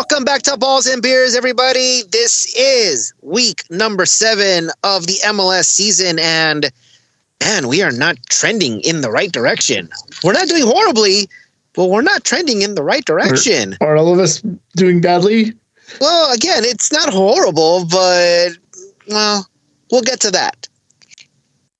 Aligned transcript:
Welcome 0.00 0.24
back 0.24 0.40
to 0.44 0.56
Balls 0.56 0.86
and 0.86 1.02
Beers, 1.02 1.36
everybody. 1.36 2.04
This 2.10 2.46
is 2.58 3.12
week 3.20 3.64
number 3.70 4.06
seven 4.06 4.70
of 4.82 5.06
the 5.06 5.18
MLS 5.26 5.64
season, 5.66 6.18
and 6.18 6.72
man, 7.42 7.68
we 7.68 7.82
are 7.82 7.92
not 7.92 8.16
trending 8.30 8.80
in 8.80 9.02
the 9.02 9.10
right 9.10 9.30
direction. 9.30 9.90
We're 10.24 10.32
not 10.32 10.48
doing 10.48 10.64
horribly, 10.64 11.28
but 11.74 11.90
we're 11.90 12.00
not 12.00 12.24
trending 12.24 12.62
in 12.62 12.76
the 12.76 12.82
right 12.82 13.04
direction. 13.04 13.76
Are, 13.82 13.88
are 13.88 13.96
all 13.98 14.14
of 14.14 14.18
us 14.18 14.40
doing 14.74 15.02
badly? 15.02 15.52
Well, 16.00 16.32
again, 16.32 16.64
it's 16.64 16.90
not 16.90 17.12
horrible, 17.12 17.84
but 17.84 18.52
well, 19.06 19.46
we'll 19.90 20.00
get 20.00 20.18
to 20.22 20.30
that. 20.30 20.66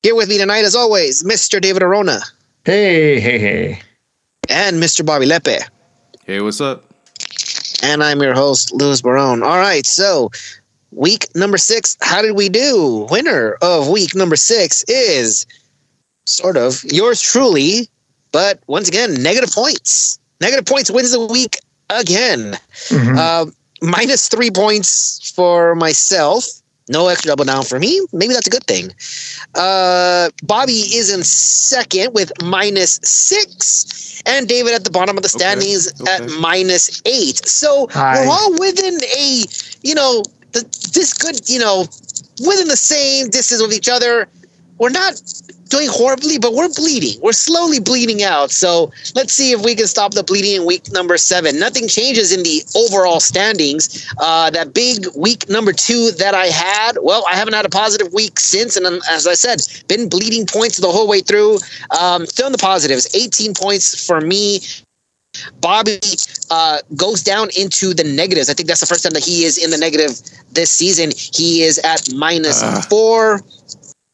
Here 0.02 0.14
with 0.14 0.28
me 0.28 0.36
tonight, 0.36 0.66
as 0.66 0.76
always, 0.76 1.24
Mr. 1.24 1.58
David 1.58 1.82
Arona 1.82 2.20
Hey, 2.66 3.18
hey, 3.18 3.38
hey. 3.38 3.80
and 4.50 4.76
Mr. 4.76 5.06
Bobby 5.06 5.24
Lepe. 5.24 5.62
Hey, 6.26 6.42
what's 6.42 6.60
up? 6.60 6.84
And 7.82 8.02
I'm 8.02 8.20
your 8.20 8.34
host, 8.34 8.72
Louis 8.72 9.00
Barone. 9.00 9.42
All 9.42 9.58
right, 9.58 9.86
so 9.86 10.30
week 10.90 11.26
number 11.34 11.56
six, 11.58 11.96
how 12.02 12.20
did 12.22 12.36
we 12.36 12.48
do? 12.48 13.06
Winner 13.10 13.56
of 13.62 13.88
week 13.88 14.14
number 14.14 14.36
six 14.36 14.84
is 14.88 15.46
sort 16.26 16.56
of 16.56 16.84
yours 16.84 17.20
truly, 17.20 17.88
but 18.32 18.60
once 18.66 18.88
again, 18.88 19.14
negative 19.22 19.50
points. 19.50 20.18
Negative 20.40 20.64
points 20.64 20.90
wins 20.90 21.12
the 21.12 21.24
week 21.26 21.58
again. 21.88 22.58
Mhm. 22.88 23.16
Uh, 23.16 23.50
minus 23.82 24.28
three 24.28 24.50
points 24.50 25.32
for 25.34 25.74
myself. 25.74 26.59
No 26.90 27.06
extra 27.08 27.28
double 27.28 27.44
down 27.44 27.62
for 27.62 27.78
me. 27.78 28.04
Maybe 28.12 28.34
that's 28.34 28.48
a 28.48 28.50
good 28.50 28.64
thing. 28.64 28.92
Uh, 29.54 30.30
Bobby 30.42 30.72
is 30.72 31.14
in 31.14 31.22
second 31.22 32.12
with 32.12 32.32
minus 32.42 32.98
six, 33.04 34.22
and 34.26 34.48
David 34.48 34.74
at 34.74 34.84
the 34.84 34.90
bottom 34.90 35.16
of 35.16 35.22
the 35.22 35.30
Okay, 35.34 35.44
standings 35.44 35.86
at 36.08 36.28
minus 36.40 37.00
eight. 37.06 37.46
So 37.46 37.86
Hi. 37.92 38.20
we're 38.20 38.28
all 38.28 38.52
within 38.58 38.98
a, 39.04 39.44
you 39.82 39.94
know, 39.94 40.22
the, 40.52 40.62
this 40.92 41.14
good, 41.14 41.48
you 41.48 41.60
know, 41.60 41.86
within 42.44 42.66
the 42.66 42.76
same 42.76 43.28
distance 43.30 43.62
with 43.62 43.72
each 43.72 43.88
other. 43.88 44.28
We're 44.78 44.90
not 44.90 45.14
doing 45.70 45.88
horribly, 45.90 46.38
but 46.38 46.52
we're 46.52 46.68
bleeding. 46.68 47.18
We're 47.22 47.32
slowly 47.32 47.80
bleeding 47.80 48.22
out. 48.22 48.50
So 48.50 48.92
let's 49.14 49.32
see 49.32 49.52
if 49.52 49.64
we 49.64 49.74
can 49.74 49.86
stop 49.86 50.12
the 50.12 50.22
bleeding 50.22 50.56
in 50.60 50.66
week 50.66 50.90
number 50.92 51.16
seven. 51.16 51.58
Nothing 51.58 51.88
changes 51.88 52.32
in 52.32 52.42
the 52.42 52.62
overall 52.74 53.20
standings. 53.20 54.06
Uh, 54.18 54.50
that 54.50 54.74
big 54.74 55.06
week 55.16 55.48
number 55.48 55.72
two 55.72 56.10
that 56.18 56.34
I 56.34 56.46
had, 56.46 56.98
well, 57.00 57.24
I 57.30 57.36
haven't 57.36 57.54
had 57.54 57.64
a 57.64 57.70
positive 57.70 58.12
week 58.12 58.38
since. 58.38 58.76
And 58.76 59.00
as 59.08 59.26
I 59.26 59.34
said, 59.34 59.60
been 59.88 60.08
bleeding 60.08 60.44
points 60.46 60.76
the 60.78 60.90
whole 60.90 61.08
way 61.08 61.20
through. 61.20 61.58
Um, 61.98 62.26
still 62.26 62.46
in 62.46 62.52
the 62.52 62.58
positives, 62.58 63.14
18 63.14 63.54
points 63.54 64.04
for 64.06 64.20
me. 64.20 64.60
Bobby 65.60 66.00
uh, 66.50 66.78
goes 66.96 67.22
down 67.22 67.48
into 67.56 67.94
the 67.94 68.02
negatives. 68.02 68.50
I 68.50 68.54
think 68.54 68.68
that's 68.68 68.80
the 68.80 68.86
first 68.86 69.04
time 69.04 69.12
that 69.12 69.24
he 69.24 69.44
is 69.44 69.62
in 69.62 69.70
the 69.70 69.78
negative 69.78 70.10
this 70.52 70.70
season. 70.70 71.12
He 71.16 71.62
is 71.62 71.78
at 71.78 72.12
minus 72.12 72.60
Ah. 72.62 72.84
four. 72.90 73.40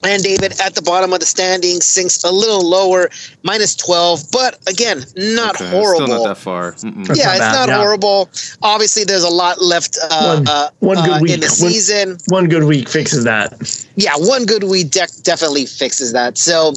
And 0.07 0.23
David 0.23 0.61
at 0.61 0.75
the 0.75 0.83
bottom 0.83 1.13
of 1.13 1.19
the 1.21 1.27
standings 1.27 1.85
sinks 1.85 2.23
a 2.23 2.31
little 2.31 2.65
lower, 2.69 3.11
minus 3.43 3.75
12. 3.75 4.31
But 4.31 4.59
again, 4.69 5.05
not 5.17 5.57
Okay, 5.57 5.69
horrible. 5.71 6.07
Still 6.07 6.19
not 6.25 6.29
that 6.29 6.39
far. 6.39 6.73
Mm-mm. 6.73 7.09
Yeah, 7.17 7.25
not 7.25 7.31
it's 7.35 7.39
bad, 7.41 7.53
not 7.53 7.69
yeah. 7.69 7.77
horrible. 7.79 8.31
Obviously, 8.63 9.05
there's 9.05 9.25
a 9.25 9.29
lot 9.29 9.61
left 9.61 9.99
uh, 10.11 10.37
One- 10.37 10.49
uh, 10.49 10.71
one 10.79 10.97
good 11.05 11.11
uh, 11.17 11.19
week. 11.21 11.33
in 11.33 11.41
the 11.41 11.47
One- 11.47 11.73
season. 11.73 12.19
One 12.29 12.49
good 12.49 12.65
week 12.65 12.89
fixes 12.89 13.25
that. 13.25 13.53
Yeah, 13.97 14.13
one 14.17 14.45
good 14.47 14.63
week 14.65 14.91
de- 14.91 15.09
definitely 15.23 15.67
fixes 15.67 16.13
that. 16.13 16.39
So 16.39 16.73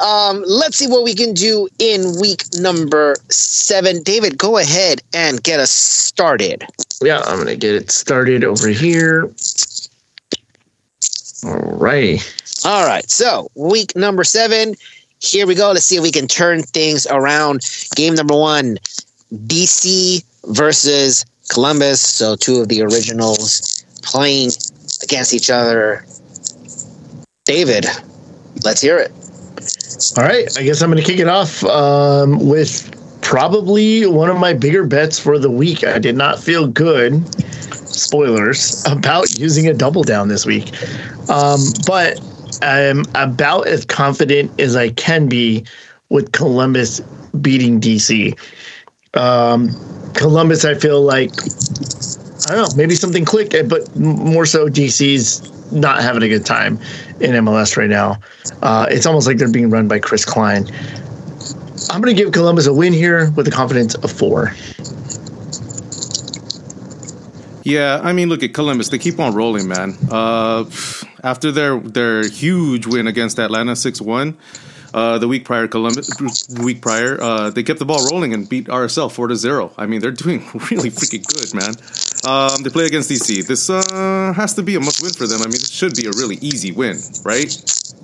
um, 0.00 0.44
let's 0.46 0.76
see 0.76 0.86
what 0.86 1.04
we 1.04 1.14
can 1.14 1.32
do 1.32 1.68
in 1.78 2.20
week 2.20 2.42
number 2.54 3.16
seven. 3.30 4.02
David, 4.02 4.36
go 4.36 4.58
ahead 4.58 5.00
and 5.14 5.42
get 5.42 5.58
us 5.58 5.70
started. 5.70 6.64
Yeah, 7.02 7.20
I'm 7.24 7.38
gonna 7.38 7.56
get 7.56 7.74
it 7.74 7.90
started 7.90 8.44
over 8.44 8.68
here. 8.68 9.30
All 11.44 11.76
right. 11.76 12.20
All 12.64 12.86
right, 12.86 13.08
so 13.10 13.50
week 13.54 13.94
number 13.94 14.24
seven. 14.24 14.74
Here 15.20 15.46
we 15.46 15.54
go. 15.54 15.72
Let's 15.72 15.84
see 15.84 15.96
if 15.96 16.02
we 16.02 16.10
can 16.10 16.26
turn 16.26 16.62
things 16.62 17.06
around. 17.06 17.68
Game 17.94 18.14
number 18.14 18.34
one 18.34 18.78
DC 19.34 20.24
versus 20.46 21.26
Columbus. 21.50 22.00
So, 22.00 22.36
two 22.36 22.60
of 22.60 22.68
the 22.68 22.80
originals 22.80 23.84
playing 24.02 24.50
against 25.02 25.34
each 25.34 25.50
other. 25.50 26.06
David, 27.44 27.84
let's 28.64 28.80
hear 28.80 28.96
it. 28.96 29.12
All 30.16 30.24
right. 30.24 30.48
I 30.58 30.62
guess 30.62 30.80
I'm 30.80 30.88
gonna 30.88 31.02
kick 31.02 31.18
it 31.18 31.28
off 31.28 31.62
um, 31.64 32.48
with 32.48 33.20
probably 33.20 34.06
one 34.06 34.30
of 34.30 34.38
my 34.38 34.54
bigger 34.54 34.86
bets 34.86 35.18
for 35.18 35.38
the 35.38 35.50
week. 35.50 35.84
I 35.84 35.98
did 35.98 36.16
not 36.16 36.38
feel 36.38 36.66
good. 36.66 37.26
Spoilers 37.74 38.82
about 38.86 39.38
using 39.38 39.68
a 39.68 39.74
double 39.74 40.02
down 40.02 40.28
this 40.28 40.46
week, 40.46 40.72
um, 41.28 41.60
but 41.86 42.18
I'm 42.62 43.04
about 43.14 43.66
as 43.68 43.84
confident 43.84 44.58
as 44.60 44.76
I 44.76 44.90
can 44.90 45.28
be 45.28 45.64
with 46.08 46.32
Columbus 46.32 47.00
beating 47.40 47.80
DC. 47.80 48.38
Um, 49.14 49.70
Columbus, 50.14 50.64
I 50.64 50.74
feel 50.74 51.02
like 51.02 51.30
I 52.46 52.54
don't 52.54 52.70
know, 52.70 52.76
maybe 52.76 52.94
something 52.94 53.24
clicked, 53.24 53.54
but 53.68 53.96
more 53.96 54.44
so 54.44 54.68
DC's 54.68 55.72
not 55.72 56.02
having 56.02 56.22
a 56.22 56.28
good 56.28 56.44
time 56.44 56.78
in 57.20 57.32
MLS 57.32 57.76
right 57.76 57.88
now. 57.88 58.18
Uh, 58.62 58.86
it's 58.90 59.06
almost 59.06 59.26
like 59.26 59.38
they're 59.38 59.50
being 59.50 59.70
run 59.70 59.88
by 59.88 59.98
Chris 59.98 60.24
Klein. 60.24 60.66
I'm 61.90 62.00
going 62.00 62.14
to 62.14 62.22
give 62.22 62.32
Columbus 62.32 62.66
a 62.66 62.72
win 62.72 62.92
here 62.92 63.30
with 63.30 63.48
a 63.48 63.50
confidence 63.50 63.94
of 63.94 64.10
four. 64.10 64.54
Yeah, 67.62 68.00
I 68.02 68.12
mean, 68.12 68.28
look 68.28 68.42
at 68.42 68.52
Columbus. 68.52 68.90
They 68.90 68.98
keep 68.98 69.18
on 69.18 69.34
rolling, 69.34 69.66
man. 69.66 69.96
Uh, 70.10 70.64
after 71.24 71.50
their 71.50 71.80
their 71.80 72.28
huge 72.28 72.86
win 72.86 73.08
against 73.08 73.38
Atlanta 73.40 73.74
six 73.74 74.00
one, 74.00 74.36
uh, 74.92 75.18
the 75.18 75.26
week 75.26 75.44
prior, 75.44 75.66
Columbus 75.66 76.08
week 76.60 76.80
prior, 76.80 77.20
uh, 77.20 77.50
they 77.50 77.64
kept 77.64 77.80
the 77.80 77.84
ball 77.84 78.06
rolling 78.10 78.32
and 78.32 78.48
beat 78.48 78.66
RSL 78.66 79.10
four 79.10 79.26
to 79.26 79.34
zero. 79.34 79.72
I 79.76 79.86
mean, 79.86 80.00
they're 80.00 80.12
doing 80.12 80.40
really 80.70 80.90
freaking 80.90 81.26
good, 81.26 81.52
man. 81.54 81.74
Um, 82.24 82.62
they 82.62 82.70
play 82.70 82.84
against 82.84 83.10
DC. 83.10 83.46
This 83.46 83.68
uh, 83.68 84.32
has 84.36 84.54
to 84.54 84.62
be 84.62 84.76
a 84.76 84.80
must 84.80 85.02
win 85.02 85.12
for 85.12 85.26
them. 85.26 85.40
I 85.40 85.46
mean, 85.46 85.54
it 85.54 85.66
should 85.66 85.96
be 85.96 86.06
a 86.06 86.12
really 86.12 86.36
easy 86.36 86.70
win, 86.70 86.98
right? 87.24 87.50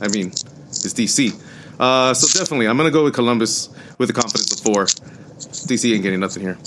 I 0.01 0.09
mean, 0.09 0.29
it's 0.29 0.95
DC. 0.95 1.33
Uh, 1.79 2.13
so 2.15 2.27
definitely, 2.39 2.67
I'm 2.67 2.77
gonna 2.77 2.91
go 2.91 3.05
with 3.05 3.15
Columbus 3.15 3.69
with 3.99 4.11
a 4.11 4.15
confidence 4.15 4.53
of 4.53 4.61
four. 4.61 4.87
DC 4.87 5.95
ain't 5.95 6.03
getting 6.03 6.21
nothing 6.21 6.43
here. 6.43 6.59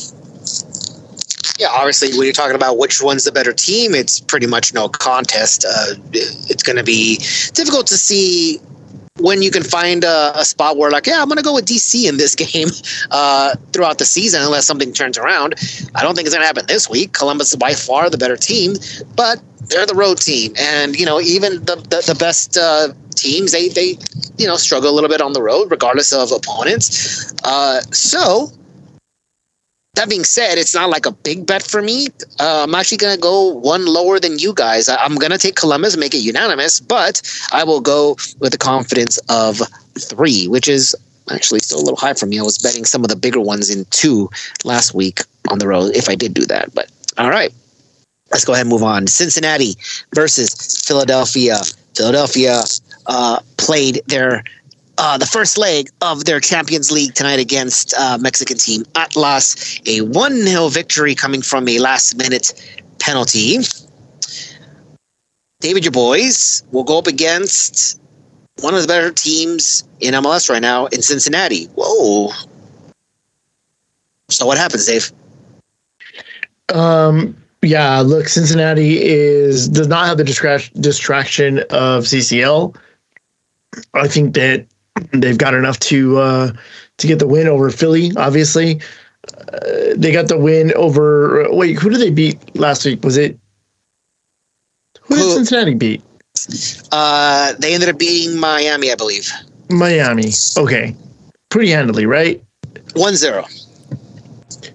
Yeah, 1.64 1.70
obviously, 1.72 2.10
when 2.10 2.24
you're 2.24 2.34
talking 2.34 2.58
about 2.58 2.78
which 2.78 3.02
one's 3.02 3.24
the 3.24 3.32
better 3.32 3.54
team, 3.54 3.96
it's 3.96 4.20
pretty 4.20 4.48
much 4.48 4.74
no 4.74 4.90
contest. 4.90 5.64
Uh, 5.64 5.96
it's 6.12 6.62
going 6.62 6.76
to 6.76 6.84
be 6.84 7.20
difficult 7.54 7.88
to 7.88 7.96
see 7.96 8.60
when 9.20 9.42
you 9.42 9.50
can 9.50 9.64
find 9.64 10.04
a, 10.04 10.34
a 10.36 10.44
spot 10.44 10.76
where, 10.76 10.92
like, 10.92 11.08
yeah, 11.08 11.22
I'm 11.22 11.30
going 11.30 11.38
to 11.38 11.44
go 11.44 11.54
with 11.54 11.66
DC 11.66 12.04
in 12.04 12.18
this 12.18 12.36
game 12.52 12.68
uh, 13.12 13.56
throughout 13.72 13.98
the 13.98 14.04
season, 14.04 14.42
unless 14.42 14.66
something 14.66 14.92
turns 14.92 15.18
around. 15.18 15.56
I 15.96 16.04
don't 16.04 16.16
think 16.16 16.26
it's 16.26 16.36
going 16.36 16.44
to 16.44 16.48
happen 16.48 16.66
this 16.68 16.90
week. 16.90 17.14
Columbus 17.14 17.54
is 17.54 17.56
by 17.56 17.76
far 17.76 18.10
the 18.10 18.18
better 18.18 18.36
team, 18.36 18.74
but 19.16 19.42
they're 19.70 19.86
the 19.86 19.96
road 19.96 20.18
team, 20.18 20.54
and 20.60 21.00
you 21.00 21.06
know, 21.06 21.22
even 21.22 21.64
the 21.64 21.78
the, 21.78 22.04
the 22.06 22.18
best 22.20 22.58
uh, 22.58 22.90
teams, 23.16 23.54
they 23.54 23.70
they 23.70 23.98
you 24.38 24.48
know 24.48 24.58
struggle 24.58 24.90
a 24.90 24.94
little 24.94 25.10
bit 25.10 25.22
on 25.22 25.32
the 25.32 25.42
road, 25.42 25.72
regardless 25.72 26.12
of 26.12 26.34
opponents. 26.34 27.34
Uh, 27.46 27.80
so 27.94 28.52
that 29.96 30.10
being 30.10 30.24
said, 30.24 30.58
it's 30.58 30.74
not 30.74 30.90
like 30.90 31.06
a 31.06 31.12
big 31.12 31.46
bet 31.46 31.62
for 31.62 31.82
me. 31.82 32.08
Uh, 32.40 32.64
I'm 32.64 32.74
actually 32.74 32.98
going 32.98 33.14
to 33.14 33.22
go 33.22 33.50
one 33.50 33.86
lower 33.86 34.20
than 34.20 34.40
you 34.40 34.54
guys. 34.54 34.90
I, 34.90 34.96
I'm 34.96 35.16
going 35.16 35.32
to 35.32 35.38
take 35.38 35.56
Columbus, 35.56 35.98
make 35.98 36.16
it 36.16 36.20
unanimous, 36.20 36.80
but 36.80 37.22
I 37.52 37.64
will 37.64 37.80
go 37.80 38.18
with 38.40 38.52
the 38.52 38.58
confidence 38.58 39.20
of 39.30 39.62
three, 40.00 40.48
which 40.48 40.68
is 40.68 40.96
actually 41.32 41.60
still 41.60 41.78
a 41.78 41.84
little 41.84 41.98
high 41.98 42.16
for 42.16 42.26
me. 42.26 42.40
I 42.40 42.42
was 42.42 42.58
betting 42.58 42.86
some 42.86 43.04
of 43.04 43.10
the 43.10 43.16
bigger 43.16 43.40
ones 43.40 43.70
in 43.70 43.86
two 43.92 44.32
last 44.66 44.96
week 44.96 45.22
on 45.50 45.60
the 45.60 45.68
road 45.68 45.96
if 45.96 46.10
I 46.10 46.16
did 46.16 46.34
do 46.34 46.46
that. 46.48 46.74
But 46.74 46.92
all 47.20 47.30
right, 47.30 47.54
let's 48.32 48.46
go 48.46 48.54
ahead 48.54 48.66
and 48.66 48.72
move 48.72 48.84
on. 48.84 49.06
Cincinnati 49.06 49.76
versus 50.16 50.84
Philadelphia. 50.88 51.62
Philadelphia 51.96 52.64
uh, 53.06 53.40
played 53.58 54.02
their 54.08 54.44
uh, 54.98 55.18
the 55.18 55.26
first 55.26 55.58
leg 55.58 55.90
of 56.02 56.26
their 56.26 56.40
Champions 56.40 56.92
League 56.92 57.14
tonight 57.14 57.40
against 57.40 57.94
uh, 57.96 58.18
Mexican 58.20 58.58
team 58.58 58.84
Atlas. 58.96 59.80
A 59.86 60.02
1 60.02 60.34
0 60.34 60.68
victory 60.70 61.16
coming 61.16 61.42
from 61.42 61.68
a 61.68 61.80
last 61.80 62.18
minute 62.18 62.54
penalty. 63.00 63.58
David, 65.60 65.86
your 65.86 65.92
boys 65.92 66.64
will 66.72 66.84
go 66.84 66.98
up 66.98 67.08
against 67.08 68.00
one 68.60 68.76
of 68.76 68.82
the 68.82 68.88
better 68.88 69.12
teams 69.12 69.88
in 70.00 70.14
MLS 70.14 70.50
right 70.50 70.62
now 70.62 70.86
in 70.88 71.02
Cincinnati. 71.02 71.66
Whoa. 71.76 72.32
So 74.30 74.46
what 74.46 74.58
happens, 74.58 74.86
Dave? 74.86 75.12
Um, 76.74 77.36
yeah, 77.62 78.00
look, 78.00 78.28
Cincinnati 78.28 79.02
is 79.02 79.70
does 79.70 79.88
not 79.88 80.06
have 80.06 80.18
the 80.18 80.24
distraction 80.24 81.60
of 81.60 82.04
CCL. 82.04 82.76
I 83.94 84.08
think 84.08 84.34
that 84.36 84.68
they've 85.22 85.38
got 85.38 85.54
enough 85.54 85.80
to 85.80 86.18
uh, 86.18 86.52
to 86.98 87.08
get 87.08 87.20
the 87.20 87.28
win 87.28 87.48
over 87.48 87.70
Philly. 87.70 88.12
Obviously, 88.18 88.82
uh, 89.38 89.60
they 89.96 90.12
got 90.12 90.28
the 90.28 90.38
win 90.38 90.74
over. 90.76 91.48
Wait, 91.52 91.78
who 91.78 91.90
did 91.90 92.00
they 92.00 92.12
beat 92.12 92.56
last 92.56 92.86
week? 92.86 93.04
Was 93.04 93.18
it 93.18 93.38
who 95.02 95.16
did 95.16 95.34
Cincinnati 95.34 95.74
beat? 95.74 96.02
Uh, 96.92 97.54
they 97.60 97.74
ended 97.74 97.90
up 97.90 97.98
beating 97.98 98.40
Miami, 98.40 98.92
I 98.92 98.96
believe. 98.96 99.32
Miami. 99.70 100.32
Okay, 100.58 100.96
pretty 101.50 101.70
handily, 101.70 102.06
right? 102.06 102.44
1 102.96 103.16
0. 103.16 103.46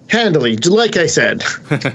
Handily, 0.09 0.57
like 0.57 0.97
I 0.97 1.05
said. 1.05 1.43
but 1.69 1.85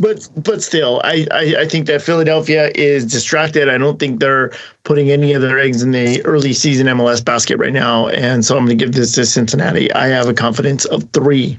but 0.00 0.28
but 0.36 0.62
still, 0.62 1.00
I, 1.04 1.26
I 1.30 1.56
I 1.60 1.68
think 1.68 1.86
that 1.86 2.02
Philadelphia 2.02 2.70
is 2.74 3.06
distracted. 3.06 3.68
I 3.68 3.78
don't 3.78 3.98
think 3.98 4.20
they're 4.20 4.50
putting 4.84 5.10
any 5.10 5.32
of 5.32 5.42
their 5.42 5.58
eggs 5.58 5.82
in 5.82 5.92
the 5.92 6.24
early 6.24 6.52
season 6.52 6.86
MLS 6.88 7.24
basket 7.24 7.56
right 7.58 7.72
now, 7.72 8.08
and 8.08 8.44
so 8.44 8.56
I'm 8.56 8.64
going 8.66 8.78
to 8.78 8.84
give 8.84 8.94
this 8.94 9.14
to 9.14 9.24
Cincinnati. 9.26 9.92
I 9.92 10.08
have 10.08 10.28
a 10.28 10.34
confidence 10.34 10.84
of 10.86 11.08
three. 11.12 11.58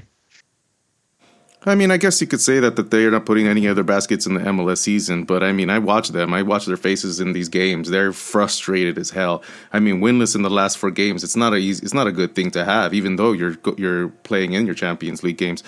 I 1.65 1.75
mean, 1.75 1.92
I 1.92 1.98
guess 1.98 2.19
you 2.19 2.27
could 2.27 2.42
say 2.42 2.60
that 2.60 2.75
that 2.75 2.92
they're 2.92 3.12
not 3.12 3.25
putting 3.25 3.48
any 3.48 3.68
other 3.68 3.83
baskets 3.83 4.25
in 4.25 4.33
the 4.33 4.42
MLS 4.42 4.80
season, 4.80 5.24
but 5.24 5.44
I 5.44 5.54
mean, 5.54 5.69
I 5.69 5.80
watch 5.80 6.10
them. 6.10 6.33
I 6.33 6.42
watch 6.42 6.65
their 6.65 6.77
faces 6.77 7.19
in 7.19 7.33
these 7.33 7.48
games. 7.48 7.89
They're 7.89 8.12
frustrated 8.12 8.98
as 8.98 9.12
hell. 9.12 9.44
I 9.71 9.80
mean, 9.80 10.01
winless 10.01 10.36
in 10.36 10.42
the 10.42 10.50
last 10.50 10.77
four 10.77 10.92
games. 10.92 11.24
It's 11.24 11.36
not 11.36 11.54
a 11.54 11.57
easy, 11.57 11.83
it's 11.83 11.94
not 11.94 12.07
a 12.07 12.12
good 12.12 12.36
thing 12.36 12.51
to 12.51 12.65
have, 12.65 12.94
even 12.94 13.15
though 13.15 13.31
you're 13.31 13.56
you're 13.77 14.10
playing 14.10 14.54
in 14.54 14.65
your 14.65 14.75
Champions 14.75 15.24
League 15.24 15.38
games. 15.38 15.63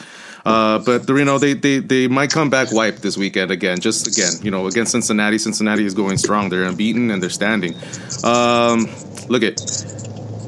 Uh, 0.45 0.79
but 0.79 1.07
you 1.07 1.25
know, 1.25 1.39
they, 1.39 1.53
they 1.53 1.79
they 1.79 2.07
might 2.07 2.29
come 2.29 2.49
back 2.49 2.71
wiped 2.71 3.01
this 3.01 3.17
weekend 3.17 3.51
again. 3.51 3.79
Just 3.79 4.05
again, 4.07 4.33
you 4.43 4.51
know, 4.51 4.67
against 4.67 4.91
Cincinnati. 4.91 5.37
Cincinnati 5.37 5.85
is 5.85 5.93
going 5.93 6.17
strong. 6.17 6.49
They're 6.49 6.65
unbeaten 6.65 7.09
and 7.09 7.23
they're 7.23 7.29
standing. 7.29 7.73
Um, 8.23 8.87
look 9.29 9.43
at 9.43 9.59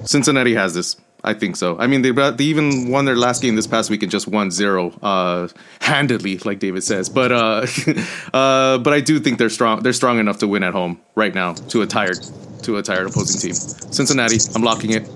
Cincinnati 0.06 0.54
has 0.56 0.74
this. 0.74 0.98
I 1.24 1.34
think 1.34 1.56
so. 1.56 1.78
I 1.78 1.88
mean, 1.88 2.04
they, 2.04 2.12
they 2.12 2.44
even 2.44 2.90
won 2.90 3.06
their 3.06 3.16
last 3.16 3.42
game 3.42 3.56
this 3.56 3.68
past 3.68 3.90
week 3.90 4.04
and 4.04 4.12
just 4.12 4.28
won 4.28 4.52
zero 4.52 4.92
uh, 5.02 5.48
handedly, 5.82 6.38
like 6.40 6.60
David 6.60 6.84
says. 6.84 7.10
But 7.10 7.32
uh, 7.32 7.66
uh, 8.34 8.78
but 8.78 8.94
I 8.94 9.02
do 9.02 9.20
think 9.20 9.38
they're 9.38 9.50
strong. 9.50 9.82
They're 9.82 9.94
strong 9.94 10.20
enough 10.20 10.38
to 10.40 10.48
win 10.48 10.64
at 10.64 10.74
home 10.74 11.02
right 11.16 11.34
now 11.34 11.54
to 11.54 11.82
a 11.82 11.88
tired 11.88 12.20
to 12.64 12.78
a 12.78 12.84
tired 12.84 13.08
opposing 13.08 13.42
team. 13.42 13.54
Cincinnati, 13.54 14.38
I'm 14.56 14.62
locking 14.62 14.92
it. 14.92 15.10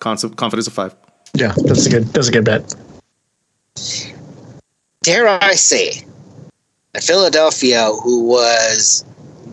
Concept, 0.00 0.36
confidence 0.36 0.66
of 0.66 0.72
five. 0.72 0.94
Yeah, 1.34 1.54
that's 1.56 1.86
a 1.86 1.90
good 1.90 2.04
that's 2.06 2.28
a 2.28 2.32
good 2.32 2.44
bet. 2.44 2.74
Dare 5.02 5.28
I 5.28 5.52
say, 5.52 6.04
that 6.92 7.04
Philadelphia, 7.04 7.90
who 8.02 8.24
was 8.24 9.04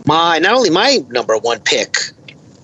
my 0.06 0.40
not 0.40 0.54
only 0.54 0.70
my 0.70 1.00
number 1.10 1.38
one 1.38 1.60
pick 1.60 1.98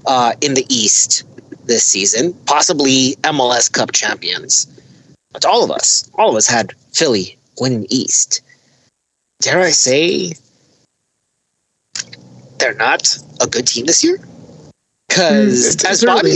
uh, 0.06 0.34
in 0.42 0.54
the 0.54 0.66
East 0.70 1.24
this 1.70 1.86
season, 1.86 2.34
possibly 2.46 3.16
MLS 3.24 3.72
Cup 3.72 3.94
champions, 3.94 4.68
but 5.32 5.46
all 5.46 5.64
of 5.64 5.72
us, 5.72 6.10
all 6.16 6.30
of 6.30 6.36
us 6.36 6.48
had 6.48 6.74
Philly 6.94 7.38
winning 7.62 7.86
East. 7.90 8.42
Dare 9.40 9.62
I 9.62 9.70
say, 9.70 10.34
they're 12.58 12.74
not 12.74 13.18
a 13.40 13.48
good 13.48 13.68
team 13.68 13.86
this 13.86 14.04
year? 14.04 14.20
Because 15.20 15.76
Mm, 15.78 15.90
as. 15.90 16.04
Bobby, 16.06 16.30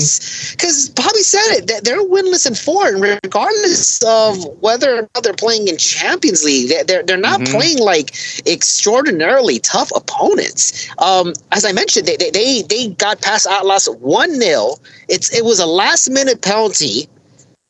because 0.51 0.89
Bobby 0.89 1.19
said 1.21 1.57
it, 1.57 1.67
that 1.67 1.83
they're 1.83 2.03
winless 2.03 2.45
in 2.45 2.55
four, 2.55 2.87
and 2.87 3.01
regardless 3.01 4.03
of 4.03 4.45
whether 4.61 4.97
or 4.99 5.01
not 5.15 5.23
they're 5.23 5.33
playing 5.33 5.67
in 5.67 5.77
Champions 5.77 6.43
League, 6.43 6.69
they're 6.87 7.03
they're, 7.03 7.17
not 7.17 7.39
Mhm. 7.41 7.51
playing 7.51 7.79
like 7.79 8.13
extraordinarily 8.45 9.59
tough 9.59 9.91
opponents. 9.95 10.87
Um, 10.97 11.33
as 11.51 11.65
I 11.65 11.71
mentioned, 11.71 12.07
they 12.07 12.17
they 12.17 12.31
they, 12.31 12.61
they 12.63 12.87
got 12.89 13.21
past 13.21 13.47
Atlas 13.47 13.87
one 13.87 14.39
0 14.39 14.75
It's 15.07 15.33
it 15.33 15.45
was 15.45 15.59
a 15.59 15.65
last 15.65 16.09
minute 16.09 16.41
penalty. 16.41 17.07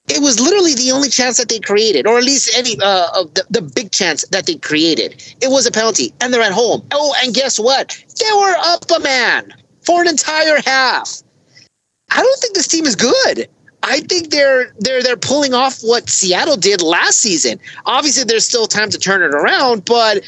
It 0.10 0.21
was 0.21 0.39
literally 0.39 0.74
the 0.75 0.92
only 0.92 1.10
chance 1.10 1.38
that 1.38 1.48
they 1.48 1.60
created, 1.60 2.06
or 2.07 2.18
at 2.18 2.25
least 2.25 2.51
any 2.57 2.77
uh, 2.81 3.07
of 3.15 3.33
the, 3.36 3.45
the 3.50 3.62
big 3.62 3.92
chance 3.92 4.25
that 4.31 4.45
they 4.45 4.56
created. 4.56 5.15
It 5.42 5.50
was 5.50 5.65
a 5.65 5.71
penalty, 5.71 6.13
and 6.19 6.33
they're 6.33 6.42
at 6.42 6.51
home. 6.51 6.83
Oh, 6.92 7.15
and 7.24 7.33
guess 7.33 7.57
what? 7.57 7.98
They 8.19 8.33
were 8.36 8.56
up 8.60 8.83
a 8.92 9.00
man 9.00 9.54
for 9.85 10.01
an 10.01 10.07
entire 10.07 10.62
half. 10.65 11.21
I 12.12 12.21
don't 12.21 12.39
think 12.39 12.56
this 12.56 12.68
team 12.68 12.85
is 12.85 12.95
good. 12.95 13.47
I 13.83 14.00
think 14.00 14.30
they're 14.30 14.74
they're 14.80 15.03
they're 15.03 15.18
pulling 15.18 15.53
off 15.53 15.81
what 15.81 16.09
Seattle 16.09 16.56
did 16.56 16.81
last 16.81 17.19
season. 17.19 17.59
Obviously, 17.85 18.24
there's 18.24 18.45
still 18.45 18.65
time 18.65 18.89
to 18.91 18.97
turn 18.97 19.21
it 19.21 19.35
around, 19.35 19.83
but 19.83 20.24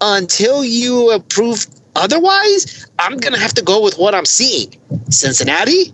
until 0.00 0.64
you 0.64 1.22
prove 1.28 1.66
otherwise, 1.94 2.86
I'm 2.98 3.16
gonna 3.18 3.38
have 3.38 3.54
to 3.54 3.62
go 3.62 3.82
with 3.82 3.98
what 3.98 4.14
I'm 4.14 4.24
seeing. 4.24 4.74
Cincinnati, 5.10 5.92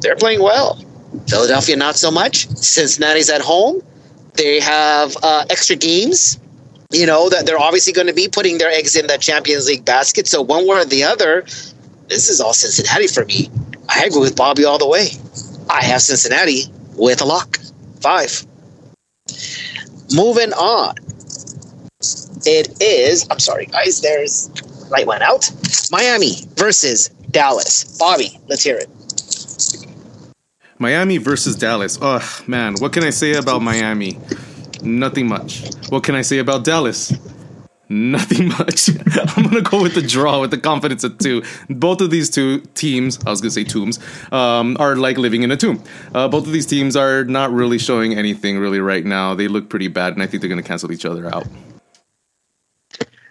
they're 0.00 0.16
playing 0.16 0.42
well. 0.42 0.84
Philadelphia, 1.28 1.76
not 1.76 1.96
so 1.96 2.10
much. 2.10 2.48
Cincinnati's 2.48 3.30
at 3.30 3.40
home. 3.40 3.80
They 4.34 4.60
have 4.60 5.16
uh, 5.22 5.44
extra 5.48 5.76
games. 5.76 6.38
You 6.92 7.06
know 7.06 7.28
that 7.30 7.46
they're 7.46 7.58
obviously 7.58 7.92
going 7.92 8.06
to 8.06 8.12
be 8.12 8.28
putting 8.28 8.58
their 8.58 8.70
eggs 8.70 8.94
in 8.96 9.06
the 9.06 9.16
Champions 9.16 9.66
League 9.66 9.84
basket. 9.84 10.26
So 10.26 10.42
one 10.42 10.66
way 10.68 10.78
or 10.78 10.84
the 10.84 11.04
other, 11.04 11.44
this 12.08 12.28
is 12.28 12.40
all 12.40 12.52
Cincinnati 12.52 13.06
for 13.06 13.24
me. 13.24 13.50
I 13.88 14.04
agree 14.04 14.20
with 14.20 14.36
Bobby 14.36 14.64
all 14.64 14.78
the 14.78 14.88
way. 14.88 15.08
I 15.68 15.84
have 15.84 16.02
Cincinnati 16.02 16.64
with 16.96 17.20
a 17.20 17.24
lock. 17.24 17.58
Five. 18.00 18.46
Moving 20.14 20.52
on. 20.52 20.94
It 22.48 22.80
is, 22.80 23.26
I'm 23.30 23.40
sorry, 23.40 23.66
guys, 23.66 24.00
there's 24.00 24.50
light 24.90 25.06
went 25.06 25.22
out. 25.22 25.50
Miami 25.90 26.36
versus 26.54 27.08
Dallas. 27.30 27.96
Bobby, 27.98 28.38
let's 28.48 28.62
hear 28.62 28.76
it. 28.76 28.88
Miami 30.78 31.18
versus 31.18 31.56
Dallas. 31.56 31.98
Oh 32.00 32.42
man, 32.46 32.74
what 32.78 32.92
can 32.92 33.02
I 33.02 33.10
say 33.10 33.34
about 33.34 33.62
Miami? 33.62 34.18
Nothing 34.82 35.26
much. 35.26 35.64
What 35.88 36.04
can 36.04 36.14
I 36.14 36.22
say 36.22 36.38
about 36.38 36.64
Dallas? 36.64 37.12
Nothing 37.88 38.48
much. 38.58 38.88
I'm 39.36 39.44
gonna 39.44 39.62
go 39.62 39.82
with 39.82 39.94
the 39.94 40.02
draw 40.02 40.40
with 40.40 40.50
the 40.50 40.58
confidence 40.58 41.04
of 41.04 41.18
two. 41.18 41.42
Both 41.68 42.00
of 42.00 42.10
these 42.10 42.28
two 42.28 42.60
teams, 42.74 43.18
I 43.24 43.30
was 43.30 43.40
gonna 43.40 43.50
say 43.50 43.64
tombs, 43.64 44.00
um, 44.32 44.76
are 44.80 44.96
like 44.96 45.18
living 45.18 45.42
in 45.42 45.52
a 45.52 45.56
tomb. 45.56 45.82
Uh, 46.14 46.28
both 46.28 46.46
of 46.46 46.52
these 46.52 46.66
teams 46.66 46.96
are 46.96 47.24
not 47.24 47.52
really 47.52 47.78
showing 47.78 48.14
anything 48.18 48.58
really 48.58 48.80
right 48.80 49.04
now. 49.04 49.34
They 49.34 49.48
look 49.48 49.68
pretty 49.68 49.88
bad, 49.88 50.14
and 50.14 50.22
I 50.22 50.26
think 50.26 50.40
they're 50.40 50.50
gonna 50.50 50.62
cancel 50.62 50.90
each 50.90 51.04
other 51.04 51.32
out. 51.32 51.46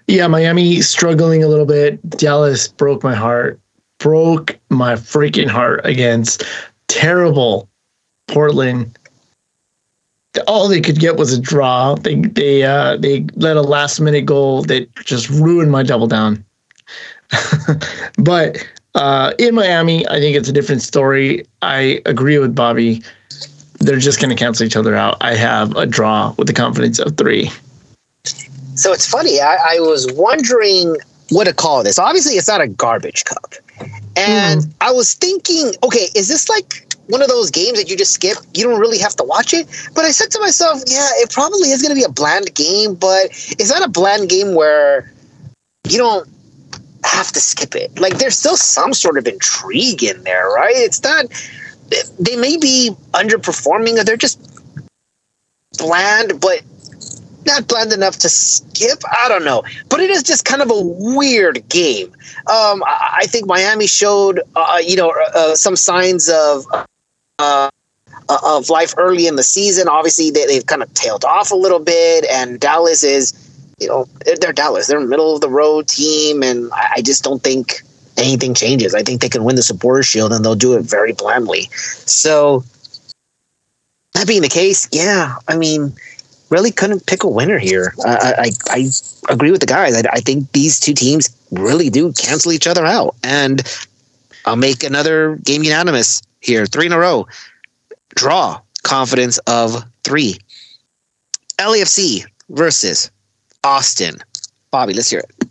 Yeah, 0.08 0.28
Miami 0.28 0.82
struggling 0.82 1.44
a 1.44 1.48
little 1.48 1.66
bit. 1.66 2.08
Dallas 2.10 2.68
broke 2.68 3.04
my 3.04 3.16
heart. 3.16 3.60
Broke 3.98 4.58
my 4.70 4.94
freaking 4.94 5.48
heart 5.48 5.82
against 5.84 6.44
terrible 6.88 7.70
Portland. 8.28 8.98
All 10.48 10.68
they 10.68 10.82
could 10.82 11.00
get 11.00 11.18
was 11.18 11.34
a 11.34 11.40
draw. 11.40 11.96
They 11.96 12.16
they 12.16 12.64
uh, 12.64 12.98
they 12.98 13.26
let 13.36 13.58
a 13.58 13.62
last 13.62 14.00
minute 14.00 14.26
goal 14.26 14.64
that 14.64 14.94
just 14.96 15.30
ruined 15.30 15.72
my 15.72 15.84
double 15.84 16.08
down. 16.08 16.44
but 18.18 18.66
uh, 18.96 19.34
in 19.40 19.56
Miami, 19.56 20.08
I 20.08 20.20
think 20.20 20.38
it's 20.38 20.50
a 20.50 20.54
different 20.54 20.82
story. 20.82 21.46
I 21.62 22.02
agree 22.06 22.38
with 22.38 22.56
Bobby. 22.56 23.04
They're 23.80 24.00
just 24.00 24.22
going 24.22 24.30
to 24.30 24.36
cancel 24.36 24.66
each 24.66 24.78
other 24.78 24.96
out. 24.96 25.18
I 25.22 25.36
have 25.36 25.76
a 25.76 25.86
draw 25.86 26.34
with 26.38 26.48
the 26.48 26.54
confidence 26.54 27.00
of 27.00 27.18
three. 27.18 27.50
So 28.76 28.94
it's 28.94 29.08
funny. 29.08 29.42
I, 29.42 29.76
I 29.76 29.80
was 29.80 30.12
wondering 30.14 30.96
what 31.30 31.46
to 31.46 31.54
call 31.54 31.84
this. 31.84 32.00
Obviously, 32.00 32.34
it's 32.34 32.48
not 32.48 32.62
a 32.62 32.68
garbage 32.68 33.26
cup. 33.26 33.54
And 34.16 34.64
hmm. 34.64 34.70
I 34.82 34.92
was 34.92 35.14
thinking, 35.14 35.74
okay, 35.84 36.08
is 36.16 36.28
this 36.28 36.50
like 36.50 36.88
one 37.08 37.22
of 37.22 37.28
those 37.28 37.52
games 37.52 37.78
that 37.78 37.90
you 37.90 37.98
just 37.98 38.14
skip? 38.14 38.38
You 38.54 38.70
don't 38.70 38.80
really 38.80 39.00
have 39.00 39.16
to 39.18 39.24
watch 39.24 39.54
it. 39.54 39.68
But 39.94 40.06
I 40.06 40.12
said 40.12 40.32
to 40.32 40.40
myself, 40.40 40.82
yeah, 40.88 41.10
it 41.16 41.32
probably 41.32 41.70
is 41.72 41.82
going 41.82 41.94
to 41.94 42.00
be 42.00 42.04
a 42.04 42.12
bland 42.12 42.54
game, 42.56 42.96
but 42.96 43.26
it's 43.32 43.72
not 43.72 43.84
a 43.84 43.90
bland 43.90 44.30
game 44.30 44.56
where 44.56 45.12
you 45.88 45.98
don't 45.98 46.28
have 47.04 47.32
to 47.32 47.40
skip 47.40 47.76
it. 47.76 48.00
Like 48.00 48.18
there's 48.18 48.38
still 48.38 48.58
some 48.58 48.94
sort 48.94 49.18
of 49.18 49.28
intrigue 49.28 50.04
in 50.04 50.24
there, 50.24 50.50
right? 50.50 50.76
It's 50.76 51.02
not. 51.04 51.26
They 52.20 52.36
may 52.36 52.58
be 52.58 52.92
underperforming, 53.14 54.00
or 54.00 54.04
they're 54.04 54.18
just 54.18 54.40
bland, 55.78 56.42
but 56.42 56.62
not 57.46 57.68
bland 57.68 57.94
enough 57.94 58.18
to 58.20 58.30
skip. 58.30 59.02
I 59.12 59.30
don't 59.30 59.46
know, 59.46 59.64
but 59.90 60.00
it 60.00 60.10
is 60.10 60.24
just 60.24 60.46
kind 60.46 60.62
of 60.62 60.70
a 60.70 60.82
weird 60.82 61.68
game. 61.70 62.08
Um, 62.48 62.84
I, 62.86 63.20
I 63.22 63.26
think 63.28 63.48
Miami 63.48 63.88
showed, 63.88 64.42
uh, 64.56 64.80
you 64.84 64.96
know, 64.96 65.14
uh, 65.34 65.56
some 65.56 65.76
signs 65.76 66.30
of. 66.30 66.66
Uh, 67.38 67.70
of 68.30 68.70
life 68.70 68.94
early 68.98 69.28
in 69.28 69.36
the 69.36 69.44
season. 69.44 69.88
Obviously, 69.88 70.32
they, 70.32 70.46
they've 70.46 70.66
kind 70.66 70.82
of 70.82 70.92
tailed 70.94 71.24
off 71.26 71.52
a 71.52 71.56
little 71.56 71.80
bit, 71.80 72.26
and 72.32 72.60
Dallas 72.60 73.04
is, 73.04 73.34
you 73.78 73.88
know, 73.88 74.06
they're, 74.26 74.38
they're 74.38 74.54
Dallas. 74.54 74.88
They're 74.88 75.00
middle 75.00 75.36
of 75.36 75.42
the 75.42 75.50
road 75.50 75.88
team, 75.88 76.42
and 76.42 76.72
I, 76.74 76.94
I 76.96 77.02
just 77.02 77.24
don't 77.24 77.44
think 77.44 77.82
anything 78.18 78.54
changes. 78.54 78.96
I 78.96 79.04
think 79.04 79.22
they 79.22 79.30
can 79.30 79.44
win 79.44 79.56
the 79.56 79.62
Supporter 79.62 80.02
Shield, 80.02 80.34
and 80.34 80.44
they'll 80.44 80.56
do 80.56 80.76
it 80.76 80.84
very 80.84 81.14
blandly. 81.14 81.70
So, 81.72 82.64
that 84.14 84.28
being 84.28 84.42
the 84.42 84.50
case, 84.50 84.88
yeah, 84.92 85.36
I 85.48 85.58
mean, 85.58 85.94
really 86.50 86.72
couldn't 86.72 87.06
pick 87.06 87.24
a 87.24 87.28
winner 87.28 87.58
here. 87.58 87.94
I, 88.06 88.34
I, 88.38 88.52
I 88.70 89.34
agree 89.34 89.52
with 89.52 89.62
the 89.62 89.68
guys. 89.68 89.96
I, 89.96 90.04
I 90.12 90.20
think 90.20 90.52
these 90.52 90.80
two 90.80 90.94
teams 90.94 91.36
really 91.52 91.90
do 91.90 92.14
cancel 92.14 92.52
each 92.52 92.68
other 92.68 92.86
out, 92.86 93.16
and 93.24 93.62
I'll 94.46 94.56
make 94.56 94.84
another 94.84 95.38
game 95.38 95.64
unanimous 95.64 96.22
here, 96.42 96.66
three 96.66 96.86
in 96.86 96.92
a 96.92 97.00
row. 97.00 97.28
Draw 98.16 98.62
confidence 98.84 99.38
of 99.40 99.84
three. 100.04 100.38
LAFC 101.58 102.26
versus 102.50 103.12
Austin. 103.64 104.18
Bobby, 104.72 104.94
let's 104.94 105.10
hear 105.10 105.22
it. 105.22 105.50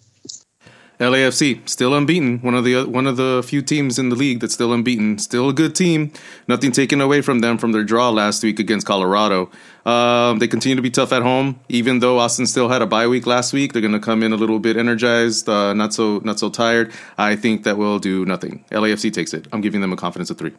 LAFC 1.00 1.68
still 1.68 1.92
unbeaten. 1.94 2.38
One 2.38 2.54
of 2.54 2.64
the 2.64 2.84
one 2.84 3.06
of 3.06 3.16
the 3.16 3.42
few 3.44 3.62
teams 3.62 3.98
in 3.98 4.10
the 4.10 4.16
league 4.16 4.40
that's 4.40 4.54
still 4.54 4.72
unbeaten. 4.72 5.18
Still 5.18 5.48
a 5.48 5.52
good 5.52 5.74
team. 5.74 6.12
Nothing 6.46 6.70
taken 6.70 7.00
away 7.00 7.20
from 7.20 7.40
them 7.40 7.58
from 7.58 7.72
their 7.72 7.82
draw 7.82 8.10
last 8.10 8.42
week 8.44 8.60
against 8.60 8.86
Colorado. 8.86 9.50
Um, 9.84 10.38
they 10.38 10.48
continue 10.48 10.76
to 10.76 10.82
be 10.82 10.90
tough 10.90 11.12
at 11.12 11.22
home, 11.22 11.60
even 11.68 11.98
though 11.98 12.18
Austin 12.18 12.46
still 12.46 12.68
had 12.68 12.80
a 12.80 12.86
bye 12.86 13.06
week 13.06 13.26
last 13.26 13.52
week. 13.52 13.72
They're 13.72 13.82
going 13.82 13.92
to 13.92 14.00
come 14.00 14.22
in 14.22 14.32
a 14.32 14.36
little 14.36 14.58
bit 14.58 14.76
energized, 14.76 15.48
uh, 15.48 15.74
not 15.74 15.92
so 15.92 16.20
not 16.24 16.38
so 16.38 16.48
tired. 16.48 16.92
I 17.18 17.36
think 17.36 17.64
that 17.64 17.76
will 17.76 17.98
do 17.98 18.24
nothing. 18.24 18.64
LAFC 18.70 19.12
takes 19.12 19.34
it. 19.34 19.46
I'm 19.52 19.60
giving 19.60 19.80
them 19.82 19.92
a 19.92 19.96
confidence 19.96 20.30
of 20.30 20.38
three. 20.38 20.52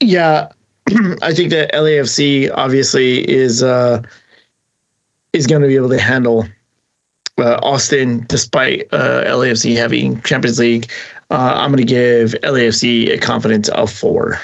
Yeah, 0.00 0.48
I 1.22 1.32
think 1.32 1.50
that 1.50 1.72
LAFC 1.72 2.50
obviously 2.54 3.28
is 3.30 3.62
uh, 3.62 4.02
is 5.32 5.46
going 5.46 5.62
to 5.62 5.68
be 5.68 5.76
able 5.76 5.88
to 5.90 6.00
handle 6.00 6.46
uh, 7.38 7.58
Austin, 7.62 8.26
despite 8.28 8.92
uh, 8.92 9.24
LAFC 9.24 9.76
having 9.76 10.20
Champions 10.22 10.58
League. 10.58 10.90
Uh, 11.30 11.54
I'm 11.56 11.70
going 11.70 11.86
to 11.86 11.90
give 11.90 12.32
LAFC 12.42 13.10
a 13.10 13.18
confidence 13.18 13.70
of 13.70 13.90
four. 13.90 14.38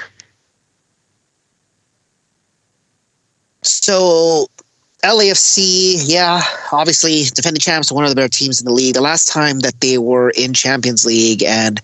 So 3.88 4.48
LAFC, 5.02 5.94
yeah, 6.04 6.42
obviously 6.72 7.22
defending 7.34 7.58
champs, 7.58 7.90
one 7.90 8.04
of 8.04 8.10
the 8.10 8.16
better 8.16 8.28
teams 8.28 8.60
in 8.60 8.66
the 8.66 8.72
league. 8.72 8.92
The 8.92 9.00
last 9.00 9.28
time 9.28 9.60
that 9.60 9.80
they 9.80 9.96
were 9.96 10.28
in 10.28 10.52
Champions 10.52 11.06
League 11.06 11.42
and 11.42 11.80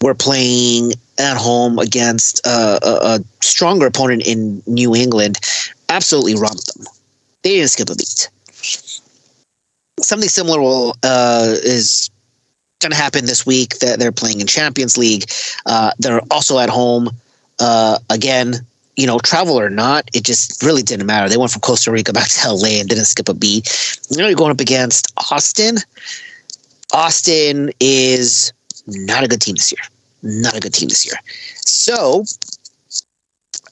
were 0.00 0.14
playing 0.14 0.92
at 1.18 1.36
home 1.36 1.80
against 1.80 2.46
uh, 2.46 2.78
a, 2.84 2.88
a, 2.88 3.20
stronger 3.42 3.86
opponent 3.86 4.24
in 4.24 4.62
New 4.68 4.94
England, 4.94 5.40
absolutely 5.88 6.36
romped 6.36 6.72
them. 6.72 6.86
They 7.42 7.56
didn't 7.56 7.70
skip 7.70 7.90
a 7.90 7.96
beat. 7.96 8.28
Something 9.98 10.28
similar 10.28 10.60
will, 10.60 10.94
uh, 11.02 11.56
is 11.64 12.12
going 12.80 12.92
to 12.92 12.96
happen 12.96 13.26
this 13.26 13.44
week. 13.44 13.80
That 13.80 13.98
they're 13.98 14.12
playing 14.12 14.40
in 14.40 14.46
Champions 14.46 14.96
League. 14.96 15.24
Uh, 15.66 15.90
they're 15.98 16.22
also 16.30 16.60
at 16.60 16.68
home 16.68 17.10
uh, 17.58 17.98
again 18.08 18.64
you 18.96 19.06
know, 19.06 19.18
travel 19.18 19.58
or 19.58 19.70
not, 19.70 20.08
it 20.14 20.24
just 20.24 20.62
really 20.62 20.82
didn't 20.82 21.06
matter. 21.06 21.28
They 21.28 21.36
went 21.36 21.50
from 21.50 21.60
Costa 21.60 21.90
Rica 21.90 22.12
back 22.12 22.28
to 22.28 22.52
LA 22.52 22.80
and 22.80 22.88
didn't 22.88 23.06
skip 23.06 23.28
a 23.28 23.34
beat. 23.34 23.68
You 24.10 24.18
know, 24.18 24.26
you're 24.26 24.36
going 24.36 24.50
up 24.50 24.60
against 24.60 25.12
Austin. 25.30 25.78
Austin 26.92 27.72
is 27.80 28.52
not 28.86 29.24
a 29.24 29.28
good 29.28 29.40
team 29.40 29.54
this 29.54 29.72
year. 29.72 29.80
Not 30.22 30.56
a 30.56 30.60
good 30.60 30.74
team 30.74 30.88
this 30.88 31.06
year. 31.06 31.16
So 31.56 32.24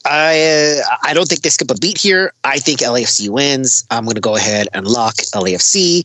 I 0.06 0.80
uh, 0.80 0.96
I 1.02 1.12
don't 1.12 1.28
think 1.28 1.42
they 1.42 1.50
skip 1.50 1.70
a 1.70 1.74
beat 1.74 1.98
here. 1.98 2.32
I 2.44 2.58
think 2.58 2.80
LAFC 2.80 3.28
wins. 3.28 3.84
I'm 3.90 4.04
going 4.04 4.14
to 4.14 4.20
go 4.20 4.36
ahead 4.36 4.68
and 4.72 4.86
lock 4.86 5.16
LAFC. 5.16 6.02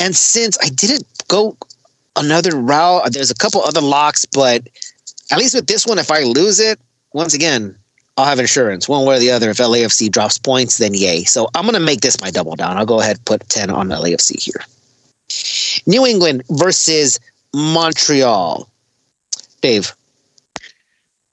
And 0.00 0.14
since 0.14 0.58
I 0.62 0.68
didn't 0.68 1.06
go 1.28 1.56
another 2.16 2.56
route, 2.56 3.12
there's 3.12 3.30
a 3.30 3.34
couple 3.34 3.62
other 3.62 3.80
locks, 3.80 4.26
but 4.26 4.68
at 5.30 5.38
least 5.38 5.54
with 5.54 5.66
this 5.66 5.86
one, 5.86 5.98
if 5.98 6.10
I 6.10 6.22
lose 6.22 6.60
it, 6.60 6.78
once 7.12 7.34
again, 7.34 7.76
I'll 8.16 8.26
have 8.26 8.38
insurance 8.38 8.88
one 8.88 9.06
way 9.06 9.16
or 9.16 9.18
the 9.18 9.30
other. 9.30 9.50
If 9.50 9.58
LAFC 9.58 10.10
drops 10.10 10.38
points, 10.38 10.78
then 10.78 10.94
yay. 10.94 11.24
So 11.24 11.48
I'm 11.54 11.62
going 11.62 11.74
to 11.74 11.80
make 11.80 12.00
this 12.00 12.20
my 12.20 12.30
double 12.30 12.56
down. 12.56 12.76
I'll 12.76 12.86
go 12.86 13.00
ahead 13.00 13.16
and 13.16 13.24
put 13.24 13.48
10 13.48 13.70
on 13.70 13.88
LAFC 13.88 14.42
here. 14.42 14.62
New 15.86 16.04
England 16.06 16.42
versus 16.50 17.18
Montreal. 17.54 18.68
Dave. 19.62 19.94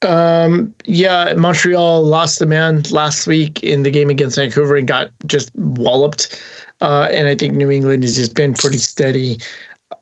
Um, 0.04 0.74
yeah, 0.86 1.34
Montreal 1.34 2.04
lost 2.04 2.40
the 2.40 2.46
man 2.46 2.84
last 2.92 3.26
week 3.26 3.64
in 3.64 3.84
the 3.84 3.92
game 3.92 4.10
against 4.10 4.36
Vancouver 4.36 4.76
and 4.76 4.88
got 4.88 5.12
just 5.26 5.54
walloped. 5.56 6.42
Uh, 6.82 7.08
and 7.12 7.28
I 7.28 7.36
think 7.36 7.56
New 7.56 7.72
England 7.72 8.04
has 8.04 8.16
just 8.16 8.36
been 8.36 8.54
pretty 8.54 8.78
steady. 8.78 9.40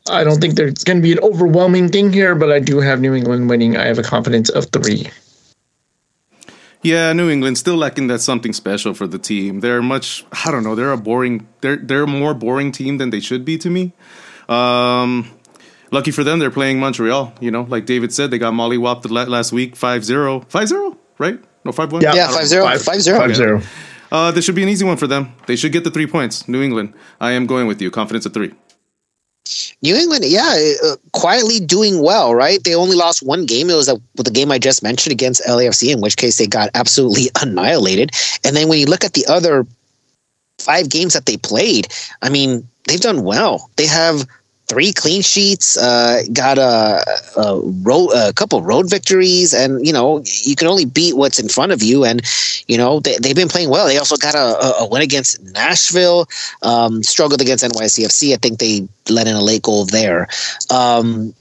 I 0.09 0.23
don't 0.23 0.39
think 0.41 0.55
there's 0.55 0.83
going 0.83 0.97
to 0.97 1.03
be 1.03 1.13
an 1.13 1.19
overwhelming 1.19 1.89
thing 1.89 2.11
here, 2.11 2.35
but 2.35 2.51
I 2.51 2.59
do 2.59 2.79
have 2.79 2.99
New 2.99 3.13
England 3.13 3.49
winning. 3.49 3.77
I 3.77 3.85
have 3.85 3.97
a 3.97 4.03
confidence 4.03 4.49
of 4.49 4.65
three. 4.67 5.09
Yeah, 6.85 7.13
New 7.13 7.31
England 7.31 7.57
still 7.57 7.77
lacking 7.77 8.07
that 8.07 8.19
something 8.19 8.53
special 8.53 8.93
for 8.93 9.07
the 9.07 9.17
team. 9.17 9.61
They're 9.61 9.81
much 9.81 10.23
I 10.45 10.51
don't 10.51 10.63
know, 10.63 10.75
they're 10.75 10.91
a 10.91 10.97
boring 10.97 11.47
they're 11.61 11.77
they're 11.77 12.03
a 12.03 12.07
more 12.07 12.35
boring 12.35 12.71
team 12.71 12.99
than 12.99 13.09
they 13.09 13.19
should 13.19 13.43
be 13.43 13.57
to 13.57 13.71
me. 13.71 13.93
Um 14.47 15.31
lucky 15.89 16.11
for 16.11 16.23
them 16.23 16.37
they're 16.37 16.51
playing 16.51 16.79
Montreal, 16.79 17.33
you 17.41 17.49
know, 17.49 17.63
like 17.63 17.87
David 17.87 18.13
said 18.13 18.29
they 18.29 18.37
got 18.37 18.53
Molly 18.53 18.77
whopped 18.77 19.09
last 19.09 19.51
week 19.51 19.73
5-0. 19.73 20.45
5-0, 20.47 20.97
right? 21.17 21.39
No, 21.63 21.71
5-1. 21.71 22.03
Yeah, 22.03 22.13
yeah 22.13 22.27
5-0. 22.27 22.61
5-0. 22.77 23.33
5-0. 23.33 23.65
Uh, 24.11 24.29
this 24.29 24.45
should 24.45 24.53
be 24.53 24.61
an 24.61 24.69
easy 24.69 24.85
one 24.85 24.97
for 24.97 25.07
them. 25.07 25.33
They 25.47 25.55
should 25.55 25.71
get 25.71 25.83
the 25.83 25.89
3 25.89 26.05
points. 26.05 26.47
New 26.47 26.61
England. 26.61 26.93
I 27.19 27.31
am 27.31 27.47
going 27.47 27.65
with 27.65 27.81
you. 27.81 27.89
Confidence 27.89 28.27
of 28.27 28.35
3. 28.35 28.53
New 29.81 29.95
England, 29.95 30.25
yeah, 30.25 30.73
uh, 30.83 30.95
quietly 31.11 31.59
doing 31.59 32.01
well, 32.01 32.33
right? 32.33 32.63
They 32.63 32.73
only 32.73 32.95
lost 32.95 33.21
one 33.21 33.45
game. 33.45 33.69
It 33.69 33.75
was 33.75 33.87
a, 33.87 33.99
the 34.15 34.31
game 34.31 34.51
I 34.51 34.57
just 34.57 34.81
mentioned 34.81 35.11
against 35.11 35.43
LAFC, 35.43 35.93
in 35.93 36.01
which 36.01 36.17
case 36.17 36.37
they 36.37 36.47
got 36.47 36.69
absolutely 36.73 37.29
annihilated. 37.41 38.11
And 38.43 38.55
then 38.55 38.67
when 38.67 38.79
you 38.79 38.87
look 38.87 39.03
at 39.03 39.13
the 39.13 39.25
other 39.27 39.65
five 40.59 40.89
games 40.89 41.13
that 41.13 41.25
they 41.25 41.37
played, 41.37 41.87
I 42.21 42.29
mean, 42.29 42.67
they've 42.87 42.99
done 42.99 43.23
well. 43.23 43.69
They 43.75 43.85
have 43.85 44.25
three 44.67 44.91
clean 44.91 45.21
sheets, 45.21 45.77
uh, 45.77 46.23
got 46.33 46.57
a, 46.57 47.03
a, 47.37 47.59
road, 47.59 48.09
a 48.15 48.33
couple 48.33 48.61
road 48.61 48.89
victories, 48.89 49.53
and 49.53 49.85
you 49.85 49.93
know 49.93 50.23
you 50.43 50.55
can 50.55 50.67
only 50.67 50.85
beat 50.85 51.15
what's 51.15 51.39
in 51.39 51.49
front 51.49 51.71
of 51.71 51.83
you. 51.83 52.03
And 52.05 52.21
you 52.67 52.77
know 52.77 52.99
they, 52.99 53.17
they've 53.17 53.35
been 53.35 53.47
playing 53.47 53.69
well. 53.69 53.87
They 53.87 53.97
also 53.97 54.17
got 54.17 54.35
a, 54.35 54.83
a 54.83 54.87
win 54.87 55.01
against 55.01 55.41
Nashville, 55.53 56.27
um, 56.61 57.03
struggled 57.03 57.41
against 57.41 57.63
NYCFC. 57.63 58.33
I 58.33 58.37
think 58.37 58.59
they 58.59 58.87
let 59.09 59.27
in 59.27 59.35
a 59.35 59.43
late 59.43 59.61
goal 59.61 59.85
there. 59.85 60.27
Um, 60.69 61.33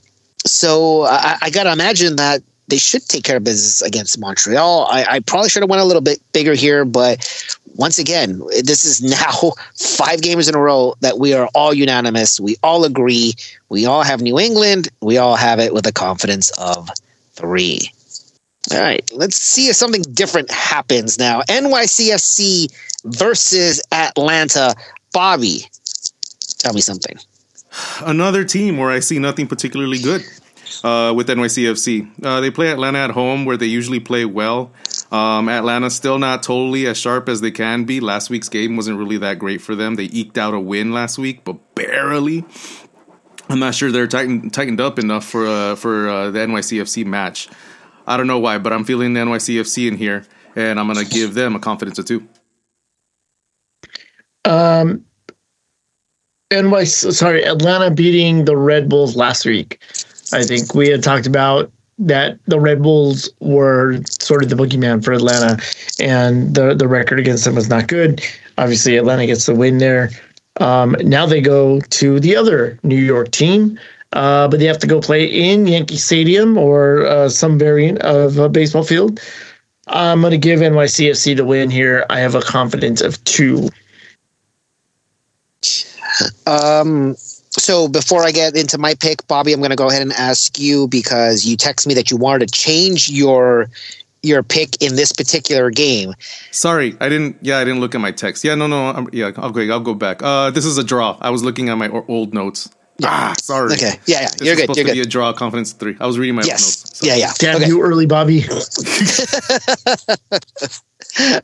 so 0.45 1.03
I, 1.03 1.37
I 1.41 1.49
got 1.49 1.63
to 1.63 1.71
imagine 1.71 2.17
that 2.17 2.43
they 2.67 2.77
should 2.77 3.07
take 3.07 3.23
care 3.23 3.37
of 3.37 3.43
business 3.43 3.81
against 3.81 4.19
Montreal. 4.19 4.87
I, 4.89 5.05
I 5.07 5.19
probably 5.19 5.49
should 5.49 5.63
have 5.63 5.69
went 5.69 5.81
a 5.81 5.85
little 5.85 6.01
bit 6.01 6.19
bigger 6.33 6.53
here, 6.53 6.83
but 6.85 7.53
once 7.75 7.99
again, 7.99 8.39
this 8.63 8.85
is 8.85 9.01
now 9.23 9.51
five 9.75 10.21
games 10.21 10.47
in 10.47 10.55
a 10.55 10.59
row 10.59 10.95
that 11.01 11.19
we 11.19 11.33
are 11.33 11.49
all 11.53 11.73
unanimous. 11.73 12.39
We 12.39 12.55
all 12.63 12.85
agree. 12.85 13.33
We 13.69 13.85
all 13.85 14.03
have 14.03 14.21
New 14.21 14.39
England. 14.39 14.89
We 15.01 15.17
all 15.17 15.35
have 15.35 15.59
it 15.59 15.73
with 15.73 15.85
a 15.85 15.91
confidence 15.91 16.51
of 16.57 16.89
three. 17.33 17.91
All 18.71 18.81
right, 18.81 19.07
let's 19.13 19.37
see 19.37 19.67
if 19.67 19.75
something 19.75 20.01
different 20.13 20.49
happens 20.49 21.19
now. 21.19 21.41
NYCFC 21.43 22.73
versus 23.05 23.79
Atlanta. 23.91 24.73
Bobby, 25.13 25.65
tell 26.57 26.73
me 26.73 26.81
something. 26.81 27.17
Another 28.01 28.43
team 28.43 28.77
where 28.77 28.89
I 28.89 29.01
see 29.01 29.19
nothing 29.19 29.45
particularly 29.47 29.99
good 29.99 30.23
uh, 30.83 31.13
with 31.15 31.27
NYCFC. 31.27 32.25
Uh, 32.25 32.41
they 32.41 32.51
play 32.51 32.71
Atlanta 32.71 32.99
at 32.99 33.11
home, 33.11 33.45
where 33.45 33.57
they 33.57 33.65
usually 33.65 33.99
play 33.99 34.25
well. 34.25 34.71
Um, 35.11 35.49
Atlanta 35.49 35.89
still 35.89 36.17
not 36.19 36.43
totally 36.43 36.87
as 36.87 36.97
sharp 36.97 37.29
as 37.29 37.41
they 37.41 37.51
can 37.51 37.85
be. 37.85 37.99
Last 37.99 38.29
week's 38.29 38.49
game 38.49 38.75
wasn't 38.75 38.97
really 38.97 39.17
that 39.19 39.39
great 39.39 39.61
for 39.61 39.75
them. 39.75 39.95
They 39.95 40.05
eked 40.05 40.37
out 40.37 40.53
a 40.53 40.59
win 40.59 40.91
last 40.91 41.17
week, 41.17 41.43
but 41.43 41.75
barely. 41.75 42.43
I'm 43.49 43.59
not 43.59 43.75
sure 43.75 43.91
they're 43.91 44.07
tightened 44.07 44.53
tightened 44.53 44.81
up 44.81 44.97
enough 44.97 45.25
for 45.25 45.45
uh, 45.45 45.75
for 45.75 46.09
uh, 46.09 46.31
the 46.31 46.39
NYCFC 46.39 47.05
match. 47.05 47.47
I 48.07 48.17
don't 48.17 48.27
know 48.27 48.39
why, 48.39 48.57
but 48.57 48.73
I'm 48.73 48.83
feeling 48.83 49.13
the 49.13 49.21
NYCFC 49.21 49.87
in 49.87 49.97
here, 49.97 50.25
and 50.55 50.79
I'm 50.79 50.87
gonna 50.87 51.05
give 51.05 51.33
them 51.33 51.55
a 51.55 51.59
confidence 51.59 51.99
of 51.99 52.05
two. 52.05 52.27
Um, 54.45 55.05
NY, 56.51 56.83
sorry, 56.83 57.43
Atlanta 57.43 57.91
beating 57.91 58.45
the 58.45 58.55
Red 58.55 58.87
Bulls 58.89 59.15
last 59.15 59.45
week. 59.45 59.81
I 60.33 60.43
think 60.43 60.73
we 60.73 60.89
had 60.89 61.03
talked 61.03 61.27
about 61.27 61.71
that 61.97 62.39
the 62.45 62.59
Red 62.59 62.81
Bulls 62.81 63.29
were 63.39 63.99
sort 64.19 64.43
of 64.43 64.49
the 64.49 64.55
boogeyman 64.55 65.03
for 65.03 65.13
Atlanta, 65.13 65.61
and 65.99 66.53
the 66.53 66.73
the 66.73 66.87
record 66.87 67.19
against 67.19 67.45
them 67.45 67.55
was 67.55 67.69
not 67.69 67.87
good. 67.87 68.21
Obviously, 68.57 68.97
Atlanta 68.97 69.25
gets 69.25 69.45
the 69.45 69.55
win 69.55 69.77
there. 69.77 70.09
Um, 70.59 70.95
now 71.01 71.25
they 71.25 71.41
go 71.41 71.81
to 71.81 72.19
the 72.19 72.35
other 72.35 72.79
New 72.83 72.95
York 72.95 73.31
team, 73.31 73.79
uh, 74.13 74.47
but 74.47 74.59
they 74.59 74.65
have 74.65 74.79
to 74.79 74.87
go 74.87 75.01
play 75.01 75.25
in 75.25 75.67
Yankee 75.67 75.97
Stadium 75.97 76.57
or 76.57 77.05
uh, 77.05 77.29
some 77.29 77.59
variant 77.59 77.99
of 77.99 78.37
a 78.37 78.49
baseball 78.49 78.83
field. 78.83 79.19
I'm 79.87 80.21
going 80.21 80.31
to 80.31 80.37
give 80.37 80.61
NYCFC 80.61 81.35
the 81.35 81.45
win 81.45 81.69
here. 81.69 82.05
I 82.09 82.19
have 82.19 82.35
a 82.35 82.41
confidence 82.41 83.01
of 83.01 83.23
two. 83.25 83.69
Um, 86.47 87.15
so 87.59 87.87
before 87.87 88.23
I 88.25 88.31
get 88.31 88.55
into 88.55 88.77
my 88.77 88.95
pick, 88.95 89.27
Bobby, 89.27 89.53
I'm 89.53 89.59
going 89.59 89.69
to 89.71 89.75
go 89.75 89.89
ahead 89.89 90.01
and 90.01 90.13
ask 90.13 90.57
you 90.59 90.87
because 90.87 91.45
you 91.45 91.57
text 91.57 91.87
me 91.87 91.93
that 91.95 92.11
you 92.11 92.17
wanted 92.17 92.47
to 92.47 92.53
change 92.53 93.09
your 93.09 93.69
your 94.23 94.41
pick 94.41 94.81
in 94.81 94.95
this 94.95 95.11
particular 95.11 95.69
game. 95.69 96.13
Sorry, 96.51 96.97
I 96.99 97.09
didn't. 97.09 97.37
Yeah, 97.41 97.59
I 97.59 97.63
didn't 97.63 97.79
look 97.79 97.93
at 97.93 98.01
my 98.01 98.11
text. 98.11 98.43
Yeah, 98.43 98.55
no, 98.55 98.65
no. 98.67 98.87
I'm, 98.87 99.07
yeah, 99.13 99.31
okay, 99.37 99.69
I'll 99.69 99.79
go 99.79 99.93
back. 99.93 100.21
Uh, 100.23 100.49
this 100.51 100.65
is 100.65 100.77
a 100.79 100.83
draw. 100.83 101.15
I 101.21 101.29
was 101.29 101.43
looking 101.43 101.69
at 101.69 101.77
my 101.77 101.89
old 101.89 102.33
notes. 102.33 102.69
Ah, 103.03 103.33
sorry. 103.37 103.73
Okay. 103.73 103.91
Yeah, 104.07 104.21
yeah. 104.21 104.27
This 104.29 104.41
You're 104.41 104.55
good. 104.55 104.61
supposed 104.61 104.77
You're 104.79 104.87
to 104.87 104.93
be 104.93 104.99
good. 104.99 105.07
a 105.07 105.09
draw, 105.09 105.33
confidence 105.33 105.73
three. 105.73 105.95
I 105.99 106.07
was 106.07 106.17
reading 106.17 106.35
my 106.35 106.43
Yes. 106.43 106.61
notes. 106.61 106.99
so- 106.99 107.05
Yeah, 107.05 107.15
yeah. 107.15 107.33
Damn 107.37 107.57
Okay. 107.57 107.67
you 107.67 107.81
early, 107.81 108.05
Bobby. 108.05 108.45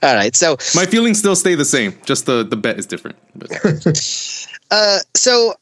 All 0.02 0.16
right. 0.16 0.36
So, 0.36 0.58
My 0.76 0.86
feelings 0.86 1.20
still 1.20 1.36
stay 1.36 1.56
the 1.56 1.66
same. 1.66 1.94
Just 2.06 2.26
the 2.26 2.44
the 2.44 2.56
bet 2.56 2.80
is 2.80 2.86
different. 2.86 3.18
But- 3.36 3.52
uh, 4.72 5.00
so 5.16 5.54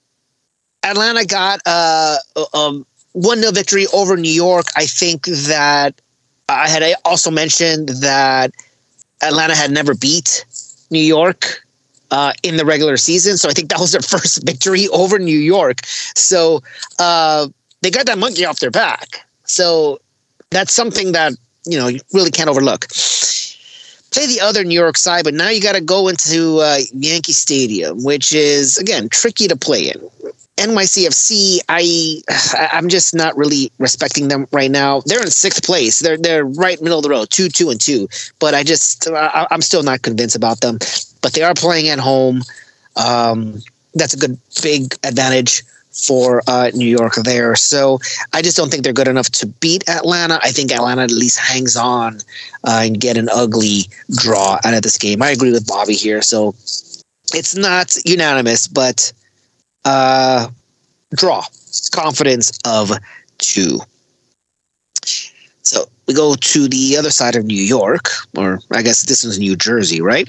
Atlanta 0.84 1.26
got 1.26 1.62
uh, 1.66 2.18
um, 2.54 2.86
one 3.14 3.42
nil 3.42 3.52
victory 3.52 3.86
over 3.94 4.18
New 4.18 4.32
York. 4.32 4.66
I 4.76 4.86
think 4.86 5.26
that 5.26 6.00
I 6.48 6.70
had 6.70 6.84
also 7.06 7.32
mentioned 7.32 7.90
that 8.02 8.52
Atlanta 9.22 9.56
had 9.56 9.72
never 9.72 9.94
beat 9.94 10.46
New 10.90 11.00
York 11.02 11.64
uh, 12.12 12.34
in 12.44 12.58
the 12.58 12.66
regular 12.66 12.98
season, 12.98 13.38
so 13.38 13.50
I 13.50 13.54
think 13.54 13.70
that 13.70 13.80
was 13.80 13.92
their 13.92 14.02
first 14.18 14.44
victory 14.46 14.88
over 14.90 15.20
New 15.20 15.38
York. 15.38 15.86
So 16.16 16.62
uh, 16.98 17.48
they 17.82 17.92
got 17.92 18.06
that 18.08 18.18
monkey 18.18 18.46
off 18.46 18.60
their 18.60 18.72
back. 18.72 19.26
So 19.46 20.00
that's 20.50 20.74
something 20.74 21.12
that 21.12 21.34
you 21.66 21.78
know 21.78 21.88
you 21.88 22.00
really 22.14 22.32
can't 22.32 22.50
overlook. 22.50 22.88
Play 24.12 24.26
the 24.26 24.40
other 24.42 24.64
New 24.64 24.74
York 24.80 24.98
side, 24.98 25.24
but 25.24 25.36
now 25.36 25.50
you 25.50 25.62
got 25.62 25.76
to 25.76 25.82
go 25.82 26.08
into 26.08 26.58
uh, 26.58 26.80
Yankee 26.94 27.32
Stadium, 27.32 28.04
which 28.04 28.34
is 28.34 28.78
again 28.78 29.08
tricky 29.10 29.48
to 29.48 29.56
play 29.56 29.92
in. 29.92 30.32
NYCFC, 30.60 31.60
I 31.70 32.22
I'm 32.72 32.90
just 32.90 33.16
not 33.16 33.36
really 33.38 33.72
respecting 33.80 34.28
them 34.28 34.48
right 34.52 34.72
now. 34.72 35.02
They're 35.06 35.22
in 35.22 35.32
sixth 35.32 35.64
place. 35.64 36.00
They're 36.00 36.18
they're 36.18 36.46
right 36.46 36.82
middle 36.82 37.00
of 37.00 37.04
the 37.04 37.10
road, 37.10 37.30
two 37.30 37.50
two 37.50 37.70
and 37.70 37.80
two. 37.80 38.08
But 38.40 38.54
I 38.54 38.64
just 38.64 39.10
I, 39.10 39.48
I'm 39.52 39.62
still 39.62 39.84
not 39.84 40.02
convinced 40.02 40.36
about 40.36 40.62
them. 40.62 40.80
But 41.22 41.34
they 41.34 41.44
are 41.44 41.54
playing 41.54 41.90
at 41.90 42.00
home. 42.00 42.44
Um, 42.96 43.62
that's 43.94 44.14
a 44.14 44.18
good 44.18 44.38
big 44.62 44.96
advantage 45.04 45.64
for 45.92 46.42
uh, 46.48 46.72
New 46.74 46.88
York 46.88 47.16
there. 47.16 47.56
So 47.56 48.00
I 48.34 48.42
just 48.42 48.56
don't 48.56 48.70
think 48.70 48.84
they're 48.84 48.94
good 48.94 49.08
enough 49.08 49.30
to 49.32 49.48
beat 49.48 49.88
Atlanta. 49.90 50.40
I 50.42 50.52
think 50.52 50.72
Atlanta 50.72 51.04
at 51.04 51.12
least 51.12 51.40
hangs 51.40 51.76
on 51.76 52.20
uh, 52.64 52.82
and 52.86 53.00
get 53.00 53.18
an 53.18 53.28
ugly 53.34 53.90
draw 54.16 54.60
out 54.64 54.74
of 54.74 54.82
this 54.82 54.98
game. 54.98 55.22
I 55.22 55.32
agree 55.32 55.52
with 55.52 55.68
Bobby 55.68 55.96
here. 55.96 56.22
So 56.22 56.56
it's 57.34 57.56
not 57.56 57.96
unanimous, 58.06 58.68
but 58.68 59.12
uh, 59.86 60.48
draw. 61.16 61.44
Confidence 61.92 62.58
of 62.66 62.92
two. 63.38 63.80
So 65.62 65.86
we 66.08 66.14
go 66.14 66.36
to 66.36 66.68
the 66.68 66.98
other 66.98 67.12
side 67.12 67.36
of 67.36 67.46
New 67.46 67.62
York, 67.62 68.10
or 68.36 68.60
I 68.72 68.82
guess 68.82 69.04
this 69.04 69.24
is 69.24 69.38
New 69.38 69.56
Jersey, 69.56 70.02
right? 70.02 70.28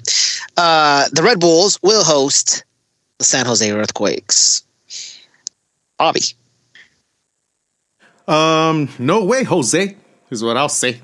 Uh, 0.56 1.08
the 1.12 1.22
Red 1.22 1.40
Bulls 1.40 1.78
will 1.82 2.04
host 2.04 2.64
the 3.18 3.24
San 3.24 3.46
Jose 3.46 3.70
Earthquakes. 3.70 4.62
Bobby. 5.98 6.20
Um, 8.28 8.88
no 8.98 9.24
way, 9.24 9.44
Jose, 9.44 9.96
is 10.30 10.44
what 10.44 10.56
I'll 10.56 10.68
say. 10.68 11.00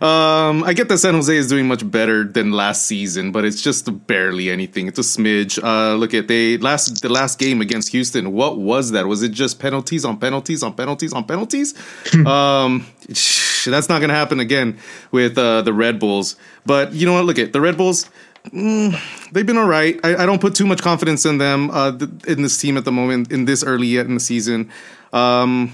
Um, 0.00 0.64
I 0.64 0.72
get 0.74 0.88
that 0.88 0.98
San 0.98 1.14
Jose 1.14 1.34
is 1.34 1.48
doing 1.48 1.68
much 1.68 1.88
better 1.88 2.24
than 2.24 2.52
last 2.52 2.86
season, 2.86 3.32
but 3.32 3.44
it's 3.44 3.62
just 3.62 4.06
barely 4.06 4.50
anything. 4.50 4.88
It's 4.88 4.98
a 4.98 5.02
smidge. 5.02 5.62
Uh, 5.62 5.94
look 5.96 6.14
at 6.14 6.28
they 6.28 6.58
last 6.58 7.02
the 7.02 7.08
last 7.08 7.38
game 7.38 7.60
against 7.60 7.90
Houston. 7.90 8.32
What 8.32 8.58
was 8.58 8.90
that? 8.92 9.06
Was 9.06 9.22
it 9.22 9.32
just 9.32 9.58
penalties 9.58 10.04
on 10.04 10.18
penalties 10.18 10.62
on 10.62 10.74
penalties 10.74 11.12
on 11.12 11.24
penalties? 11.24 11.74
um, 12.26 12.86
that's 13.06 13.88
not 13.88 14.00
gonna 14.00 14.14
happen 14.14 14.40
again 14.40 14.78
with 15.10 15.38
uh, 15.38 15.62
the 15.62 15.72
Red 15.72 15.98
Bulls. 15.98 16.36
But 16.66 16.92
you 16.92 17.06
know 17.06 17.14
what? 17.14 17.24
Look 17.24 17.38
at 17.38 17.52
the 17.52 17.60
Red 17.60 17.76
Bulls. 17.76 18.10
Mm, 18.50 19.00
they've 19.32 19.46
been 19.46 19.56
all 19.56 19.66
right. 19.66 19.98
I, 20.04 20.16
I 20.16 20.26
don't 20.26 20.40
put 20.40 20.54
too 20.54 20.66
much 20.66 20.82
confidence 20.82 21.24
in 21.24 21.38
them 21.38 21.70
uh, 21.70 21.96
th- 21.96 22.10
in 22.26 22.42
this 22.42 22.60
team 22.60 22.76
at 22.76 22.84
the 22.84 22.92
moment 22.92 23.32
in 23.32 23.46
this 23.46 23.64
early 23.64 23.86
yet 23.86 24.06
in 24.06 24.14
the 24.14 24.20
season. 24.20 24.70
Um, 25.12 25.72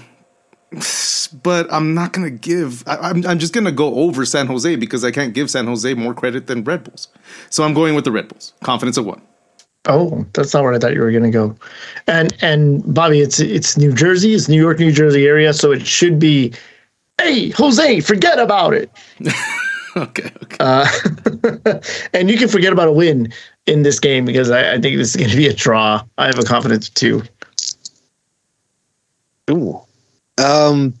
but 1.43 1.71
I'm 1.71 1.93
not 1.93 2.13
gonna 2.13 2.29
give. 2.29 2.83
I, 2.87 2.97
I'm 2.97 3.25
I'm 3.25 3.39
just 3.39 3.53
gonna 3.53 3.71
go 3.71 3.95
over 3.95 4.25
San 4.25 4.47
Jose 4.47 4.75
because 4.75 5.03
I 5.03 5.11
can't 5.11 5.33
give 5.33 5.49
San 5.49 5.67
Jose 5.67 5.93
more 5.93 6.13
credit 6.13 6.47
than 6.47 6.63
Red 6.63 6.83
Bulls. 6.83 7.07
So 7.49 7.63
I'm 7.63 7.73
going 7.73 7.95
with 7.95 8.05
the 8.05 8.11
Red 8.11 8.27
Bulls. 8.27 8.53
Confidence 8.63 8.97
of 8.97 9.05
one. 9.05 9.21
Oh, 9.87 10.25
that's 10.33 10.53
not 10.53 10.63
where 10.63 10.73
I 10.73 10.77
thought 10.77 10.93
you 10.93 11.01
were 11.01 11.11
going 11.11 11.23
to 11.23 11.31
go. 11.31 11.55
And 12.05 12.35
and 12.41 12.93
Bobby, 12.93 13.19
it's 13.19 13.39
it's 13.39 13.77
New 13.77 13.91
Jersey, 13.93 14.33
it's 14.33 14.47
New 14.47 14.61
York, 14.61 14.79
New 14.79 14.91
Jersey 14.91 15.25
area, 15.25 15.53
so 15.53 15.71
it 15.71 15.85
should 15.85 16.19
be. 16.19 16.53
Hey, 17.19 17.49
Jose, 17.51 17.99
forget 18.01 18.39
about 18.39 18.73
it. 18.73 18.91
okay. 19.95 20.31
Okay. 20.43 20.57
Uh, 20.59 20.87
and 22.13 22.31
you 22.31 22.37
can 22.37 22.47
forget 22.47 22.73
about 22.73 22.87
a 22.87 22.91
win 22.91 23.31
in 23.67 23.83
this 23.83 23.99
game 23.99 24.25
because 24.25 24.49
I, 24.49 24.73
I 24.73 24.79
think 24.79 24.97
this 24.97 25.09
is 25.09 25.15
going 25.15 25.29
to 25.29 25.37
be 25.37 25.47
a 25.47 25.53
draw. 25.53 26.03
I 26.17 26.25
have 26.27 26.39
a 26.39 26.43
confidence 26.43 26.89
too. 26.89 27.21
Ooh. 29.51 29.81
Um, 30.41 30.93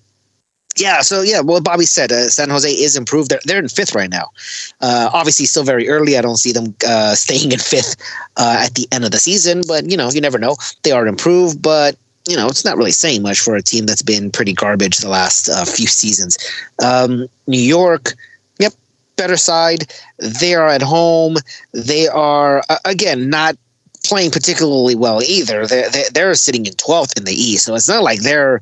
yeah, 0.77 1.01
so 1.01 1.21
yeah, 1.21 1.41
well, 1.41 1.61
Bobby 1.61 1.85
said 1.85 2.11
uh, 2.11 2.29
San 2.29 2.49
Jose 2.49 2.69
is 2.69 2.95
improved. 2.95 3.29
They're, 3.29 3.41
they're 3.45 3.59
in 3.59 3.67
fifth 3.67 3.93
right 3.93 4.09
now. 4.09 4.31
Uh, 4.79 5.09
obviously, 5.11 5.45
still 5.45 5.63
very 5.63 5.89
early. 5.89 6.17
I 6.17 6.21
don't 6.21 6.37
see 6.37 6.51
them 6.53 6.73
uh, 6.87 7.13
staying 7.15 7.51
in 7.51 7.59
fifth 7.59 7.95
uh, 8.37 8.63
at 8.65 8.75
the 8.75 8.87
end 8.91 9.03
of 9.03 9.11
the 9.11 9.17
season, 9.17 9.63
but 9.67 9.89
you 9.89 9.97
know, 9.97 10.09
you 10.09 10.21
never 10.21 10.39
know. 10.39 10.55
They 10.83 10.91
are 10.91 11.07
improved, 11.07 11.61
but 11.61 11.97
you 12.27 12.35
know, 12.35 12.47
it's 12.47 12.63
not 12.63 12.77
really 12.77 12.91
saying 12.91 13.21
much 13.21 13.39
for 13.39 13.55
a 13.55 13.61
team 13.61 13.85
that's 13.85 14.01
been 14.01 14.31
pretty 14.31 14.53
garbage 14.53 14.97
the 14.97 15.09
last 15.09 15.49
uh, 15.49 15.65
few 15.65 15.87
seasons. 15.87 16.37
Um, 16.83 17.27
New 17.47 17.59
York, 17.59 18.13
yep, 18.59 18.73
better 19.17 19.37
side. 19.37 19.91
They 20.19 20.55
are 20.55 20.67
at 20.67 20.81
home. 20.81 21.35
They 21.73 22.07
are 22.07 22.63
again 22.85 23.29
not 23.29 23.57
playing 24.05 24.31
particularly 24.31 24.95
well 24.95 25.21
either. 25.21 25.67
They're, 25.67 25.89
they're 25.89 26.09
they're 26.13 26.35
sitting 26.35 26.65
in 26.65 26.73
twelfth 26.73 27.17
in 27.17 27.25
the 27.25 27.33
East, 27.33 27.65
so 27.65 27.75
it's 27.75 27.89
not 27.89 28.03
like 28.03 28.21
they're 28.21 28.61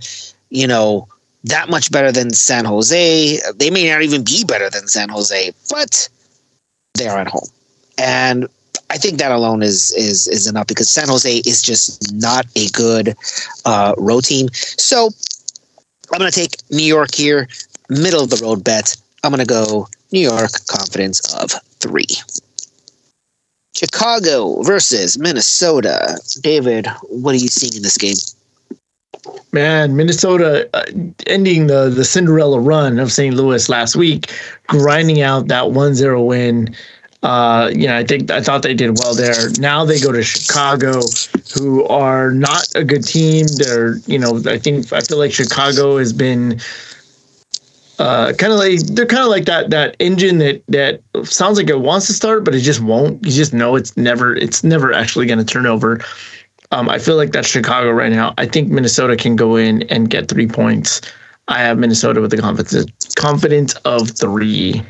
you 0.50 0.68
know 0.68 1.08
that 1.44 1.70
much 1.70 1.92
better 1.92 2.12
than 2.12 2.34
San 2.34 2.66
Jose. 2.66 3.40
They 3.56 3.70
may 3.70 3.90
not 3.90 4.02
even 4.02 4.24
be 4.24 4.44
better 4.44 4.70
than 4.70 4.88
San 4.88 5.10
Jose, 5.10 5.52
but 5.70 6.10
they 6.96 7.08
are 7.08 7.20
at 7.20 7.28
home, 7.28 7.48
and 7.98 8.48
I 8.90 8.98
think 8.98 9.20
that 9.20 9.32
alone 9.32 9.62
is 9.62 9.92
is 9.92 10.28
is 10.28 10.48
enough 10.48 10.68
because 10.68 10.92
San 10.92 11.08
Jose 11.08 11.38
is 11.40 11.62
just 11.62 12.14
not 12.14 12.46
a 12.56 12.70
good 12.70 13.16
uh, 13.66 13.94
road 13.98 14.24
team. 14.24 14.50
So 14.54 15.10
I'm 16.12 16.20
going 16.20 16.32
to 16.32 16.36
take 16.36 16.58
New 16.72 16.84
York 16.84 17.14
here, 17.14 17.48
middle 17.90 18.24
of 18.24 18.30
the 18.30 18.42
road 18.44 18.64
bet. 18.64 18.96
I'm 19.24 19.32
going 19.32 19.46
to 19.46 19.46
go 19.46 19.88
New 20.12 20.22
York 20.22 20.52
confidence 20.68 21.34
of 21.36 21.52
three. 21.80 22.08
Chicago 23.76 24.62
versus 24.64 25.18
Minnesota. 25.18 26.20
David, 26.42 26.88
what 27.04 27.36
are 27.36 27.38
you 27.38 27.48
seeing 27.48 27.76
in 27.76 27.84
this 27.84 27.98
game? 27.98 28.18
Man, 29.52 29.96
Minnesota 29.96 30.70
uh, 30.74 30.86
ending 31.28 31.68
the 31.68 31.90
the 31.90 32.06
Cinderella 32.06 32.60
run 32.60 33.00
of 33.00 33.12
St. 33.12 33.36
Louis 33.36 33.68
last 33.68 33.96
week, 33.96 34.32
grinding 34.68 35.22
out 35.22 35.48
that 35.48 35.64
1-0 35.64 36.26
win. 36.26 36.76
Uh, 37.22 37.70
you 37.74 37.88
know, 37.88 37.98
I 37.98 38.06
think 38.06 38.32
I 38.32 38.42
thought 38.42 38.62
they 38.62 38.74
did 38.74 38.98
well 39.00 39.14
there. 39.14 39.50
Now 39.60 39.84
they 39.84 40.00
go 40.00 40.12
to 40.12 40.24
Chicago, 40.24 41.02
who 41.54 41.84
are 41.86 42.32
not 42.32 42.68
a 42.76 42.84
good 42.84 43.04
team. 43.04 43.48
They're, 43.58 43.98
you 44.06 44.20
know, 44.20 44.42
I 44.46 44.58
think 44.58 44.94
I 44.94 45.02
feel 45.02 45.18
like 45.18 45.34
Chicago 45.34 45.98
has 45.98 46.14
been 46.14 46.62
uh, 48.00 48.32
kind 48.34 48.54
of 48.54 48.60
like 48.60 48.80
they're 48.80 49.06
kind 49.06 49.24
of 49.24 49.30
like 49.30 49.46
that 49.46 49.70
that 49.72 49.98
engine 50.00 50.38
that 50.38 50.64
that 50.68 51.02
sounds 51.26 51.58
like 51.58 51.70
it 51.70 51.82
wants 51.82 52.08
to 52.08 52.14
start, 52.14 52.46
but 52.46 52.56
it 52.56 52.62
just 52.62 52.80
won't. 52.80 53.24
You 53.26 53.32
just 53.32 53.54
know 53.54 53.76
it's 53.76 53.98
never 53.98 54.34
it's 54.34 54.64
never 54.64 54.94
actually 54.94 55.26
going 55.26 55.40
to 55.40 55.46
turn 55.46 55.66
over. 55.66 56.00
Um, 56.72 56.88
I 56.88 57.00
feel 57.00 57.16
like 57.16 57.32
that's 57.32 57.48
Chicago 57.48 57.92
right 57.92 58.12
now. 58.12 58.34
I 58.38 58.46
think 58.46 58.70
Minnesota 58.70 59.16
can 59.16 59.36
go 59.36 59.56
in 59.56 59.84
and 59.84 60.10
get 60.10 60.28
three 60.28 60.48
points. 60.48 61.02
I 61.48 61.60
have 61.60 61.80
Minnesota 61.80 62.22
with 62.22 62.30
the 62.32 62.38
confidence 62.38 62.86
confidence 63.16 63.74
of 63.86 64.12
three. 64.12 64.84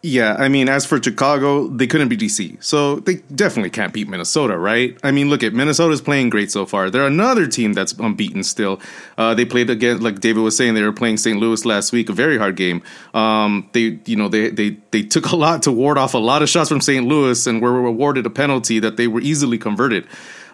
Yeah, 0.00 0.36
I 0.38 0.48
mean, 0.48 0.68
as 0.68 0.86
for 0.86 1.02
Chicago, 1.02 1.66
they 1.66 1.88
couldn't 1.88 2.08
beat 2.08 2.20
DC, 2.20 2.62
so 2.62 3.00
they 3.00 3.16
definitely 3.34 3.70
can't 3.70 3.92
beat 3.92 4.08
Minnesota, 4.08 4.56
right? 4.56 4.96
I 5.02 5.10
mean, 5.10 5.28
look 5.28 5.42
at 5.42 5.52
Minnesota's 5.52 6.00
playing 6.00 6.30
great 6.30 6.52
so 6.52 6.66
far. 6.66 6.88
They're 6.88 7.04
another 7.04 7.48
team 7.48 7.72
that's 7.72 7.94
unbeaten 7.94 8.44
still. 8.44 8.80
Uh, 9.16 9.34
they 9.34 9.44
played 9.44 9.70
again, 9.70 10.00
like 10.00 10.20
David 10.20 10.42
was 10.42 10.56
saying, 10.56 10.74
they 10.74 10.82
were 10.82 10.92
playing 10.92 11.16
St. 11.16 11.40
Louis 11.40 11.64
last 11.64 11.92
week, 11.92 12.08
a 12.08 12.12
very 12.12 12.38
hard 12.38 12.54
game. 12.54 12.80
Um, 13.12 13.68
they, 13.72 13.98
you 14.04 14.14
know, 14.14 14.28
they 14.28 14.50
they 14.50 14.76
they 14.92 15.02
took 15.02 15.32
a 15.32 15.36
lot 15.36 15.64
to 15.64 15.72
ward 15.72 15.98
off 15.98 16.14
a 16.14 16.18
lot 16.18 16.42
of 16.42 16.48
shots 16.48 16.68
from 16.68 16.80
St. 16.80 17.04
Louis 17.04 17.44
and 17.48 17.60
were 17.60 17.84
awarded 17.84 18.24
a 18.24 18.30
penalty 18.30 18.78
that 18.78 18.98
they 18.98 19.08
were 19.08 19.20
easily 19.20 19.58
converted. 19.58 20.06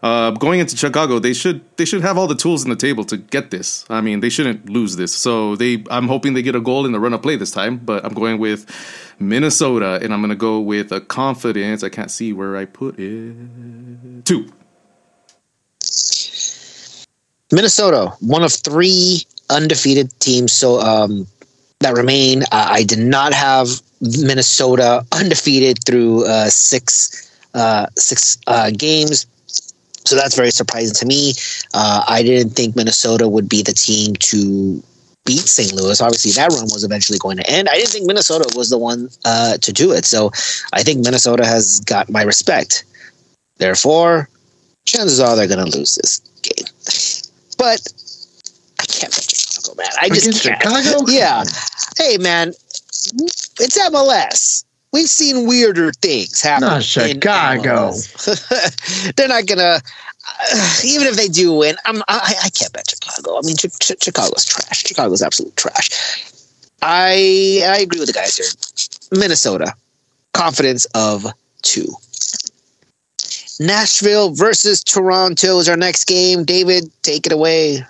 Uh, 0.05 0.33
going 0.33 0.61
into 0.61 0.77
Chicago, 0.77 1.19
they 1.19 1.33
should 1.33 1.63
they 1.79 1.87
should 1.87 2.03
have 2.03 2.19
all 2.19 2.27
the 2.27 2.35
tools 2.35 2.63
in 2.63 2.69
the 2.69 2.77
table 2.77 3.05
to 3.05 3.17
get 3.17 3.51
this. 3.51 3.87
I 3.89 4.03
mean, 4.03 4.21
they 4.21 4.29
shouldn't 4.29 4.69
lose 4.69 4.97
this. 4.97 5.15
So 5.15 5.57
they, 5.57 5.83
I'm 5.91 6.09
hoping 6.09 6.35
they 6.35 6.43
get 6.43 6.55
a 6.55 6.61
goal 6.61 6.85
in 6.85 6.93
the 6.93 7.01
run 7.01 7.15
of 7.15 7.23
play 7.23 7.37
this 7.37 7.51
time. 7.51 7.79
But 7.79 8.05
I'm 8.05 8.13
going 8.13 8.39
with 8.39 8.67
Minnesota, 9.19 9.99
and 10.03 10.13
I'm 10.13 10.21
going 10.21 10.29
to 10.29 10.37
go 10.37 10.61
with 10.61 10.93
a 10.93 11.01
confidence. 11.01 11.83
I 11.83 11.89
can't 11.89 12.11
see 12.11 12.35
where 12.35 12.55
I 12.55 12.67
put 12.67 12.99
it. 12.99 14.27
Two. 14.27 14.53
Minnesota, 17.51 18.13
one 18.21 18.43
of 18.43 18.53
three 18.53 19.23
undefeated 19.49 20.13
teams. 20.21 20.53
So 20.53 20.81
um, 20.81 21.27
that 21.81 21.95
remain. 21.95 22.43
I 22.53 22.83
did 22.83 22.99
not 22.99 23.33
have 23.33 23.69
Minnesota 24.03 25.07
undefeated 25.13 25.79
through 25.87 26.27
uh, 26.27 26.51
six 26.51 27.33
uh, 27.55 27.87
six 27.97 28.37
uh, 28.47 28.71
games. 28.71 29.25
So 30.05 30.17
that's 30.17 30.37
very 30.37 30.51
surprising 30.51 30.95
to 30.95 31.07
me. 31.07 31.33
Uh, 31.73 32.05
I 32.07 32.23
didn't 32.23 32.51
think 32.51 32.77
Minnesota 32.77 33.29
would 33.29 33.49
be 33.49 33.63
the 33.63 33.73
team 33.73 34.15
to 34.17 34.83
beat 35.25 35.41
St. 35.41 35.73
Louis. 35.73 36.01
Obviously, 36.01 36.33
that 36.33 36.53
run 36.53 36.65
was 36.65 36.85
eventually 36.85 37.19
going 37.19 37.39
to 37.39 37.51
end. 37.51 37.69
I 37.69 37.77
didn't 37.77 37.91
think 37.91 38.07
Minnesota 38.07 38.53
was 38.57 38.71
the 38.71 38.79
one 38.79 39.09
uh, 39.25 39.57
to 39.59 39.73
do 39.73 39.93
it. 39.93 40.05
So 40.05 40.31
I 40.73 40.83
think 40.83 41.03
Minnesota 41.05 41.47
has 41.47 41.81
got 41.81 42.11
my 42.11 42.23
respect. 42.23 42.85
Therefore, 43.57 44.29
chances 44.85 45.21
are 45.21 45.37
they're 45.37 45.49
going 45.49 45.65
to 45.65 45.79
lose 45.79 45.95
this 45.95 46.19
game. 46.43 46.67
But 47.57 47.81
I 48.81 48.85
can't 48.85 49.15
bet 49.15 49.31
Chicago, 49.31 49.75
man. 49.77 49.89
I 50.01 50.09
just 50.09 50.27
Against 50.27 50.43
can't. 50.43 50.63
Chicago? 50.63 51.11
Yeah. 51.11 51.45
Hey, 51.97 52.19
man, 52.19 52.49
it's 52.49 53.79
MLS. 53.79 54.64
We've 54.95 55.09
seen 55.09 55.49
weirder 55.49 55.91
things 55.91 56.41
happen. 56.41 56.69
Not 56.69 56.77
in 56.77 56.83
Chicago. 56.83 57.91
They're 59.17 59.27
not 59.27 59.45
gonna. 59.45 59.81
Uh, 59.83 60.77
even 60.85 61.09
if 61.09 61.17
they 61.17 61.27
do 61.27 61.53
win, 61.53 61.75
I'm, 61.85 62.01
I, 62.07 62.35
I 62.45 62.49
can't 62.51 62.73
bet 62.73 62.89
Chicago. 62.89 63.37
I 63.37 63.41
mean, 63.43 63.57
Ch- 63.57 63.77
Ch- 63.81 64.01
Chicago's 64.01 64.45
trash. 64.45 64.85
Chicago's 64.85 65.21
absolute 65.21 65.57
trash. 65.57 65.91
I 66.81 67.61
I 67.67 67.79
agree 67.83 67.99
with 67.99 68.07
the 68.07 68.13
guys 68.13 68.37
here. 68.37 68.47
Minnesota, 69.19 69.75
confidence 70.33 70.85
of 70.95 71.27
two. 71.63 71.89
Nashville 73.59 74.31
versus 74.31 74.85
Toronto 74.85 75.59
is 75.59 75.69
our 75.69 75.77
next 75.77 76.05
game. 76.05 76.45
David, 76.45 76.85
take 77.03 77.27
it 77.27 77.33
away. 77.33 77.85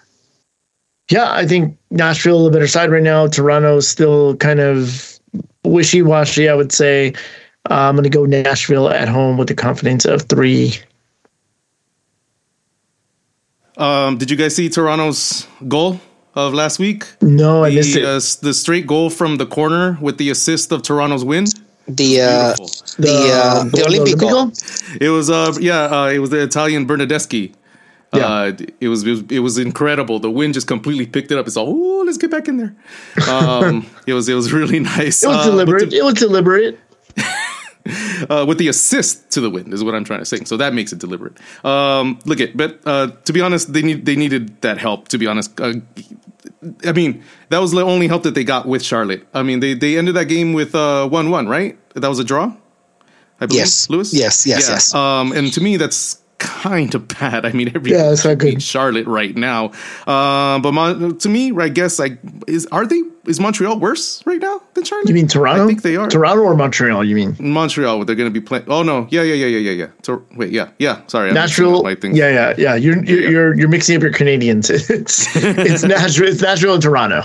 Yeah, 1.11 1.31
I 1.31 1.47
think 1.47 1.77
Nashville 1.91 2.47
the 2.47 2.51
better 2.51 2.67
side 2.67 2.91
right 2.91 3.03
now. 3.03 3.27
Toronto's 3.27 3.87
still 3.87 4.37
kind 4.37 4.61
of 4.61 5.14
wishy 5.65 6.03
washy. 6.03 6.49
I 6.49 6.55
would 6.55 6.73
say 6.73 7.13
uh, 7.71 7.75
I'm 7.75 7.95
going 7.97 8.05
to 8.05 8.11
go 8.11 8.25
Nashville 8.25 8.89
at 8.91 9.09
home 9.09 9.37
with 9.39 9.49
the 9.49 9.55
confidence 9.55 10.05
of 10.05 10.23
three. 10.23 10.75
Um, 13.77 14.19
did 14.19 14.31
you 14.31 14.37
guys 14.37 14.55
see 14.55 14.69
Toronto's 14.69 15.47
goal 15.67 16.01
of 16.35 16.55
last 16.55 16.79
week? 16.79 17.07
No, 17.21 17.65
I 17.65 17.71
missed 17.75 17.95
The, 17.95 18.01
it. 18.03 18.05
uh, 18.07 18.21
the 18.47 18.55
straight 18.55 18.87
goal 18.87 19.11
from 19.11 19.37
the 19.37 19.47
corner 19.47 19.99
with 20.01 20.19
the 20.19 20.31
assist 20.31 20.71
of 20.73 20.83
Toronto's 20.83 21.25
win. 21.25 21.47
The 21.89 22.21
uh, 22.23 22.55
Beautiful. 22.57 22.67
the 22.99 23.31
uh, 23.35 23.65
the 23.65 23.83
Olimpico. 23.83 24.99
It 25.03 25.11
was 25.11 25.29
uh 25.29 25.53
yeah 25.61 25.83
uh, 25.85 26.07
it 26.09 26.19
was 26.19 26.31
the 26.31 26.43
Italian 26.43 26.87
Bernadeschi. 26.87 27.53
Uh, 28.15 28.53
it 28.81 28.89
was, 28.89 29.03
it 29.07 29.11
was 29.11 29.23
it 29.31 29.39
was 29.41 29.59
incredible. 29.59 30.19
The 30.21 30.31
wind 30.31 30.55
just 30.55 30.67
completely 30.67 31.07
picked 31.07 31.31
it 31.33 31.39
up. 31.39 31.47
It's 31.47 31.57
all 31.57 31.69
oh 31.69 32.03
let's 32.05 32.19
get 32.19 32.31
back 32.31 32.49
in 32.49 32.57
there. 32.59 32.75
Um, 33.29 33.87
it 34.07 34.15
was 34.15 34.29
it 34.29 34.35
was 34.35 34.53
really 34.53 34.81
nice. 34.97 35.23
It 35.23 35.29
was 35.29 35.47
Uh, 35.47 35.51
deliberate. 35.51 35.93
it 35.93 36.03
was 36.05 36.15
deliberate. 36.15 36.79
uh, 38.31 38.45
with 38.49 38.59
the 38.59 38.69
assist 38.69 39.31
to 39.31 39.41
the 39.41 39.51
wind 39.51 39.73
is 39.75 39.85
what 39.85 39.95
I'm 39.95 40.05
trying 40.05 40.21
to 40.21 40.25
say. 40.25 40.39
So 40.45 40.57
that 40.57 40.73
makes 40.75 40.93
it 40.93 40.99
deliberate. 40.99 41.37
Um, 41.65 42.19
look 42.25 42.41
at, 42.41 42.57
but 42.57 42.81
uh, 42.87 43.09
to 43.25 43.33
be 43.33 43.41
honest, 43.41 43.73
they 43.73 43.83
need 43.83 44.07
they 44.07 44.17
needed 44.17 44.61
that 44.63 44.79
help. 44.79 45.09
To 45.09 45.19
be 45.19 45.27
honest, 45.27 45.61
uh, 45.61 45.75
I 46.85 46.93
mean 46.93 47.23
that 47.51 47.59
was 47.59 47.73
the 47.73 47.83
only 47.83 48.09
help 48.09 48.23
that 48.25 48.35
they 48.35 48.45
got 48.45 48.67
with 48.67 48.83
Charlotte. 48.83 49.27
I 49.35 49.43
mean 49.43 49.61
they 49.61 49.75
they 49.75 49.99
ended 49.99 50.15
that 50.17 50.27
game 50.27 50.53
with 50.55 50.75
uh, 50.75 51.09
one 51.09 51.31
one, 51.31 51.47
right? 51.49 51.77
That 51.95 52.09
was 52.09 52.19
a 52.19 52.25
draw. 52.25 52.55
I 53.41 53.47
believe, 53.47 53.61
Yes. 53.63 53.91
Lewis. 53.91 54.15
Yes, 54.15 54.47
yes, 54.47 54.69
yes. 54.69 54.95
Um, 54.95 55.33
and 55.33 55.53
to 55.55 55.61
me, 55.61 55.77
that's 55.77 56.19
kind 56.45 56.95
of 56.95 57.09
bad. 57.09 57.45
I 57.47 57.53
mean, 57.53 57.73
every 57.75 57.91
Yeah, 57.93 58.09
that's 58.11 58.25
not 58.25 58.39
good. 58.39 58.63
Charlotte 58.63 59.07
right 59.07 59.35
now. 59.37 59.73
Uh, 60.07 60.59
but 60.61 60.73
Mon- 60.73 61.19
to 61.19 61.29
me, 61.29 61.53
I 61.59 61.69
guess 61.69 61.99
like 61.99 62.19
is 62.47 62.67
are 62.71 62.87
they 62.87 63.03
is 63.27 63.41
Montreal 63.41 63.79
worse 63.81 64.23
right 64.27 64.41
now 64.41 64.61
than 64.75 64.85
Charlotte? 64.85 65.09
You 65.09 65.15
mean 65.15 65.27
Toronto? 65.29 65.65
I 65.65 65.67
think 65.67 65.83
they 65.83 65.97
are. 65.97 66.09
Toronto 66.09 66.43
or 66.43 66.55
Montreal? 66.55 67.03
You 67.05 67.15
mean 67.17 67.37
Montreal, 67.41 68.05
they're 68.05 68.15
going 68.17 68.33
to 68.33 68.41
be 68.41 68.45
playing. 68.45 68.65
Oh 68.69 68.83
no, 68.83 69.07
yeah, 69.11 69.23
yeah, 69.23 69.35
yeah, 69.35 69.47
yeah, 69.47 69.59
yeah, 69.59 69.71
yeah. 69.73 69.89
Tor- 70.03 70.23
wait, 70.37 70.51
yeah, 70.53 70.69
yeah. 70.79 71.01
Sorry, 71.07 71.29
I'm 71.29 71.35
Nashville? 71.35 71.83
Yeah, 72.15 72.29
yeah, 72.29 72.55
yeah. 72.59 72.75
You're 72.75 73.03
you're 73.05 73.31
you're, 73.31 73.55
you're 73.59 73.69
mixing 73.69 73.97
up 73.97 74.03
your 74.03 74.13
Canadians. 74.13 74.71
It's 74.91 75.35
it's 75.37 75.83
Nashville. 75.95 76.29
It's 76.29 76.43
Nashville 76.43 76.75
and 76.75 76.83
Toronto. 76.83 77.23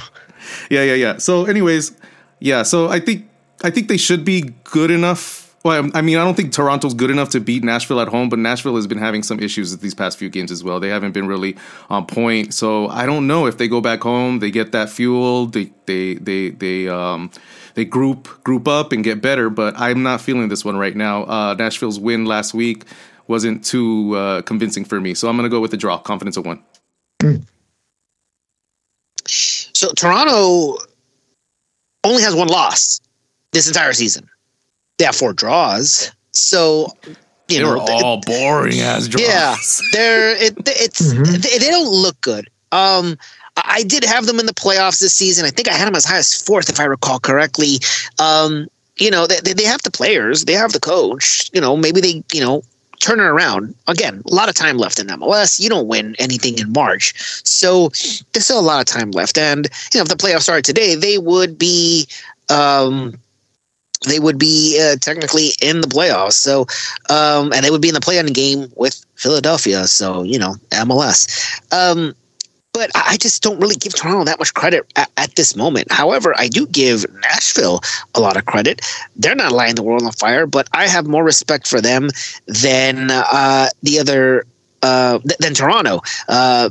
yeah, 0.69 0.83
yeah, 0.83 0.93
yeah. 0.95 1.17
So, 1.17 1.45
anyways, 1.45 1.91
yeah. 2.39 2.63
So 2.63 2.87
I 2.89 2.99
think 2.99 3.27
I 3.63 3.69
think 3.69 3.87
they 3.89 3.97
should 3.97 4.23
be 4.23 4.53
good 4.63 4.91
enough. 4.91 5.48
Well, 5.63 5.89
I 5.93 6.01
mean, 6.01 6.17
I 6.17 6.23
don't 6.23 6.35
think 6.35 6.53
Toronto's 6.53 6.93
good 6.93 7.09
enough 7.09 7.29
to 7.29 7.41
beat 7.41 7.63
Nashville 7.65 7.99
at 7.99 8.07
home, 8.07 8.29
but 8.29 8.39
Nashville 8.39 8.77
has 8.77 8.87
been 8.87 8.97
having 8.97 9.23
some 9.23 9.41
issues 9.41 9.77
these 9.77 9.93
past 9.93 10.17
few 10.17 10.29
games 10.29 10.51
as 10.51 10.63
well. 10.63 10.79
They 10.79 10.87
haven't 10.87 11.11
been 11.11 11.27
really 11.27 11.57
on 11.89 12.05
point. 12.05 12.53
So 12.53 12.87
I 12.87 13.05
don't 13.05 13.27
know 13.27 13.45
if 13.45 13.57
they 13.57 13.67
go 13.67 13.81
back 13.81 14.01
home, 14.01 14.39
they 14.39 14.51
get 14.51 14.71
that 14.71 14.89
fuel, 14.89 15.47
they 15.47 15.71
they 15.85 16.15
they 16.15 16.51
they 16.51 16.87
um 16.87 17.29
they 17.73 17.83
group 17.83 18.41
group 18.43 18.69
up 18.69 18.93
and 18.93 19.03
get 19.03 19.21
better. 19.21 19.49
But 19.49 19.77
I'm 19.77 20.01
not 20.01 20.21
feeling 20.21 20.47
this 20.47 20.63
one 20.63 20.77
right 20.77 20.95
now. 20.95 21.23
Uh, 21.25 21.55
Nashville's 21.55 21.99
win 21.99 22.23
last 22.25 22.53
week 22.53 22.85
wasn't 23.27 23.63
too 23.63 24.15
uh, 24.15 24.41
convincing 24.43 24.85
for 24.85 24.99
me, 25.01 25.13
so 25.13 25.27
I'm 25.27 25.35
gonna 25.35 25.49
go 25.49 25.59
with 25.59 25.71
the 25.71 25.77
draw. 25.77 25.97
Confidence 25.97 26.37
of 26.37 26.45
one. 26.45 26.63
So 29.25 29.91
Toronto 29.95 30.77
only 32.03 32.23
has 32.23 32.33
one 32.33 32.47
loss 32.47 33.01
this 33.51 33.67
entire 33.67 33.93
season. 33.93 34.29
They 34.99 35.05
have 35.05 35.15
four 35.15 35.33
draws. 35.33 36.11
So 36.33 36.93
you 37.47 37.57
They 37.57 37.63
know, 37.63 37.69
were 37.71 37.77
all 37.79 38.21
boring 38.21 38.79
as 38.81 39.07
draws. 39.07 39.23
yeah, 39.25 39.55
they're 39.93 40.35
it, 40.35 40.55
it's 40.67 41.01
Mhm. 41.13 41.41
they, 41.41 41.57
they 41.57 41.69
don't 41.71 41.89
look 41.89 42.21
good. 42.21 42.47
Um, 42.71 43.17
I 43.57 43.61
I 43.79 43.83
did 43.83 44.03
have 44.03 44.25
them 44.27 44.39
in 44.39 44.45
the 44.45 44.53
playoffs 44.53 44.99
this 44.99 45.15
season. 45.15 45.45
I 45.45 45.49
think 45.49 45.67
I 45.67 45.73
had 45.73 45.87
them 45.87 45.95
as 45.95 46.05
high 46.05 46.17
as 46.19 46.39
fourth, 46.39 46.69
if 46.69 46.79
I 46.79 46.83
recall 46.85 47.19
correctly. 47.19 47.79
Um, 48.19 48.67
you 48.97 49.09
know, 49.09 49.25
they, 49.27 49.39
they 49.53 49.63
have 49.63 49.81
the 49.83 49.91
players, 49.91 50.45
they 50.45 50.53
have 50.53 50.73
the 50.73 50.79
coach. 50.79 51.49
You 51.53 51.59
know, 51.61 51.75
maybe 51.77 51.99
they, 52.01 52.21
you 52.33 52.41
know, 52.41 52.61
turn 52.99 53.19
it 53.19 53.23
around. 53.23 53.73
Again, 53.87 54.21
a 54.29 54.33
lot 54.33 54.49
of 54.49 54.55
time 54.55 54.77
left 54.77 54.99
in 54.99 55.07
MLS. 55.07 55.59
You 55.59 55.69
don't 55.69 55.87
win 55.87 56.15
anything 56.19 56.57
in 56.59 56.71
March, 56.73 57.13
so 57.47 57.89
there's 58.33 58.45
still 58.45 58.59
a 58.59 58.61
lot 58.61 58.79
of 58.81 58.85
time 58.85 59.11
left. 59.11 59.37
And 59.37 59.67
you 59.93 59.99
know, 59.99 60.03
if 60.03 60.09
the 60.09 60.15
playoffs 60.15 60.41
started 60.43 60.65
today, 60.65 60.95
they 60.95 61.17
would 61.17 61.57
be. 61.57 62.07
Um, 62.49 63.15
they 64.07 64.19
would 64.19 64.39
be 64.39 64.79
uh, 64.81 64.95
technically 64.97 65.49
in 65.61 65.81
the 65.81 65.87
playoffs. 65.87 66.33
So, 66.33 66.61
um, 67.09 67.51
and 67.53 67.63
they 67.63 67.71
would 67.71 67.81
be 67.81 67.89
in 67.89 67.93
the 67.93 68.01
play-in 68.01 68.27
game 68.27 68.71
with 68.75 69.05
Philadelphia. 69.15 69.87
So, 69.87 70.23
you 70.23 70.39
know, 70.39 70.55
MLS. 70.71 71.27
Um, 71.71 72.15
but 72.71 72.91
I 72.95 73.17
just 73.17 73.41
don't 73.41 73.59
really 73.59 73.75
give 73.75 73.95
Toronto 73.95 74.23
that 74.25 74.39
much 74.39 74.53
credit 74.53 74.89
at, 74.95 75.11
at 75.17 75.35
this 75.35 75.55
moment. 75.55 75.91
However, 75.91 76.33
I 76.37 76.47
do 76.47 76.67
give 76.67 77.05
Nashville 77.21 77.81
a 78.15 78.19
lot 78.19 78.37
of 78.37 78.45
credit. 78.45 78.81
They're 79.15 79.35
not 79.35 79.51
lighting 79.51 79.75
the 79.75 79.83
world 79.83 80.03
on 80.03 80.11
fire, 80.13 80.45
but 80.45 80.67
I 80.71 80.87
have 80.87 81.07
more 81.07 81.23
respect 81.23 81.67
for 81.67 81.81
them 81.81 82.09
than 82.47 83.09
uh, 83.11 83.69
the 83.83 83.99
other 83.99 84.45
uh, 84.81 85.19
th- 85.19 85.37
than 85.39 85.53
Toronto. 85.53 86.01
Uh, 86.27 86.69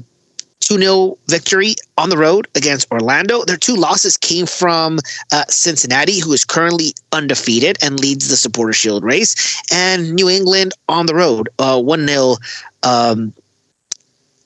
2 0.60 0.78
0 0.78 1.18
victory 1.28 1.74
on 1.96 2.10
the 2.10 2.16
road 2.16 2.48
against 2.54 2.90
Orlando. 2.90 3.44
Their 3.44 3.56
two 3.56 3.76
losses 3.76 4.16
came 4.16 4.46
from 4.46 4.98
uh, 5.32 5.44
Cincinnati, 5.48 6.20
who 6.20 6.32
is 6.32 6.44
currently 6.44 6.94
undefeated 7.12 7.78
and 7.82 7.98
leads 7.98 8.28
the 8.28 8.36
Supporter 8.36 8.72
Shield 8.72 9.02
race, 9.04 9.62
and 9.72 10.14
New 10.14 10.28
England 10.28 10.72
on 10.88 11.06
the 11.06 11.14
road, 11.14 11.48
uh, 11.58 11.80
1 11.80 12.06
0 12.06 12.36
um, 12.82 13.32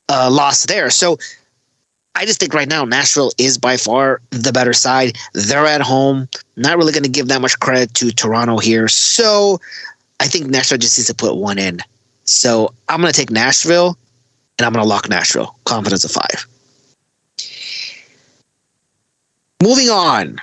uh, 0.08 0.30
loss 0.30 0.66
there. 0.66 0.90
So 0.90 1.18
I 2.14 2.26
just 2.26 2.38
think 2.40 2.54
right 2.54 2.68
now 2.68 2.84
Nashville 2.84 3.32
is 3.38 3.56
by 3.56 3.76
far 3.76 4.20
the 4.30 4.52
better 4.52 4.72
side. 4.72 5.16
They're 5.32 5.66
at 5.66 5.80
home. 5.80 6.28
Not 6.56 6.76
really 6.76 6.92
going 6.92 7.04
to 7.04 7.08
give 7.08 7.28
that 7.28 7.40
much 7.40 7.58
credit 7.58 7.94
to 7.94 8.10
Toronto 8.10 8.58
here. 8.58 8.88
So 8.88 9.60
I 10.20 10.26
think 10.26 10.46
Nashville 10.46 10.78
just 10.78 10.98
needs 10.98 11.08
to 11.08 11.14
put 11.14 11.36
one 11.36 11.58
in. 11.58 11.80
So 12.24 12.72
I'm 12.88 13.00
going 13.00 13.12
to 13.12 13.18
take 13.18 13.30
Nashville 13.30 13.96
and 14.58 14.66
I'm 14.66 14.72
going 14.72 14.84
to 14.84 14.88
lock 14.88 15.08
Nashville. 15.08 15.56
Confidence 15.64 16.04
of 16.04 16.10
five. 16.10 16.46
Moving 19.62 19.90
on 19.90 20.40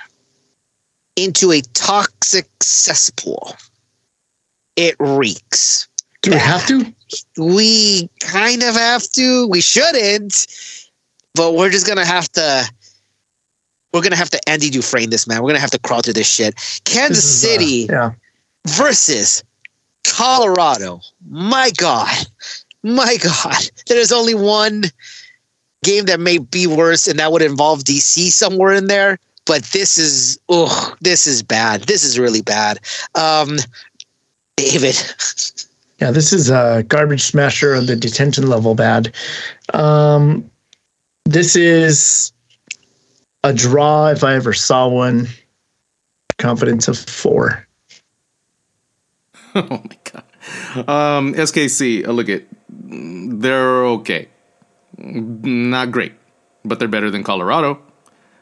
into 1.16 1.52
a 1.52 1.60
toxic 1.74 2.48
cesspool. 2.60 3.54
It 4.76 4.96
reeks. 4.98 5.88
Do 6.22 6.30
we 6.30 6.36
have 6.38 6.66
to? 6.68 6.94
We 7.36 8.08
kind 8.20 8.62
of 8.62 8.74
have 8.74 9.02
to. 9.12 9.46
We 9.48 9.60
shouldn't, 9.60 10.46
but 11.34 11.54
we're 11.54 11.70
just 11.70 11.86
gonna 11.86 12.04
have 12.04 12.28
to. 12.32 12.64
We're 13.92 14.02
gonna 14.02 14.16
have 14.16 14.30
to 14.30 14.48
Andy 14.48 14.70
Dufresne 14.70 15.10
this 15.10 15.26
man. 15.26 15.42
We're 15.42 15.48
gonna 15.48 15.60
have 15.60 15.70
to 15.72 15.78
crawl 15.78 16.02
through 16.02 16.12
this 16.14 16.30
shit. 16.30 16.54
Kansas 16.84 17.24
This 17.24 17.24
is, 17.24 17.44
uh, 17.44 17.48
City 17.48 17.86
yeah. 17.90 18.12
versus 18.66 19.42
Colorado. 20.04 21.00
My 21.28 21.70
God, 21.76 22.14
my 22.82 23.16
God. 23.16 23.70
There's 23.86 24.12
only 24.12 24.34
one 24.34 24.84
game 25.82 26.06
that 26.06 26.20
may 26.20 26.38
be 26.38 26.66
worse, 26.66 27.08
and 27.08 27.18
that 27.18 27.32
would 27.32 27.42
involve 27.42 27.80
DC 27.80 28.30
somewhere 28.30 28.74
in 28.74 28.86
there. 28.86 29.18
But 29.46 29.64
this 29.64 29.98
is, 29.98 30.38
oh, 30.48 30.94
this 31.00 31.26
is 31.26 31.42
bad. 31.42 31.82
This 31.82 32.04
is 32.04 32.18
really 32.18 32.42
bad. 32.42 32.78
Um, 33.14 33.58
David, 34.56 34.94
Yeah, 36.00 36.12
this 36.12 36.32
is 36.32 36.48
a 36.48 36.82
garbage 36.88 37.20
smasher 37.22 37.74
on 37.74 37.84
the 37.84 37.94
detention 37.94 38.48
level 38.48 38.74
bad. 38.74 39.14
Um, 39.74 40.50
this 41.26 41.56
is 41.56 42.32
a 43.44 43.52
draw 43.52 44.08
if 44.08 44.24
I 44.24 44.34
ever 44.34 44.54
saw 44.54 44.88
one. 44.88 45.28
Confidence 46.38 46.88
of 46.88 46.96
four. 46.98 47.66
oh 49.54 49.66
my 49.68 49.98
god. 50.04 50.24
Um, 50.88 51.34
SKC, 51.34 52.06
uh, 52.06 52.12
look 52.12 52.30
at 52.30 52.44
they're 52.70 53.84
okay. 53.86 54.28
Not 54.98 55.90
great, 55.90 56.12
but 56.64 56.78
they're 56.78 56.88
better 56.88 57.10
than 57.10 57.24
Colorado. 57.24 57.80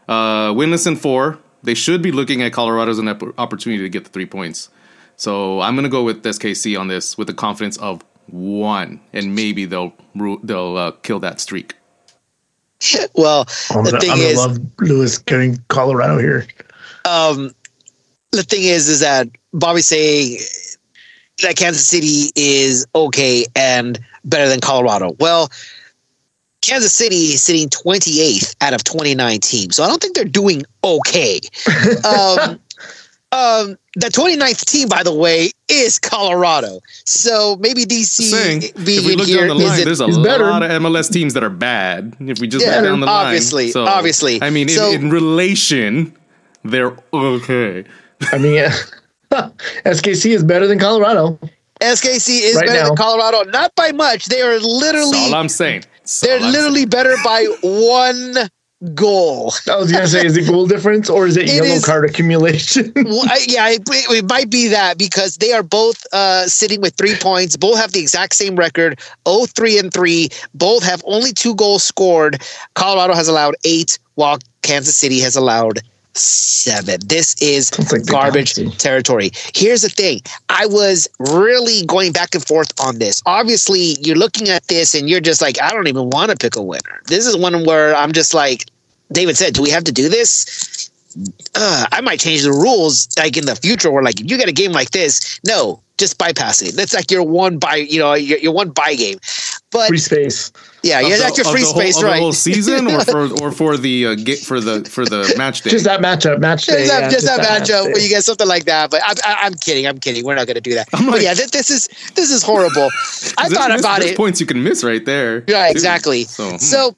Uh, 0.09 0.53
winless 0.53 0.87
in 0.87 0.97
four. 0.97 1.39
They 1.63 1.75
should 1.75 2.03
be 2.03 2.13
looking 2.13 2.43
at 2.43 2.53
Colorado 2.53 2.91
as 2.91 2.99
an 2.99 3.09
opportunity 3.09 3.83
to 3.83 3.89
get 3.89 4.05
the 4.05 4.11
three 4.11 4.27
points. 4.27 4.71
So 5.17 5.61
I'm 5.61 5.75
going 5.75 5.85
to 5.85 5.91
go 5.91 6.05
with 6.05 6.23
SKC 6.23 6.79
on 6.79 6.89
this 6.89 7.19
with 7.19 7.27
the 7.27 7.35
confidence 7.35 7.77
of 7.79 8.05
one, 8.27 9.01
and 9.13 9.35
maybe 9.35 9.65
they'll 9.65 9.93
they'll 10.43 10.77
uh, 10.77 10.93
kill 11.03 11.19
that 11.21 11.41
streak. 11.41 11.75
well, 13.15 13.47
I'm 13.71 13.85
the 13.85 13.91
gonna, 13.91 14.01
thing 14.01 14.11
I'm 14.13 14.19
is, 14.19 14.37
love 14.37 14.59
Lewis 14.81 15.19
getting 15.19 15.59
Colorado 15.69 16.19
here. 16.19 16.47
Um, 17.05 17.53
the 18.31 18.43
thing 18.43 18.63
is, 18.63 18.89
is 18.89 19.01
that 19.01 19.29
Bobby's 19.53 19.87
saying 19.87 20.39
that 21.43 21.57
Kansas 21.57 21.87
City 21.87 22.31
is 22.37 22.87
okay 22.95 23.47
and 23.55 23.99
better 24.25 24.49
than 24.49 24.61
Colorado. 24.61 25.17
Well, 25.19 25.51
Kansas 26.61 26.93
City 26.93 27.17
is 27.17 27.43
sitting 27.43 27.69
28th 27.69 28.57
out 28.61 28.75
of 28.75 28.85
29 28.85 29.41
teams, 29.41 29.77
so 29.77 29.85
I 29.85 29.89
don't 29.89 30.01
think 30.01 30.15
they're 30.15 30.25
doing 30.25 30.65
okay. 30.83 31.41
um, 32.05 32.61
um, 33.31 33.79
the 33.95 34.09
29th 34.09 34.65
team, 34.65 34.89
by 34.89 35.03
the 35.03 35.15
way, 35.15 35.51
is 35.69 35.99
Colorado. 35.99 36.81
So 37.05 37.57
maybe 37.61 37.85
DC 37.85 38.23
Saying, 38.23 38.61
being 38.85 39.01
if 39.01 39.07
we 39.07 39.17
look 39.17 39.27
here 39.27 39.47
down 39.47 39.59
the 39.59 39.65
line, 39.65 39.85
there's 39.85 40.01
a 40.01 40.07
lot 40.07 40.63
of 40.63 40.71
MLS 40.83 41.13
teams 41.13 41.35
that 41.35 41.45
are 41.45 41.51
bad. 41.51 42.17
If 42.21 42.41
we 42.41 42.49
just 42.49 42.65
yeah, 42.65 42.77
look 42.77 42.85
down 42.85 43.01
the 43.01 43.07
obviously, 43.07 43.65
line, 43.65 43.73
so, 43.73 43.85
obviously. 43.85 44.43
I 44.43 44.51
mean, 44.51 44.69
so, 44.69 44.91
in, 44.91 45.03
in, 45.03 45.11
relation, 45.11 46.17
they're 46.65 46.97
okay. 47.13 47.85
I 48.33 48.39
mean, 48.39 48.69
SKC 49.85 50.31
is 50.31 50.45
better 50.45 50.67
than 50.67 50.79
Colorado. 50.79 51.39
SKC 51.81 52.41
is 52.41 52.57
right 52.57 52.67
better 52.67 52.81
now. 52.81 52.87
than 52.89 52.97
Colorado, 52.97 53.49
not 53.51 53.75
by 53.75 53.93
much. 53.93 54.27
They 54.27 54.43
are 54.43 54.59
literally. 54.59 55.13
That's 55.13 55.33
all 55.33 55.35
I'm 55.35 55.49
saying. 55.49 55.85
That's 56.01 56.21
they're 56.21 56.41
literally 56.41 56.81
saying. 56.81 56.89
better 56.89 57.15
by 57.25 57.47
one 57.63 58.49
goal. 58.95 59.53
I 59.71 59.77
was 59.77 59.91
gonna 59.91 60.07
say, 60.07 60.25
is 60.25 60.37
it 60.37 60.47
goal 60.47 60.67
difference 60.67 61.11
or 61.11 61.27
is 61.27 61.37
it, 61.37 61.45
it 61.49 61.55
yellow 61.55 61.67
is, 61.67 61.85
card 61.85 62.05
accumulation? 62.05 62.93
well, 62.97 63.29
I, 63.29 63.45
yeah, 63.47 63.69
it, 63.69 63.83
it, 63.87 64.29
might 64.29 64.51
be 64.51 64.69
that 64.69 64.99
because 64.99 65.37
they 65.37 65.53
are 65.53 65.63
both 65.63 66.05
uh, 66.13 66.47
sitting 66.47 66.81
with 66.81 66.95
three 66.95 67.17
points. 67.17 67.57
Both 67.57 67.79
have 67.79 67.93
the 67.93 68.01
exact 68.01 68.35
same 68.35 68.57
record, 68.57 68.99
0-3 69.27 69.81
and 69.81 69.93
three. 69.93 70.29
Both 70.55 70.83
have 70.85 71.03
only 71.07 71.33
two 71.33 71.55
goals 71.55 71.85
scored. 71.85 72.43
Colorado 72.75 73.15
has 73.15 73.29
allowed 73.29 73.57
eight, 73.65 73.99
while 74.15 74.39
Kansas 74.63 74.97
City 74.97 75.21
has 75.21 75.37
allowed 75.37 75.81
seven. 76.19 77.01
This 77.07 77.35
is 77.41 77.71
garbage 78.07 78.55
territory. 78.79 79.31
Here's 79.55 79.83
the 79.83 79.89
thing 79.89 80.21
I 80.49 80.67
was 80.67 81.09
really 81.19 81.85
going 81.87 82.13
back 82.13 82.35
and 82.35 82.45
forth 82.45 82.73
on 82.81 82.99
this. 82.99 83.23
Obviously, 83.27 83.97
you're 84.01 84.17
looking 84.17 84.49
at 84.49 84.67
this 84.69 84.95
and 84.95 85.09
you're 85.09 85.21
just 85.21 85.41
like, 85.41 85.61
I 85.61 85.71
don't 85.71 85.89
even 85.89 86.11
want 86.11 86.31
to 86.31 86.37
pick 86.37 86.57
a 86.57 86.63
winner. 86.63 87.01
This 87.07 87.27
is 87.27 87.37
one 87.37 87.65
where 87.65 87.95
I'm 87.95 88.13
just 88.13 88.35
like, 88.35 88.67
David 89.13 89.37
said, 89.37 89.55
do 89.55 89.63
we 89.63 89.71
have 89.71 89.85
to 89.85 89.93
do 89.93 90.09
this? 90.09 90.91
Uh, 91.55 91.87
I 91.91 92.01
might 92.01 92.21
change 92.21 92.43
the 92.43 92.53
rules 92.53 93.09
like 93.19 93.37
in 93.37 93.47
the 93.47 93.57
future 93.57 93.91
where 93.91 94.03
like 94.03 94.21
if 94.21 94.31
you 94.31 94.37
get 94.37 94.49
a 94.49 94.53
game 94.53 94.73
like 94.73 94.91
this, 94.91 95.41
no, 95.47 95.83
just 95.99 96.19
bypass 96.19 96.63
it. 96.63 96.75
That's 96.75 96.95
like 96.95 97.11
your 97.11 97.23
one 97.23 97.59
buy, 97.59 97.77
you 97.77 97.99
know, 97.99 98.15
your, 98.15 98.39
your 98.39 98.53
one 98.53 98.71
buy 98.71 98.95
game. 98.95 99.19
But 99.71 99.89
free 99.89 99.99
space. 99.99 100.51
Yeah, 100.83 101.01
yeah, 101.01 101.19
that's 101.19 101.37
your 101.37 101.45
free 101.47 101.63
space, 101.63 101.97
whole, 101.97 102.05
right? 102.05 102.15
The 102.15 102.21
whole 102.21 102.33
season, 102.33 102.87
or 102.87 103.01
for 103.01 103.27
or 103.43 103.53
for 103.53 103.77
the 103.77 104.07
uh, 104.07 104.15
get 104.15 104.39
for 104.39 104.61
the 104.61 104.85
for 104.89 105.05
the 105.05 105.35
match 105.37 105.63
day. 105.63 105.71
Just 105.71 105.85
that 105.85 106.01
matchup, 106.01 106.41
match 106.41 106.67
day. 106.67 106.87
Just 106.87 106.91
that, 106.91 107.03
yeah, 107.03 107.11
just 107.11 107.27
that, 107.27 107.43
that 107.43 107.63
matchup 107.63 107.85
where 107.93 107.99
you 107.99 108.09
get 108.09 108.25
something 108.25 108.49
like 108.49 108.65
that. 108.65 108.91
But 108.91 109.03
I'm, 109.05 109.17
I'm 109.27 109.55
kidding. 109.55 109.87
I'm 109.87 109.99
kidding. 109.99 110.25
We're 110.25 110.37
not 110.37 110.47
going 110.47 110.55
to 110.55 110.63
do 110.63 110.75
that. 110.75 110.91
Like, 110.93 111.07
but 111.11 111.23
yeah, 111.23 111.35
this, 111.35 111.51
this, 111.51 111.71
is 111.71 111.89
this 112.15 112.31
is 112.31 112.43
horrible. 112.43 112.89
I 113.37 113.49
thought 113.49 113.71
miss, 113.71 113.81
about 113.81 114.03
it. 114.03 114.17
Points 114.17 114.41
you 114.41 114.47
can 114.47 114.63
miss 114.63 114.83
right 114.83 115.05
there. 115.05 115.45
Yeah, 115.49 115.69
exactly. 115.69 116.25
So, 116.25 116.53
hmm. 116.53 116.57
so, 116.57 116.97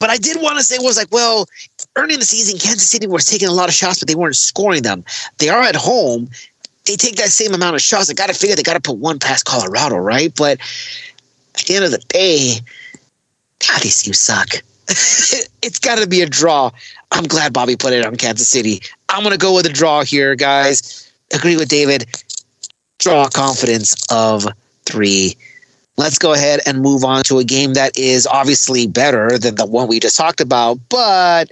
but 0.00 0.10
I 0.10 0.16
did 0.16 0.40
want 0.40 0.56
to 0.58 0.64
say 0.64 0.78
was 0.80 0.96
like, 0.96 1.12
well, 1.12 1.46
early 1.96 2.14
in 2.14 2.20
the 2.20 2.26
season, 2.26 2.58
Kansas 2.58 2.88
City 2.88 3.06
was 3.06 3.26
taking 3.26 3.48
a 3.48 3.52
lot 3.52 3.68
of 3.68 3.74
shots, 3.74 4.00
but 4.00 4.08
they 4.08 4.14
weren't 4.14 4.36
scoring 4.36 4.82
them. 4.82 5.04
They 5.38 5.50
are 5.50 5.62
at 5.62 5.76
home. 5.76 6.28
They 6.86 6.96
take 6.96 7.16
that 7.16 7.30
same 7.30 7.54
amount 7.54 7.76
of 7.76 7.82
shots. 7.82 8.10
I 8.10 8.14
got 8.14 8.28
to 8.28 8.34
figure 8.34 8.56
they 8.56 8.62
got 8.62 8.74
to 8.74 8.80
put 8.80 8.96
one 8.96 9.18
past 9.18 9.44
Colorado, 9.44 9.96
right? 9.96 10.32
But 10.34 10.58
at 11.54 11.66
the 11.66 11.76
end 11.76 11.84
of 11.84 11.90
the 11.90 11.98
day, 12.08 12.60
God, 13.66 13.82
these 13.82 14.02
teams 14.02 14.18
suck. 14.18 14.48
it's 14.88 15.78
got 15.78 15.98
to 15.98 16.06
be 16.06 16.22
a 16.22 16.28
draw. 16.28 16.70
I'm 17.12 17.24
glad 17.24 17.52
Bobby 17.52 17.76
put 17.76 17.92
it 17.92 18.04
on 18.04 18.16
Kansas 18.16 18.48
City. 18.48 18.80
I'm 19.08 19.22
going 19.22 19.32
to 19.32 19.38
go 19.38 19.54
with 19.54 19.66
a 19.66 19.72
draw 19.72 20.02
here, 20.02 20.34
guys. 20.34 21.12
Agree 21.32 21.56
with 21.56 21.68
David. 21.68 22.06
Draw 22.98 23.28
confidence 23.28 23.94
of 24.10 24.46
three. 24.84 25.36
Let's 25.96 26.18
go 26.18 26.32
ahead 26.32 26.60
and 26.66 26.80
move 26.80 27.04
on 27.04 27.22
to 27.24 27.38
a 27.38 27.44
game 27.44 27.74
that 27.74 27.98
is 27.98 28.26
obviously 28.26 28.86
better 28.86 29.38
than 29.38 29.56
the 29.56 29.66
one 29.66 29.86
we 29.86 30.00
just 30.00 30.16
talked 30.16 30.40
about, 30.40 30.78
but 30.88 31.50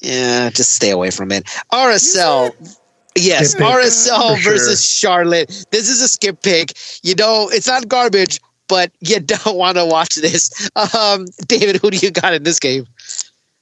yeah, 0.00 0.50
just 0.50 0.74
stay 0.74 0.90
away 0.90 1.10
from 1.10 1.30
it. 1.32 1.44
RSL. 1.72 2.78
Yes, 3.16 3.54
RSL 3.54 4.42
versus 4.42 4.84
sure. 4.84 5.10
Charlotte. 5.10 5.66
This 5.70 5.88
is 5.88 6.00
a 6.00 6.08
skip 6.08 6.42
pick. 6.42 6.72
You 7.02 7.14
know, 7.14 7.48
it's 7.50 7.66
not 7.66 7.88
garbage, 7.88 8.40
but 8.68 8.92
you 9.00 9.20
don't 9.20 9.56
want 9.56 9.76
to 9.76 9.84
watch 9.84 10.16
this. 10.16 10.70
Um, 10.94 11.26
David, 11.46 11.76
who 11.76 11.90
do 11.90 11.98
you 11.98 12.10
got 12.10 12.32
in 12.32 12.44
this 12.44 12.58
game? 12.58 12.86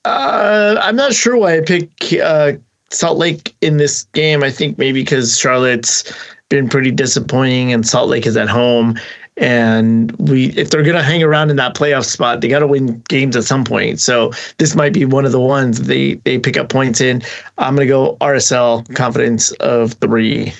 Uh, 0.04 0.76
I'm 0.80 0.96
not 0.96 1.12
sure 1.12 1.36
why 1.36 1.56
I 1.56 1.60
picked 1.60 2.12
uh, 2.14 2.52
Salt 2.90 3.18
Lake 3.18 3.54
in 3.60 3.76
this 3.76 4.04
game. 4.12 4.42
I 4.42 4.50
think 4.50 4.78
maybe 4.78 5.00
because 5.00 5.38
Charlotte's 5.38 6.12
been 6.48 6.68
pretty 6.68 6.90
disappointing 6.90 7.72
and 7.72 7.86
Salt 7.86 8.08
Lake 8.08 8.26
is 8.26 8.36
at 8.36 8.48
home. 8.48 8.98
And 9.38 10.12
we, 10.12 10.46
if 10.56 10.70
they're 10.70 10.82
going 10.82 10.96
to 10.96 11.02
hang 11.02 11.22
around 11.22 11.50
in 11.50 11.56
that 11.56 11.74
playoff 11.74 12.04
spot, 12.04 12.40
they 12.40 12.48
got 12.48 12.58
to 12.60 12.66
win 12.66 13.00
games 13.08 13.36
at 13.36 13.44
some 13.44 13.64
point. 13.64 14.00
So 14.00 14.32
this 14.58 14.74
might 14.74 14.92
be 14.92 15.04
one 15.04 15.24
of 15.24 15.32
the 15.32 15.40
ones 15.40 15.82
they 15.82 16.14
they 16.14 16.38
pick 16.38 16.56
up 16.56 16.68
points 16.68 17.00
in. 17.00 17.22
I'm 17.56 17.76
going 17.76 17.86
to 17.86 17.90
go 17.90 18.16
RSL 18.20 18.94
confidence 18.94 19.52
of 19.52 19.92
three. 19.94 20.52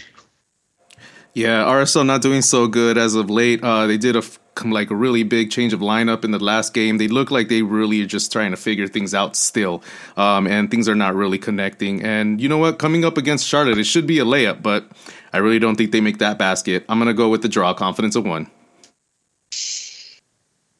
Yeah, 1.34 1.64
RSL 1.64 2.06
not 2.06 2.22
doing 2.22 2.42
so 2.42 2.66
good 2.66 2.98
as 2.98 3.14
of 3.14 3.30
late. 3.30 3.62
Uh, 3.62 3.86
they 3.86 3.96
did 3.96 4.16
a 4.16 4.22
like 4.64 4.90
a 4.90 4.94
really 4.94 5.22
big 5.22 5.52
change 5.52 5.72
of 5.72 5.80
lineup 5.80 6.24
in 6.24 6.32
the 6.32 6.38
last 6.38 6.74
game. 6.74 6.98
They 6.98 7.06
look 7.06 7.30
like 7.30 7.48
they 7.48 7.62
really 7.62 8.02
are 8.02 8.06
just 8.06 8.32
trying 8.32 8.50
to 8.50 8.56
figure 8.56 8.88
things 8.88 9.14
out 9.14 9.36
still, 9.36 9.82
um, 10.16 10.48
and 10.48 10.68
things 10.68 10.88
are 10.88 10.96
not 10.96 11.14
really 11.14 11.38
connecting. 11.38 12.02
And 12.02 12.40
you 12.40 12.48
know 12.48 12.58
what? 12.58 12.78
Coming 12.80 13.04
up 13.04 13.16
against 13.16 13.46
Charlotte, 13.46 13.78
it 13.78 13.84
should 13.84 14.06
be 14.06 14.18
a 14.18 14.24
layup, 14.24 14.62
but 14.62 14.90
I 15.32 15.38
really 15.38 15.58
don't 15.58 15.76
think 15.76 15.92
they 15.92 16.00
make 16.00 16.18
that 16.18 16.38
basket. 16.38 16.84
I'm 16.88 16.98
gonna 16.98 17.14
go 17.14 17.28
with 17.28 17.42
the 17.42 17.48
draw. 17.48 17.72
Confidence 17.72 18.16
of 18.16 18.24
one. 18.24 18.50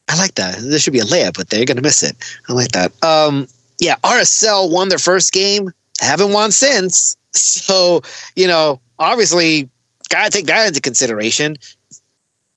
I 0.08 0.16
like 0.16 0.34
that. 0.36 0.58
There 0.58 0.78
should 0.78 0.92
be 0.92 1.00
a 1.00 1.04
layup, 1.04 1.36
but 1.36 1.50
they're 1.50 1.64
gonna 1.64 1.82
miss 1.82 2.02
it. 2.02 2.16
I 2.48 2.52
like 2.52 2.72
that. 2.72 2.92
Um, 3.04 3.46
yeah, 3.78 3.96
RSL 4.02 4.70
won 4.70 4.88
their 4.88 4.98
first 4.98 5.32
game, 5.32 5.70
haven't 6.00 6.32
won 6.32 6.50
since. 6.52 7.16
So 7.32 8.00
you 8.34 8.48
know, 8.48 8.80
obviously 8.98 9.68
gotta 10.08 10.30
take 10.30 10.46
that 10.46 10.66
into 10.66 10.80
consideration. 10.80 11.56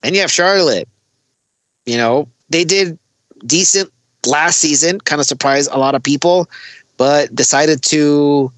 And 0.02 0.16
you 0.16 0.22
have 0.22 0.32
Charlotte. 0.32 0.88
You 1.86 1.98
know, 1.98 2.30
they 2.50 2.64
did 2.64 2.98
decent 3.46 3.92
last 4.26 4.60
season, 4.60 5.00
kind 5.02 5.20
of 5.20 5.28
surprised 5.28 5.70
a 5.72 5.78
lot 5.78 5.94
of 5.94 6.04
people, 6.04 6.50
but 6.98 7.34
decided 7.36 7.82
to, 7.84 8.52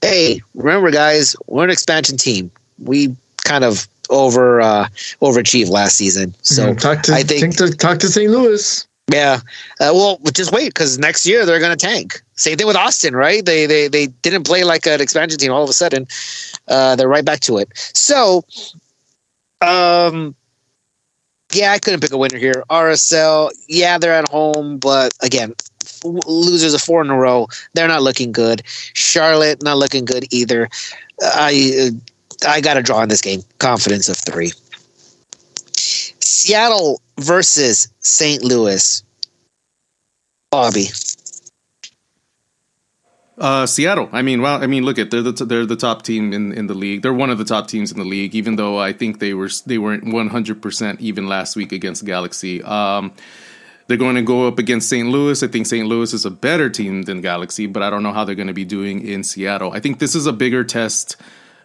hey, 0.00 0.40
remember, 0.54 0.90
guys, 0.90 1.36
we're 1.46 1.64
an 1.64 1.70
expansion 1.70 2.16
team. 2.16 2.50
We 2.78 3.14
kind 3.44 3.64
of 3.64 3.86
over 4.12 4.60
uh, 4.60 4.88
overachieved 5.20 5.70
last 5.70 5.96
season. 5.96 6.34
So 6.42 6.68
mm-hmm. 6.68 6.78
talk 6.78 7.02
to 7.02 7.14
I 7.14 7.22
think, 7.22 7.56
to, 7.56 7.70
talk 7.70 7.98
to 8.00 8.08
St. 8.08 8.30
Louis. 8.30 8.86
Yeah. 9.12 9.40
Uh, 9.80 9.90
well, 9.92 10.20
just 10.32 10.52
wait 10.52 10.68
because 10.68 10.98
next 10.98 11.26
year 11.26 11.44
they're 11.44 11.58
going 11.58 11.76
to 11.76 11.86
tank. 11.86 12.22
Same 12.34 12.56
thing 12.56 12.66
with 12.66 12.76
Austin, 12.76 13.14
right? 13.14 13.44
They 13.44 13.66
they 13.66 13.88
they 13.88 14.06
didn't 14.06 14.44
play 14.44 14.64
like 14.64 14.86
an 14.86 15.00
expansion 15.00 15.38
team. 15.38 15.52
All 15.52 15.62
of 15.64 15.70
a 15.70 15.74
sudden, 15.74 16.06
uh, 16.68 16.96
they're 16.96 17.08
right 17.08 17.24
back 17.24 17.40
to 17.40 17.58
it. 17.58 17.68
So, 17.74 18.44
um, 19.60 20.34
yeah, 21.52 21.72
I 21.72 21.78
couldn't 21.78 22.00
pick 22.00 22.12
a 22.12 22.16
winner 22.16 22.38
here. 22.38 22.64
RSL, 22.70 23.50
yeah, 23.68 23.98
they're 23.98 24.14
at 24.14 24.28
home, 24.28 24.78
but 24.78 25.12
again, 25.20 25.54
losers 26.04 26.74
of 26.74 26.80
four 26.80 27.02
in 27.02 27.10
a 27.10 27.18
row. 27.18 27.48
They're 27.74 27.88
not 27.88 28.02
looking 28.02 28.32
good. 28.32 28.62
Charlotte 28.66 29.62
not 29.62 29.78
looking 29.78 30.04
good 30.04 30.24
either. 30.32 30.68
I 31.22 31.90
I 32.46 32.60
got 32.60 32.74
to 32.74 32.82
draw 32.82 33.02
in 33.02 33.08
this 33.08 33.20
game. 33.20 33.42
Confidence 33.58 34.08
of 34.08 34.16
three. 34.16 34.52
Seattle 35.74 37.00
versus 37.20 37.88
St. 38.00 38.42
Louis. 38.42 39.02
Bobby. 40.50 40.88
Uh, 43.38 43.66
Seattle. 43.66 44.08
I 44.12 44.22
mean, 44.22 44.42
well, 44.42 44.62
I 44.62 44.66
mean, 44.66 44.84
look 44.84 44.98
at 44.98 45.10
they're 45.10 45.22
the 45.22 45.32
they're 45.44 45.66
the 45.66 45.76
top 45.76 46.02
team 46.02 46.32
in, 46.32 46.52
in 46.52 46.66
the 46.66 46.74
league. 46.74 47.02
They're 47.02 47.12
one 47.12 47.30
of 47.30 47.38
the 47.38 47.44
top 47.44 47.66
teams 47.66 47.90
in 47.90 47.98
the 47.98 48.04
league. 48.04 48.34
Even 48.34 48.56
though 48.56 48.78
I 48.78 48.92
think 48.92 49.18
they 49.18 49.34
were 49.34 49.48
they 49.66 49.78
weren't 49.78 50.12
one 50.12 50.28
hundred 50.28 50.60
percent 50.60 51.00
even 51.00 51.26
last 51.26 51.56
week 51.56 51.72
against 51.72 52.04
Galaxy. 52.04 52.62
Um, 52.62 53.12
they're 53.88 53.96
going 53.96 54.14
to 54.14 54.22
go 54.22 54.46
up 54.46 54.58
against 54.58 54.88
St. 54.88 55.08
Louis. 55.08 55.42
I 55.42 55.48
think 55.48 55.66
St. 55.66 55.86
Louis 55.86 56.12
is 56.14 56.24
a 56.24 56.30
better 56.30 56.70
team 56.70 57.02
than 57.02 57.20
Galaxy, 57.20 57.66
but 57.66 57.82
I 57.82 57.90
don't 57.90 58.02
know 58.02 58.12
how 58.12 58.24
they're 58.24 58.34
going 58.34 58.46
to 58.46 58.54
be 58.54 58.64
doing 58.64 59.06
in 59.06 59.24
Seattle. 59.24 59.72
I 59.72 59.80
think 59.80 59.98
this 59.98 60.14
is 60.14 60.26
a 60.26 60.32
bigger 60.32 60.62
test 60.62 61.16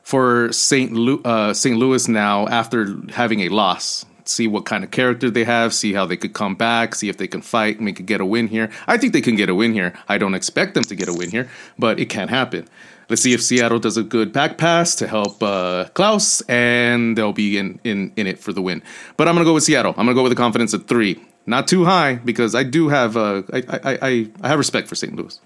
for 0.08 0.54
St. 0.54 0.94
Lu- 0.94 1.22
uh, 1.26 1.54
St. 1.54 1.78
Louis 1.78 2.08
now 2.08 2.48
after 2.48 2.96
having 3.10 3.42
a 3.42 3.50
loss 3.50 4.06
see 4.24 4.48
what 4.48 4.66
kind 4.66 4.84
of 4.84 4.92
character 4.92 5.30
they 5.30 5.44
have, 5.44 5.74
see 5.74 5.94
how 5.94 6.06
they 6.06 6.18
could 6.18 6.34
come 6.34 6.56
back, 6.56 6.96
see 6.96 7.08
if 7.10 7.18
they 7.18 7.28
can 7.28 7.42
fight, 7.42 7.80
make 7.80 7.96
could 7.96 8.06
get 8.06 8.20
a 8.20 8.26
win 8.26 8.48
here. 8.48 8.70
I 8.86 8.98
think 8.98 9.14
they 9.14 9.22
can 9.22 9.36
get 9.36 9.48
a 9.50 9.56
win 9.56 9.74
here. 9.74 9.94
I 10.10 10.18
don't 10.18 10.34
expect 10.34 10.74
them 10.74 10.84
to 10.84 10.96
get 10.96 11.08
a 11.08 11.14
win 11.14 11.30
here, 11.32 11.50
but 11.80 11.98
it 12.00 12.10
can 12.10 12.28
happen. 12.28 12.68
Let's 13.10 13.22
see 13.22 13.34
if 13.34 13.42
Seattle 13.42 13.80
does 13.80 13.96
a 13.96 14.04
good 14.04 14.34
back 14.34 14.58
pass 14.58 14.96
to 14.96 15.08
help 15.08 15.42
uh, 15.42 15.86
Klaus, 15.94 16.42
and 16.42 17.18
they'll 17.18 17.32
be 17.32 17.58
in, 17.58 17.80
in, 17.86 18.12
in 18.18 18.28
it 18.28 18.40
for 18.40 18.52
the 18.52 18.62
win. 18.62 18.84
But 19.16 19.28
I'm 19.28 19.36
going 19.36 19.46
to 19.46 19.50
go 19.50 19.54
with 19.54 19.64
Seattle. 19.64 19.94
I'm 19.98 20.06
going 20.06 20.16
to 20.16 20.20
go 20.20 20.24
with 20.24 20.34
a 20.34 20.36
confidence 20.36 20.74
of 20.74 20.88
three. 20.88 21.24
Not 21.46 21.68
too 21.68 21.86
high 21.86 22.16
because 22.16 22.54
I 22.54 22.64
do 22.64 22.90
have 22.90 23.16
uh, 23.16 23.44
I, 23.54 23.58
I, 23.58 23.80
I, 24.02 24.30
I 24.42 24.48
have 24.50 24.58
respect 24.58 24.90
for 24.90 24.96
St. 24.96 25.16
Louis. 25.16 25.40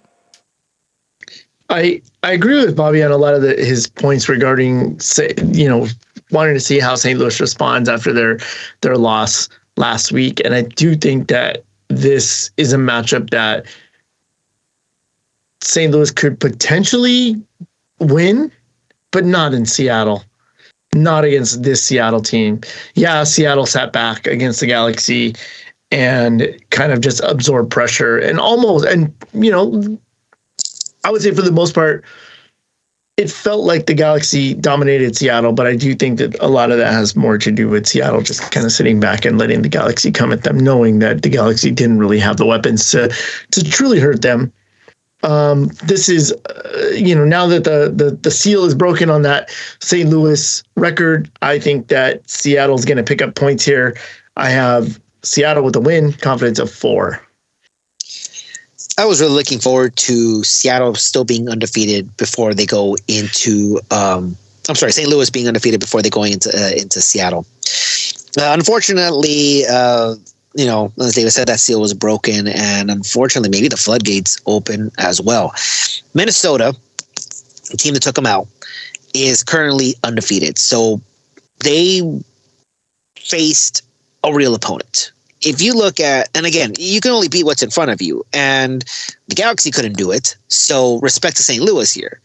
I 1.71 2.01
I 2.23 2.33
agree 2.33 2.63
with 2.63 2.75
Bobby 2.75 3.01
on 3.01 3.11
a 3.11 3.17
lot 3.17 3.33
of 3.33 3.41
the, 3.41 3.55
his 3.55 3.87
points 3.87 4.27
regarding 4.27 4.99
say 4.99 5.33
you 5.45 5.67
know 5.67 5.87
wanting 6.31 6.53
to 6.53 6.59
see 6.59 6.79
how 6.79 6.95
St. 6.95 7.17
Louis 7.17 7.39
responds 7.39 7.89
after 7.89 8.13
their 8.13 8.39
their 8.81 8.97
loss 8.97 9.49
last 9.77 10.11
week, 10.11 10.41
and 10.43 10.53
I 10.53 10.63
do 10.63 10.95
think 10.95 11.29
that 11.29 11.63
this 11.87 12.51
is 12.57 12.73
a 12.73 12.77
matchup 12.77 13.29
that 13.31 13.65
St. 15.61 15.91
Louis 15.91 16.11
could 16.11 16.39
potentially 16.39 17.41
win, 17.99 18.51
but 19.11 19.25
not 19.25 19.53
in 19.53 19.65
Seattle. 19.65 20.23
Not 20.93 21.23
against 21.23 21.63
this 21.63 21.81
Seattle 21.81 22.21
team. 22.21 22.59
Yeah, 22.95 23.23
Seattle 23.23 23.65
sat 23.65 23.93
back 23.93 24.27
against 24.27 24.59
the 24.59 24.67
Galaxy 24.67 25.35
and 25.89 26.57
kind 26.69 26.91
of 26.91 26.99
just 26.99 27.21
absorbed 27.21 27.71
pressure 27.71 28.17
and 28.17 28.39
almost 28.39 28.85
and 28.85 29.13
you 29.33 29.51
know 29.51 29.99
I 31.03 31.11
would 31.11 31.21
say 31.21 31.33
for 31.33 31.41
the 31.41 31.51
most 31.51 31.73
part 31.73 32.03
it 33.17 33.29
felt 33.29 33.65
like 33.65 33.85
the 33.85 33.93
Galaxy 33.93 34.53
dominated 34.55 35.15
Seattle, 35.15 35.51
but 35.51 35.67
I 35.67 35.75
do 35.75 35.93
think 35.93 36.17
that 36.17 36.35
a 36.39 36.47
lot 36.47 36.71
of 36.71 36.77
that 36.77 36.93
has 36.93 37.15
more 37.15 37.37
to 37.37 37.51
do 37.51 37.67
with 37.67 37.85
Seattle 37.85 38.21
just 38.21 38.51
kind 38.51 38.65
of 38.65 38.71
sitting 38.71 38.99
back 38.99 39.25
and 39.25 39.37
letting 39.37 39.61
the 39.61 39.69
Galaxy 39.69 40.11
come 40.11 40.31
at 40.31 40.43
them, 40.43 40.57
knowing 40.57 40.99
that 40.99 41.21
the 41.21 41.29
Galaxy 41.29 41.71
didn't 41.71 41.99
really 41.99 42.19
have 42.19 42.37
the 42.37 42.45
weapons 42.45 42.89
to 42.91 43.13
to 43.51 43.63
truly 43.63 43.99
hurt 43.99 44.21
them 44.21 44.51
um, 45.23 45.67
this 45.83 46.09
is, 46.09 46.33
uh, 46.49 46.91
you 46.95 47.13
know, 47.13 47.25
now 47.25 47.45
that 47.47 47.63
the, 47.63 47.91
the 47.93 48.11
the 48.15 48.31
seal 48.31 48.65
is 48.65 48.73
broken 48.73 49.09
on 49.09 49.21
that 49.21 49.49
St. 49.79 50.09
Louis 50.09 50.63
record, 50.75 51.29
I 51.41 51.59
think 51.59 51.87
that 51.87 52.27
Seattle's 52.29 52.85
going 52.85 52.97
to 52.97 53.03
pick 53.03 53.21
up 53.21 53.35
points 53.35 53.63
here. 53.63 53.95
I 54.37 54.49
have 54.49 54.99
Seattle 55.21 55.63
with 55.63 55.75
a 55.75 55.79
win, 55.79 56.13
confidence 56.13 56.59
of 56.59 56.71
four. 56.71 57.21
I 58.97 59.05
was 59.05 59.21
really 59.21 59.33
looking 59.33 59.59
forward 59.59 59.95
to 59.97 60.43
Seattle 60.43 60.95
still 60.95 61.23
being 61.23 61.49
undefeated 61.49 62.15
before 62.17 62.53
they 62.53 62.65
go 62.65 62.97
into. 63.07 63.79
Um, 63.89 64.35
I'm 64.69 64.75
sorry, 64.75 64.91
St. 64.91 65.07
Louis 65.07 65.29
being 65.29 65.47
undefeated 65.47 65.79
before 65.79 66.01
they 66.01 66.09
going 66.09 66.33
into 66.33 66.49
uh, 66.49 66.71
into 66.79 67.01
Seattle. 67.01 67.45
Uh, 68.37 68.53
unfortunately, 68.53 69.63
uh, 69.69 70.15
you 70.55 70.65
know, 70.65 70.91
as 70.99 71.15
David 71.15 71.31
said, 71.31 71.47
that 71.47 71.59
seal 71.59 71.81
was 71.81 71.93
broken, 71.93 72.47
and 72.47 72.91
unfortunately, 72.91 73.49
maybe 73.49 73.67
the 73.67 73.77
floodgates 73.77 74.37
open 74.45 74.91
as 74.97 75.21
well. 75.21 75.53
Minnesota, 76.13 76.75
the 77.69 77.77
team 77.77 77.93
that 77.93 78.03
took 78.03 78.15
them 78.15 78.25
out, 78.25 78.47
is 79.13 79.43
currently 79.43 79.95
undefeated. 80.03 80.57
So 80.57 81.01
they 81.63 82.01
faced 83.17 83.83
a 84.23 84.33
real 84.33 84.55
opponent. 84.55 85.10
If 85.43 85.61
you 85.61 85.73
look 85.73 85.99
at, 85.99 86.29
and 86.35 86.45
again, 86.45 86.73
you 86.77 87.01
can 87.01 87.11
only 87.11 87.27
beat 87.27 87.45
what's 87.45 87.63
in 87.63 87.71
front 87.71 87.91
of 87.91 88.01
you, 88.01 88.25
and 88.31 88.83
the 89.27 89.35
Galaxy 89.35 89.71
couldn't 89.71 89.97
do 89.97 90.11
it. 90.11 90.35
So 90.47 90.99
respect 90.99 91.37
to 91.37 91.43
St. 91.43 91.61
Louis 91.61 91.91
here. 91.91 92.19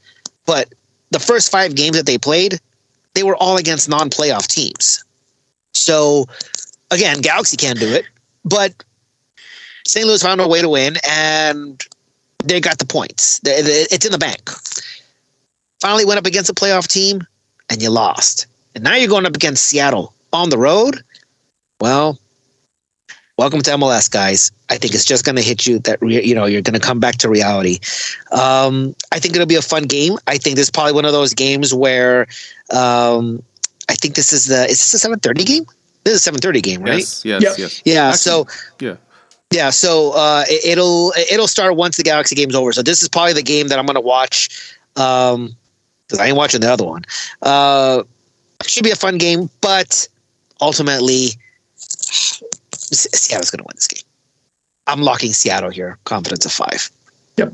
But 0.44 0.72
the 1.11 1.18
first 1.18 1.50
five 1.50 1.74
games 1.74 1.96
that 1.96 2.07
they 2.07 2.18
played, 2.18 2.61
they 3.14 3.22
were 3.22 3.37
all 3.37 3.57
against 3.57 3.88
non 3.88 4.11
playoff 4.11 4.46
teams. 4.46 5.02
So 5.72 6.26
again, 6.90 7.20
Galaxy 7.20 7.57
can't 7.57 7.79
do 7.79 7.88
it. 7.88 8.07
But 8.44 8.85
St. 9.87 10.07
Louis 10.07 10.22
found 10.22 10.40
a 10.40 10.48
way 10.48 10.61
to 10.61 10.68
win, 10.68 10.96
and 11.09 11.83
they 12.44 12.61
got 12.61 12.79
the 12.79 12.87
points. 12.87 13.40
It's 13.44 14.05
in 14.05 14.12
the 14.12 14.18
bank. 14.18 14.50
Finally 15.81 16.05
went 16.05 16.18
up 16.18 16.26
against 16.26 16.50
a 16.50 16.55
playoff 16.55 16.87
team, 16.87 17.26
and 17.70 17.83
you 17.83 17.90
lost. 17.90 18.46
And 18.74 18.85
now 18.85 18.94
you're 18.94 19.09
going 19.09 19.26
up 19.26 19.35
against 19.35 19.66
Seattle 19.66 20.14
on 20.33 20.50
the 20.50 20.59
road. 20.59 21.02
Well, 21.81 22.18
welcome 23.37 23.61
to 23.61 23.70
MLS, 23.72 24.11
guys. 24.11 24.51
I 24.70 24.79
think 24.79 24.94
it's 24.94 25.05
just 25.05 25.25
going 25.25 25.37
to 25.37 25.42
hit 25.42 25.66
you 25.66 25.79
that 25.81 26.01
you 26.03 26.35
know 26.35 26.46
you're 26.46 26.62
going 26.62 26.79
to 26.79 26.85
come 26.85 27.01
back 27.01 27.16
to 27.16 27.29
reality. 27.29 27.79
Um, 28.33 28.94
I 29.12 29.18
think 29.18 29.35
it'll 29.35 29.46
be 29.46 29.57
a 29.57 29.62
fun 29.62 29.85
game. 29.85 30.16
I 30.27 30.38
think 30.38 30.57
this 30.57 30.66
is 30.66 30.70
probably 30.70 30.92
one 30.92 31.05
of 31.05 31.12
those 31.12 31.35
games 31.35 31.72
where 31.72 32.27
um, 32.70 33.42
I 33.88 33.94
think 33.94 34.14
this 34.14 34.33
is 34.33 34.46
the 34.46 34.64
is 34.64 34.79
this 34.79 34.94
a 34.94 34.99
seven 34.99 35.18
thirty 35.18 35.44
game? 35.44 35.66
This 36.05 36.14
is 36.14 36.20
a 36.20 36.22
seven 36.22 36.40
thirty 36.40 36.61
game, 36.61 36.83
right? 36.83 36.99
Yes, 36.99 37.25
yes, 37.25 37.42
yep. 37.42 37.59
yes. 37.59 37.83
Yeah. 37.85 38.09
Actually, 38.09 38.18
so 38.18 38.46
yeah. 38.81 38.96
Yeah, 39.53 39.70
so 39.70 40.12
uh, 40.16 40.44
it, 40.49 40.77
will 40.77 41.12
it'll 41.31 41.46
start 41.46 41.77
once 41.77 41.96
the 41.96 42.03
Galaxy 42.03 42.35
game's 42.35 42.57
over. 42.57 42.72
So 42.72 42.83
this 42.83 43.01
is 43.01 43.09
probably 43.09 43.33
the 43.33 43.44
game 43.44 43.68
that 43.68 43.79
I'm 43.79 43.87
going 43.87 43.94
to 43.94 44.01
watch 44.01 44.49
because 44.92 45.35
um, 45.35 45.55
I 46.18 46.27
ain't 46.27 46.37
watching 46.37 46.61
the 46.61 46.70
other 46.70 46.85
one. 46.85 47.05
Uh, 47.42 48.03
should 48.66 48.83
be 48.83 48.90
a 48.90 48.96
fun 48.96 49.18
game, 49.18 49.49
but 49.61 50.09
ultimately, 50.61 51.29
Seattle's 52.92 53.51
going 53.51 53.59
to 53.59 53.64
win 53.64 53.75
this 53.75 53.88
game. 53.88 54.05
I'm 54.87 55.03
locking 55.03 55.33
Seattle 55.33 55.70
here. 55.70 55.99
Confidence 56.05 56.46
of 56.46 56.53
five. 56.53 56.90
Yep. 57.37 57.53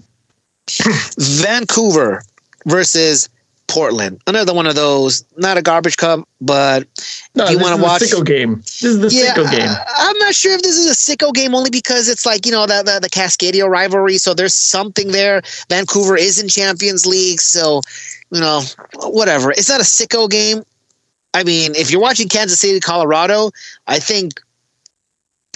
Vancouver 1.18 2.23
versus 2.66 3.29
Portland. 3.73 4.21
Another 4.27 4.53
one 4.53 4.66
of 4.66 4.75
those, 4.75 5.25
not 5.38 5.57
a 5.57 5.62
garbage 5.62 5.97
cup, 5.97 6.29
but 6.40 6.87
no, 7.35 7.49
you 7.49 7.59
want 7.59 7.77
to 7.77 7.83
watch 7.83 8.03
sicko 8.03 8.25
game. 8.25 8.57
This 8.57 8.85
is 8.85 9.01
the 9.01 9.09
yeah, 9.09 9.35
sicko 9.35 9.51
game. 9.51 9.71
I'm 9.97 10.18
not 10.18 10.35
sure 10.35 10.53
if 10.53 10.62
this 10.62 10.77
is 10.77 10.90
a 10.90 10.95
sicko 10.95 11.33
game 11.33 11.55
only 11.55 11.71
because 11.71 12.09
it's 12.09 12.27
like 12.27 12.45
you 12.45 12.53
know 12.53 12.66
the, 12.66 12.83
the 12.85 13.01
the 13.01 13.09
Cascadia 13.09 13.66
rivalry. 13.66 14.18
So 14.18 14.35
there's 14.35 14.55
something 14.55 15.12
there. 15.12 15.40
Vancouver 15.71 16.16
is 16.16 16.38
in 16.40 16.49
Champions 16.49 17.07
League, 17.07 17.40
so 17.40 17.81
you 18.31 18.40
know 18.40 18.61
whatever. 18.97 19.53
It's 19.53 19.71
not 19.71 19.81
a 19.81 19.85
sicko 19.85 20.29
game. 20.29 20.64
I 21.33 21.45
mean, 21.45 21.75
if 21.75 21.90
you're 21.90 22.01
watching 22.01 22.29
Kansas 22.29 22.61
City, 22.61 22.79
Colorado, 22.79 23.53
I 23.87 23.99
think 24.01 24.38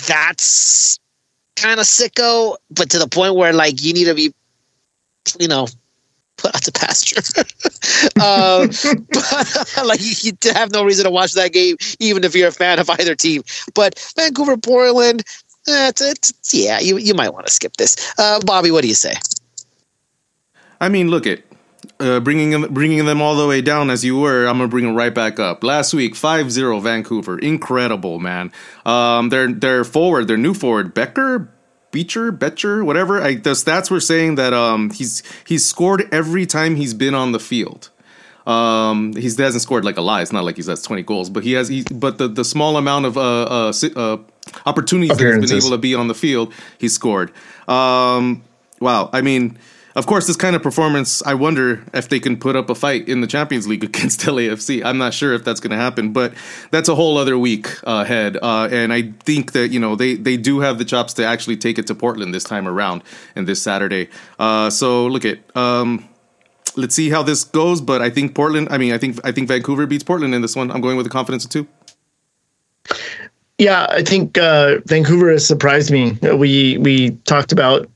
that's 0.06 0.98
kind 1.56 1.80
of 1.80 1.86
sicko, 1.86 2.56
but 2.70 2.90
to 2.90 2.98
the 2.98 3.08
point 3.08 3.34
where 3.34 3.52
like 3.52 3.82
you 3.82 3.92
need 3.92 4.04
to 4.04 4.14
be, 4.14 4.34
you 5.40 5.48
know, 5.48 5.66
put 6.36 6.54
out 6.54 6.62
to 6.62 6.72
pasture. 6.72 7.16
um, 8.22 8.68
but 9.12 9.82
like 9.86 10.00
you, 10.00 10.32
you 10.42 10.52
have 10.52 10.72
no 10.72 10.84
reason 10.84 11.04
to 11.04 11.10
watch 11.10 11.32
that 11.32 11.52
game, 11.52 11.76
even 11.98 12.24
if 12.24 12.34
you're 12.34 12.48
a 12.48 12.52
fan 12.52 12.78
of 12.78 12.88
either 12.90 13.14
team. 13.14 13.42
But 13.74 13.98
Vancouver, 14.16 14.56
Portland, 14.56 15.24
eh, 15.68 15.88
it's, 15.88 16.00
it's, 16.00 16.54
yeah, 16.54 16.78
you 16.78 16.98
you 16.98 17.14
might 17.14 17.32
want 17.32 17.46
to 17.46 17.52
skip 17.52 17.76
this. 17.76 18.14
Uh, 18.18 18.40
Bobby, 18.44 18.70
what 18.70 18.82
do 18.82 18.88
you 18.88 18.94
say? 18.94 19.14
I 20.80 20.88
mean, 20.88 21.08
look 21.08 21.26
at 21.26 21.40
uh, 22.00 22.20
bringing 22.20 22.50
them 22.50 22.72
bringing 22.72 23.04
them 23.04 23.22
all 23.22 23.36
the 23.36 23.46
way 23.46 23.60
down 23.60 23.90
as 23.90 24.04
you 24.04 24.18
were. 24.18 24.46
I'm 24.46 24.58
gonna 24.58 24.68
bring 24.68 24.84
them 24.84 24.94
right 24.94 25.14
back 25.14 25.38
up. 25.38 25.64
Last 25.64 25.94
week, 25.94 26.14
5-0 26.14 26.82
Vancouver, 26.82 27.38
incredible 27.38 28.18
man. 28.18 28.52
Um, 28.84 29.30
their 29.30 29.52
their 29.52 29.84
forward, 29.84 30.28
their 30.28 30.36
new 30.36 30.54
forward 30.54 30.94
Becker 30.94 31.50
Beecher, 31.96 32.30
Betcher, 32.30 32.84
whatever. 32.84 33.22
I, 33.22 33.36
the 33.36 33.52
stats 33.52 33.90
were 33.90 34.00
saying 34.00 34.34
that 34.34 34.52
um, 34.52 34.90
he's 34.90 35.22
he's 35.46 35.64
scored 35.64 36.06
every 36.12 36.44
time 36.44 36.76
he's 36.76 36.92
been 36.92 37.14
on 37.14 37.32
the 37.32 37.40
field. 37.40 37.88
Um, 38.46 39.14
he 39.14 39.22
hasn't 39.22 39.62
scored 39.62 39.84
like 39.84 39.96
a 39.96 40.02
lot. 40.02 40.20
It's 40.20 40.30
not 40.30 40.44
like 40.44 40.56
he's 40.56 40.66
has 40.66 40.82
twenty 40.82 41.02
goals, 41.02 41.30
but 41.30 41.42
he 41.42 41.52
has. 41.52 41.68
He, 41.68 41.84
but 41.90 42.18
the, 42.18 42.28
the 42.28 42.44
small 42.44 42.76
amount 42.76 43.06
of 43.06 43.16
uh, 43.16 43.70
uh, 43.70 43.72
uh 43.96 44.18
opportunities 44.66 45.16
that 45.16 45.40
he's 45.40 45.50
been 45.50 45.58
able 45.58 45.70
to 45.70 45.78
be 45.78 45.94
on 45.94 46.08
the 46.08 46.14
field, 46.14 46.52
he 46.78 46.88
scored. 46.88 47.32
Um, 47.66 48.42
wow. 48.78 49.08
I 49.12 49.22
mean, 49.22 49.58
of 49.96 50.06
course, 50.06 50.26
this 50.26 50.36
kind 50.36 50.54
of 50.54 50.62
performance, 50.62 51.22
I 51.24 51.32
wonder 51.32 51.82
if 51.94 52.10
they 52.10 52.20
can 52.20 52.36
put 52.36 52.54
up 52.54 52.68
a 52.68 52.74
fight 52.74 53.08
in 53.08 53.22
the 53.22 53.26
Champions 53.26 53.66
League 53.66 53.82
against 53.90 54.20
LAFC. 54.20 54.84
I'm 54.84 54.98
not 54.98 55.14
sure 55.14 55.32
if 55.32 55.42
that's 55.42 55.58
going 55.58 55.70
to 55.70 55.76
happen, 55.76 56.12
but 56.12 56.34
that's 56.70 56.90
a 56.90 56.94
whole 56.94 57.16
other 57.16 57.38
week 57.38 57.66
uh, 57.86 58.04
ahead. 58.04 58.36
Uh, 58.36 58.68
and 58.70 58.92
I 58.92 59.12
think 59.24 59.52
that 59.52 59.68
you 59.68 59.80
know 59.80 59.96
they 59.96 60.14
they 60.14 60.36
do 60.36 60.60
have 60.60 60.76
the 60.76 60.84
chops 60.84 61.14
to 61.14 61.24
actually 61.24 61.56
take 61.56 61.78
it 61.78 61.86
to 61.86 61.94
Portland 61.94 62.34
this 62.34 62.44
time 62.44 62.68
around 62.68 63.02
and 63.34 63.48
this 63.48 63.60
Saturday. 63.62 64.08
Uh, 64.38 64.70
so 64.70 65.06
look 65.06 65.24
at. 65.24 65.38
Um, 65.56 66.06
let's 66.76 66.94
see 66.94 67.08
how 67.08 67.22
this 67.22 67.42
goes, 67.42 67.80
but 67.80 68.02
I 68.02 68.10
think 68.10 68.34
Portland. 68.34 68.68
I 68.70 68.76
mean, 68.76 68.92
I 68.92 68.98
think 68.98 69.18
I 69.24 69.32
think 69.32 69.48
Vancouver 69.48 69.86
beats 69.86 70.04
Portland 70.04 70.34
in 70.34 70.42
this 70.42 70.54
one. 70.54 70.70
I'm 70.70 70.82
going 70.82 70.98
with 70.98 71.06
the 71.06 71.10
confidence 71.10 71.46
of 71.46 71.50
two. 71.50 71.66
Yeah, 73.56 73.86
I 73.88 74.02
think 74.02 74.36
uh, 74.36 74.80
Vancouver 74.84 75.30
has 75.30 75.46
surprised 75.46 75.90
me. 75.90 76.18
We 76.20 76.76
we 76.76 77.12
talked 77.24 77.50
about 77.50 77.88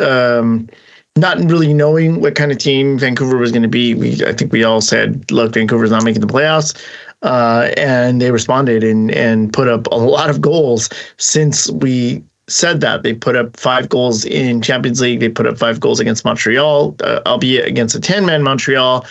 um, 0.00 0.68
not 1.16 1.38
really 1.38 1.72
knowing 1.74 2.20
what 2.20 2.34
kind 2.34 2.50
of 2.52 2.58
team 2.58 2.98
Vancouver 2.98 3.36
was 3.36 3.52
going 3.52 3.62
to 3.62 3.68
be, 3.68 3.94
we 3.94 4.24
I 4.24 4.32
think 4.32 4.52
we 4.52 4.64
all 4.64 4.80
said, 4.80 5.30
"Look, 5.30 5.54
Vancouver's 5.54 5.90
not 5.90 6.04
making 6.04 6.20
the 6.22 6.26
playoffs," 6.26 6.74
uh, 7.22 7.70
and 7.76 8.20
they 8.20 8.30
responded 8.30 8.82
and 8.82 9.10
and 9.10 9.52
put 9.52 9.68
up 9.68 9.86
a 9.88 9.96
lot 9.96 10.30
of 10.30 10.40
goals. 10.40 10.88
Since 11.18 11.70
we 11.70 12.22
said 12.48 12.80
that, 12.80 13.02
they 13.02 13.14
put 13.14 13.36
up 13.36 13.56
five 13.56 13.88
goals 13.88 14.24
in 14.24 14.62
Champions 14.62 15.00
League. 15.00 15.20
They 15.20 15.28
put 15.28 15.46
up 15.46 15.58
five 15.58 15.80
goals 15.80 16.00
against 16.00 16.24
Montreal, 16.24 16.96
uh, 17.00 17.20
albeit 17.26 17.66
against 17.66 17.94
a 17.94 18.00
ten 18.00 18.24
man 18.24 18.42
Montreal. 18.42 19.06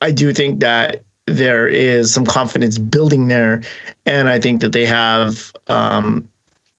I 0.00 0.10
do 0.10 0.32
think 0.32 0.60
that 0.60 1.02
there 1.26 1.68
is 1.68 2.12
some 2.12 2.24
confidence 2.24 2.78
building 2.78 3.28
there, 3.28 3.62
and 4.06 4.28
I 4.28 4.40
think 4.40 4.60
that 4.62 4.72
they 4.72 4.86
have, 4.86 5.52
um, 5.68 6.28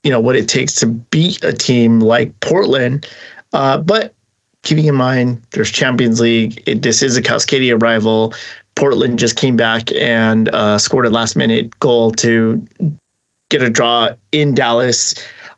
you 0.04 0.12
know, 0.12 0.20
what 0.20 0.36
it 0.36 0.50
takes 0.50 0.74
to 0.76 0.88
beat 0.88 1.42
a 1.44 1.54
team 1.54 2.00
like 2.00 2.38
Portland. 2.42 3.08
Uh, 3.54 3.78
but 3.78 4.14
keeping 4.64 4.86
in 4.86 4.96
mind, 4.96 5.42
there's 5.52 5.72
Champions 5.72 6.20
League. 6.20 6.64
It, 6.66 6.82
this 6.82 7.04
is 7.04 7.16
a 7.16 7.22
Cascadia 7.22 7.80
rival. 7.82 8.34
Portland 8.76 9.20
just 9.20 9.36
came 9.36 9.56
back 9.56 9.92
and 9.94 10.50
uh, 10.50 10.80
scored 10.80 11.06
a 11.06 11.10
last 11.10 11.36
minute 11.36 11.78
goal 11.80 12.12
to 12.14 12.66
get 13.50 13.62
a 13.62 13.70
draw 13.70 14.10
in 14.32 14.56
Dallas. 14.56 15.14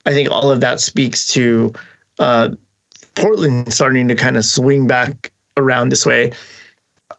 I 0.05 0.11
think 0.11 0.29
all 0.29 0.51
of 0.51 0.59
that 0.59 0.81
speaks 0.81 1.27
to 1.33 1.73
uh, 2.19 2.49
Portland 3.15 3.73
starting 3.73 4.07
to 4.09 4.15
kind 4.15 4.35
of 4.35 4.43
swing 4.43 4.85
back 4.87 5.31
around 5.55 5.89
this 5.89 6.05
way. 6.05 6.33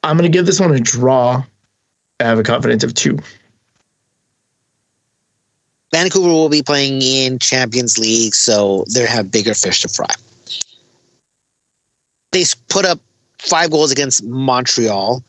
I'm 0.03 0.17
going 0.17 0.31
to 0.31 0.37
give 0.37 0.47
this 0.47 0.61
one 0.61 0.73
a 0.73 0.81
draw. 0.81 1.43
I 2.21 2.25
have 2.25 2.39
a 2.39 2.43
confidence 2.43 2.85
of 2.85 2.95
two. 2.95 3.19
Vancouver 5.93 6.29
will 6.29 6.49
be 6.49 6.63
playing 6.63 7.01
in 7.01 7.39
Champions 7.39 7.97
League, 7.97 8.35
so 8.35 8.85
they 8.93 9.07
have 9.07 9.31
bigger 9.31 9.55
fish 9.55 9.81
to 9.83 9.89
fry. 9.89 10.13
They 12.37 12.45
put 12.69 12.85
up 12.85 13.01
five 13.39 13.71
goals 13.71 13.91
against 13.91 14.23
Montreal. 14.23 15.23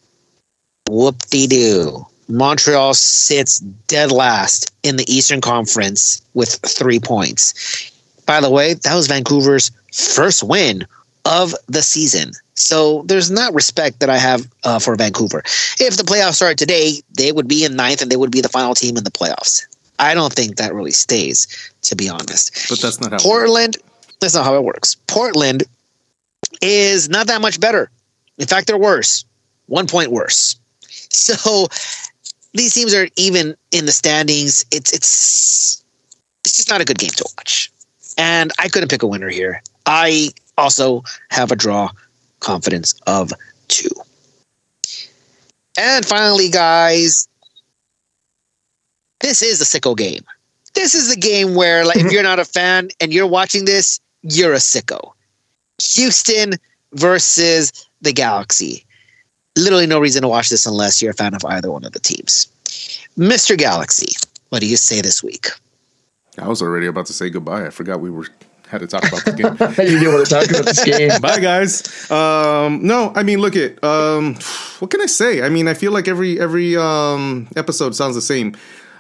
Whoop 0.90 1.18
de 1.30 1.48
doo. 1.48 2.06
Montreal 2.28 2.94
sits 2.96 3.60
dead 3.60 4.12
last 4.12 4.74
in 4.84 4.98
the 4.98 5.10
Eastern 5.10 5.40
Conference 5.40 6.22
with 6.34 6.60
three 6.66 7.00
points. 7.00 7.94
By 8.26 8.42
the 8.42 8.50
way, 8.50 8.74
that 8.74 8.94
was 8.94 9.08
Vancouver's 9.08 9.72
first 9.94 10.44
win 10.44 10.86
of 11.24 11.56
the 11.68 11.82
season. 11.82 12.34
So 12.56 13.04
there's 13.04 13.32
not 13.32 13.54
respect 13.54 14.02
that 14.02 14.10
I 14.10 14.18
have 14.18 14.46
uh, 14.66 14.78
for 14.78 14.94
Vancouver. 14.98 15.44
If 15.80 15.96
the 15.96 16.04
playoffs 16.04 16.34
started 16.34 16.58
today, 16.58 17.02
they 17.18 17.32
would 17.32 17.48
be 17.48 17.64
in 17.64 17.78
ninth 17.78 18.02
and 18.02 18.12
they 18.12 18.18
would 18.18 18.32
be 18.32 18.42
the 18.42 18.50
final 18.50 18.76
team 18.76 18.98
in 18.98 19.06
the 19.06 19.12
playoffs. 19.12 19.66
I 19.98 20.14
don't 20.14 20.34
think 20.34 20.58
that 20.58 20.74
really 20.74 20.92
stays, 20.92 21.48
to 21.84 21.96
be 21.96 22.10
honest. 22.10 22.68
But 22.68 22.82
that's 22.82 23.00
not 23.00 23.12
how 23.14 23.20
Portland. 23.20 23.78
That's 24.20 24.36
not 24.36 24.44
how 24.44 24.56
it 24.56 24.66
works. 24.66 24.96
Portland 25.08 25.64
is 26.62 27.10
not 27.10 27.28
that 27.28 27.42
much 27.42 27.60
better. 27.60 27.90
In 28.38 28.48
fact, 28.48 28.68
they're 28.68 28.78
worse. 28.78 29.26
One 29.68 29.88
point 29.88 30.12
worse. 30.12 30.56
So 31.10 31.68
these 32.54 32.74
teams 32.74 32.94
are 32.94 33.08
even 33.16 33.56
in 33.72 33.86
the 33.86 33.92
standings. 33.92 34.66
It's 34.72 34.94
it's 34.94 35.84
it's 36.44 36.56
just 36.56 36.70
not 36.70 36.82
a 36.82 36.86
good 36.86 36.98
game 36.98 37.12
to 37.12 37.30
watch. 37.38 37.72
And 38.18 38.52
I 38.60 38.68
couldn't 38.68 38.90
pick 38.90 39.04
a 39.04 39.08
winner 39.08 39.30
here. 39.30 39.62
I 39.86 40.30
also 40.58 41.04
have 41.30 41.52
a 41.52 41.56
draw 41.56 41.92
confidence 42.40 42.94
of 43.06 43.32
two. 43.68 43.90
And 45.78 46.06
finally, 46.06 46.50
guys, 46.50 47.28
this 49.20 49.42
is 49.42 49.62
a 49.62 49.66
sicko 49.66 49.96
game. 49.96 50.24
This 50.74 50.96
is 50.96 51.14
the 51.14 51.20
game 51.20 51.56
where, 51.56 51.86
like, 51.86 51.98
if 51.98 52.12
you're 52.12 52.24
not 52.24 52.40
a 52.40 52.46
fan 52.46 52.90
and 53.00 53.14
you're 53.14 53.28
watching 53.28 53.66
this, 53.66 54.00
you're 54.24 54.54
a 54.54 54.58
sicko. 54.58 55.14
Houston 55.82 56.54
versus 56.94 57.72
the 58.02 58.14
Galaxy. 58.14 58.86
Literally 59.58 59.88
no 59.88 60.00
reason 60.00 60.22
to 60.22 60.28
watch 60.28 60.50
this 60.50 60.66
unless 60.66 61.02
you're 61.02 61.12
a 61.12 61.16
fan 61.16 61.34
of 61.34 61.44
either 61.46 61.72
one 61.72 61.84
of 61.84 61.94
the 61.94 62.00
teams. 62.00 62.48
Mr. 63.18 63.58
Galaxy, 63.58 64.16
what 64.50 64.62
do 64.62 64.68
you 64.68 64.78
say 64.78 65.02
this 65.02 65.24
week? 65.24 65.48
I 66.38 66.48
was 66.48 66.62
already 66.62 66.86
about 66.86 67.08
to 67.08 67.14
say 67.14 67.30
goodbye. 67.30 67.66
I 67.66 67.72
forgot 67.72 68.00
we 68.00 68.12
were 68.12 68.28
had 68.68 68.82
to 68.82 68.88
talk 68.88 69.08
about 69.08 69.24
this 69.26 69.36
game. 69.36 69.54
you 69.88 70.00
didn't 70.00 70.14
want 70.14 70.28
to 70.28 70.34
talk 70.34 70.50
about 70.50 70.66
this 70.66 70.84
game. 70.84 71.10
Bye, 71.22 71.40
guys. 71.40 72.12
Um, 72.12 72.86
no, 72.86 73.14
I 73.16 73.24
mean, 73.24 73.40
look 73.40 73.56
at 73.56 73.82
um, 73.84 74.36
what 74.80 74.92
can 74.92 75.02
I 75.02 75.06
say? 75.06 75.42
I 75.42 75.50
mean, 75.50 75.68
I 75.68 75.74
feel 75.74 75.92
like 75.92 76.08
every 76.08 76.40
every 76.40 76.76
um, 76.76 77.48
episode 77.56 77.96
sounds 77.96 78.16
the 78.16 78.22
same. 78.22 78.56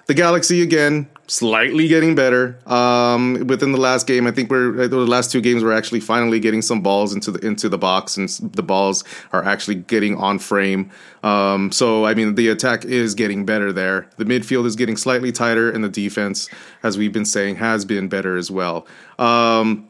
The 0.08 0.14
Galaxy 0.14 0.62
again, 0.62 1.10
slightly 1.28 1.90
getting 1.90 2.16
better. 2.16 2.58
Um, 2.66 3.46
within 3.46 3.74
the 3.74 3.78
last 3.78 4.08
game, 4.08 4.26
I 4.26 4.32
think 4.32 4.50
we're 4.50 4.88
the 4.88 4.98
last 5.00 5.34
two 5.34 5.42
games 5.42 5.66
we're 5.66 5.74
actually 5.74 6.00
finally 6.00 6.40
getting 6.40 6.62
some 6.62 6.82
balls 6.82 7.14
into 7.14 7.30
the 7.30 7.46
into 7.46 7.68
the 7.68 7.78
box, 7.78 8.16
and 8.16 8.30
the 8.30 8.64
balls 8.64 9.04
are 9.34 9.44
actually 9.44 9.76
getting 9.76 10.16
on 10.16 10.40
frame. 10.40 10.92
Um, 11.24 11.74
so 11.74 12.06
I 12.06 12.14
mean, 12.14 12.36
the 12.36 12.48
attack 12.48 12.86
is 12.86 13.16
getting 13.16 13.46
better 13.46 13.74
there. 13.74 14.10
The 14.16 14.24
midfield 14.24 14.66
is 14.66 14.78
getting 14.78 14.96
slightly 14.96 15.34
tighter, 15.34 15.70
and 15.70 15.84
the 15.84 15.90
defense, 15.90 16.50
as 16.84 16.98
we've 16.98 17.14
been 17.14 17.26
saying, 17.26 17.58
has 17.58 17.84
been 17.84 18.08
better 18.08 18.38
as 18.38 18.50
well. 18.50 18.88
Um, 19.20 19.90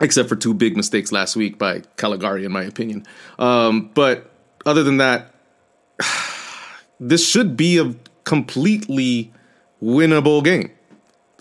except 0.00 0.30
for 0.30 0.36
two 0.36 0.54
big 0.54 0.74
mistakes 0.74 1.12
last 1.12 1.36
week 1.36 1.58
by 1.58 1.80
Calegari, 1.96 2.44
in 2.44 2.52
my 2.52 2.62
opinion. 2.62 3.04
Um, 3.38 3.90
but 3.92 4.30
other 4.64 4.82
than 4.82 4.96
that, 4.96 5.34
this 6.98 7.28
should 7.28 7.58
be 7.58 7.76
a 7.76 7.94
completely 8.24 9.32
winnable 9.82 10.44
game. 10.44 10.70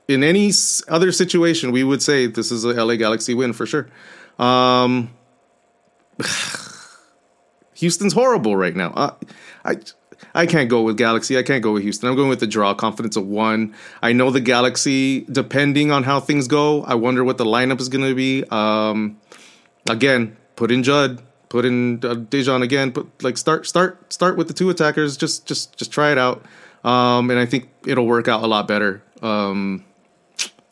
In 0.08 0.24
any 0.24 0.52
other 0.88 1.12
situation, 1.12 1.72
we 1.72 1.84
would 1.84 2.02
say 2.02 2.28
this 2.28 2.52
is 2.52 2.64
a 2.66 2.84
LA 2.84 2.96
Galaxy 2.96 3.34
win 3.34 3.54
for 3.54 3.66
sure. 3.66 3.88
Um, 4.40 5.12
Houston's 7.76 8.14
horrible 8.14 8.56
right 8.56 8.76
now. 8.76 8.92
Uh, 8.92 9.16
I 9.64 9.78
I 10.34 10.46
can't 10.46 10.70
go 10.70 10.82
with 10.82 10.98
Galaxy. 10.98 11.38
I 11.38 11.44
can't 11.44 11.64
go 11.64 11.74
with 11.74 11.84
Houston. 11.84 12.10
I'm 12.10 12.16
going 12.16 12.30
with 12.30 12.40
the 12.40 12.48
draw. 12.48 12.74
Confidence 12.74 13.16
of 13.16 13.28
one. 13.28 13.74
I 14.02 14.14
know 14.14 14.32
the 14.32 14.40
Galaxy. 14.40 15.22
Depending 15.22 15.92
on 15.92 16.04
how 16.04 16.20
things 16.20 16.48
go, 16.48 16.84
I 16.84 16.96
wonder 16.96 17.24
what 17.24 17.38
the 17.38 17.46
lineup 17.46 17.80
is 17.80 17.90
going 17.90 18.08
to 18.08 18.16
be. 18.16 18.44
Um, 18.50 19.20
again, 19.90 20.38
put 20.56 20.72
in 20.72 20.84
Judd. 20.84 21.22
Put 21.50 21.66
in 21.66 21.96
uh, 21.96 22.16
Dejan 22.16 22.62
again. 22.62 22.94
Put 22.94 23.24
like 23.24 23.38
start 23.38 23.68
start 23.68 24.14
start 24.14 24.38
with 24.38 24.48
the 24.48 24.54
two 24.54 24.70
attackers. 24.70 25.18
Just 25.18 25.46
just 25.46 25.76
just 25.78 25.92
try 25.92 26.12
it 26.12 26.18
out. 26.18 26.46
Um, 26.84 27.30
and 27.30 27.40
I 27.40 27.46
think 27.46 27.70
it'll 27.86 28.08
work 28.08 28.28
out 28.28 28.44
a 28.44 28.48
lot 28.48 28.68
better. 28.68 29.04
Um, 29.22 29.86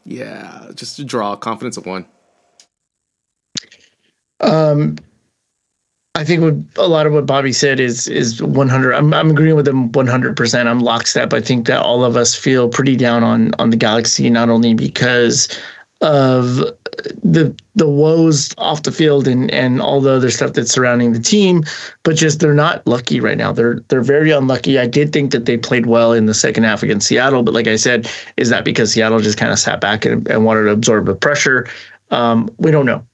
yeah, 0.06 0.70
just 0.74 0.96
to 0.96 1.04
draw 1.04 1.36
confidence 1.36 1.78
of 1.78 1.86
one. 1.86 2.06
Um, 4.40 4.98
I 6.16 6.24
think 6.24 6.42
what 6.42 6.84
a 6.84 6.88
lot 6.88 7.06
of 7.06 7.14
what 7.14 7.26
Bobby 7.26 7.54
said 7.54 7.80
is 7.80 8.08
is 8.08 8.42
100. 8.42 8.94
I'm 8.94 9.14
I'm 9.14 9.30
agreeing 9.30 9.56
with 9.56 9.68
him 9.68 9.92
100. 9.92 10.36
percent 10.36 10.68
I'm 10.68 10.80
lockstep. 10.80 11.34
I 11.34 11.42
think 11.42 11.68
that 11.68 11.82
all 11.82 12.04
of 12.04 12.18
us 12.18 12.36
feel 12.36 12.70
pretty 12.70 12.96
down 12.96 13.24
on 13.24 13.54
on 13.60 13.70
the 13.70 13.78
Galaxy, 13.78 14.30
not 14.30 14.50
only 14.50 14.74
because 14.74 15.48
of 16.02 16.58
the 17.24 17.56
the 17.76 17.88
woes 17.88 18.54
off 18.58 18.84
the 18.84 18.92
field 18.92 19.28
and 19.28 19.52
and 19.52 19.82
all 19.82 20.02
the 20.02 20.12
other 20.12 20.32
stuff 20.32 20.54
that's 20.54 20.72
surrounding 20.72 21.14
the 21.14 21.20
team, 21.20 21.64
but 22.04 22.16
just 22.16 22.40
they're 22.40 22.54
not 22.54 22.86
lucky 22.88 23.20
right 23.20 23.38
now. 23.38 23.52
They're 23.52 23.82
they're 23.90 24.02
very 24.02 24.32
unlucky. 24.32 24.80
I 24.80 24.88
did 24.88 25.12
think 25.12 25.32
that 25.32 25.46
they 25.46 25.58
played 25.58 25.86
well 25.86 26.14
in 26.14 26.26
the 26.26 26.34
second 26.34 26.64
half 26.64 26.84
against 26.84 27.08
Seattle, 27.08 27.44
but 27.44 27.54
like 27.54 27.68
I 27.68 27.76
said, 27.76 28.10
is 28.38 28.50
that 28.50 28.66
because 28.66 28.94
Seattle 28.94 29.20
just 29.20 29.38
kind 29.38 29.52
of 29.52 29.60
sat 29.60 29.82
back 29.82 30.06
and, 30.06 30.28
and 30.28 30.46
wanted 30.46 30.64
to 30.64 30.72
absorb 30.72 31.06
the 31.06 31.16
pressure? 31.16 31.68
Um, 32.12 32.54
we 32.58 32.72
don't 32.72 32.86
know. 32.86 33.06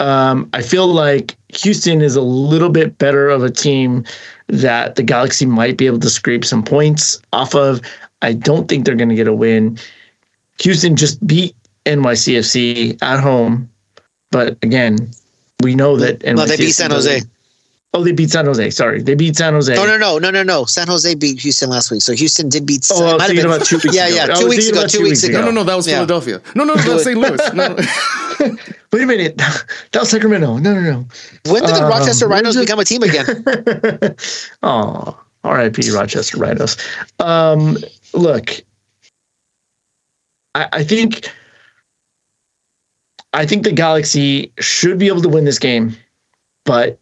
Um, 0.00 0.50
I 0.52 0.62
feel 0.62 0.88
like 0.88 1.36
Houston 1.60 2.02
is 2.02 2.16
a 2.16 2.22
little 2.22 2.70
bit 2.70 2.98
better 2.98 3.28
of 3.28 3.42
a 3.42 3.50
team 3.50 4.04
that 4.48 4.96
the 4.96 5.02
Galaxy 5.02 5.46
might 5.46 5.76
be 5.76 5.86
able 5.86 6.00
to 6.00 6.10
scrape 6.10 6.44
some 6.44 6.62
points 6.62 7.20
off 7.32 7.54
of. 7.54 7.80
I 8.20 8.32
don't 8.32 8.68
think 8.68 8.84
they're 8.84 8.96
going 8.96 9.08
to 9.08 9.14
get 9.14 9.28
a 9.28 9.34
win. 9.34 9.78
Houston 10.60 10.96
just 10.96 11.24
beat 11.26 11.54
NYCFC 11.86 13.02
at 13.02 13.20
home, 13.20 13.70
but 14.30 14.58
again, 14.62 15.10
we 15.62 15.74
know 15.74 15.96
that 15.96 16.20
NYCFC 16.20 16.36
no, 16.36 16.46
they 16.46 16.56
beat 16.56 16.72
San 16.72 16.90
Jose. 16.90 17.20
Oh, 17.94 18.02
they 18.02 18.10
beat 18.10 18.30
San 18.30 18.46
Jose. 18.46 18.70
Sorry, 18.70 19.00
they 19.00 19.14
beat 19.14 19.36
San 19.36 19.52
Jose. 19.52 19.72
No, 19.72 19.86
no, 19.86 19.96
no, 19.96 20.18
no, 20.18 20.30
no, 20.32 20.42
no. 20.42 20.64
San 20.64 20.88
Jose 20.88 21.14
beat 21.14 21.38
Houston 21.40 21.70
last 21.70 21.92
week, 21.92 22.02
so 22.02 22.12
Houston 22.12 22.48
did 22.48 22.66
beat. 22.66 22.84
Oh, 22.90 23.06
I 23.06 23.14
was 23.14 23.26
thinking 23.26 23.46
about 23.46 23.64
two 23.64 23.76
weeks 23.76 23.94
yeah, 23.94 24.06
ago. 24.08 24.16
Yeah, 24.16 24.34
two 24.34 24.48
weeks 24.48 24.68
ago. 24.68 24.86
Two 24.88 25.02
weeks 25.04 25.22
ago. 25.22 25.40
No, 25.40 25.46
no, 25.46 25.50
no. 25.52 25.62
That 25.62 25.76
was 25.76 25.86
yeah. 25.86 25.94
Philadelphia. 25.94 26.42
No, 26.56 26.64
no, 26.64 26.74
no. 26.74 26.82
That's 26.82 27.04
St. 27.04 27.16
Louis. 27.16 27.54
No. 27.54 27.76
Wait 28.92 29.02
a 29.02 29.06
minute. 29.06 29.36
That 29.92 30.00
was 30.00 30.10
Sacramento. 30.10 30.58
No, 30.58 30.74
no, 30.74 30.80
no. 30.80 31.06
When 31.46 31.62
did 31.62 31.72
the 31.76 31.84
um, 31.84 31.88
Rochester 31.88 32.26
Rhinos 32.26 32.56
become 32.56 32.80
a 32.80 32.84
team 32.84 33.04
again? 33.04 34.16
oh, 34.64 35.20
R.I.P. 35.44 35.92
Rochester 35.92 36.36
Rhinos. 36.36 36.76
Um, 37.20 37.78
look, 38.12 38.50
I, 40.56 40.68
I 40.72 40.82
think 40.82 41.30
I 43.34 43.46
think 43.46 43.64
the 43.64 43.72
Galaxy 43.72 44.52
should 44.60 44.98
be 44.98 45.08
able 45.08 45.22
to 45.22 45.28
win 45.28 45.44
this 45.44 45.58
game, 45.58 45.96
but 46.64 46.98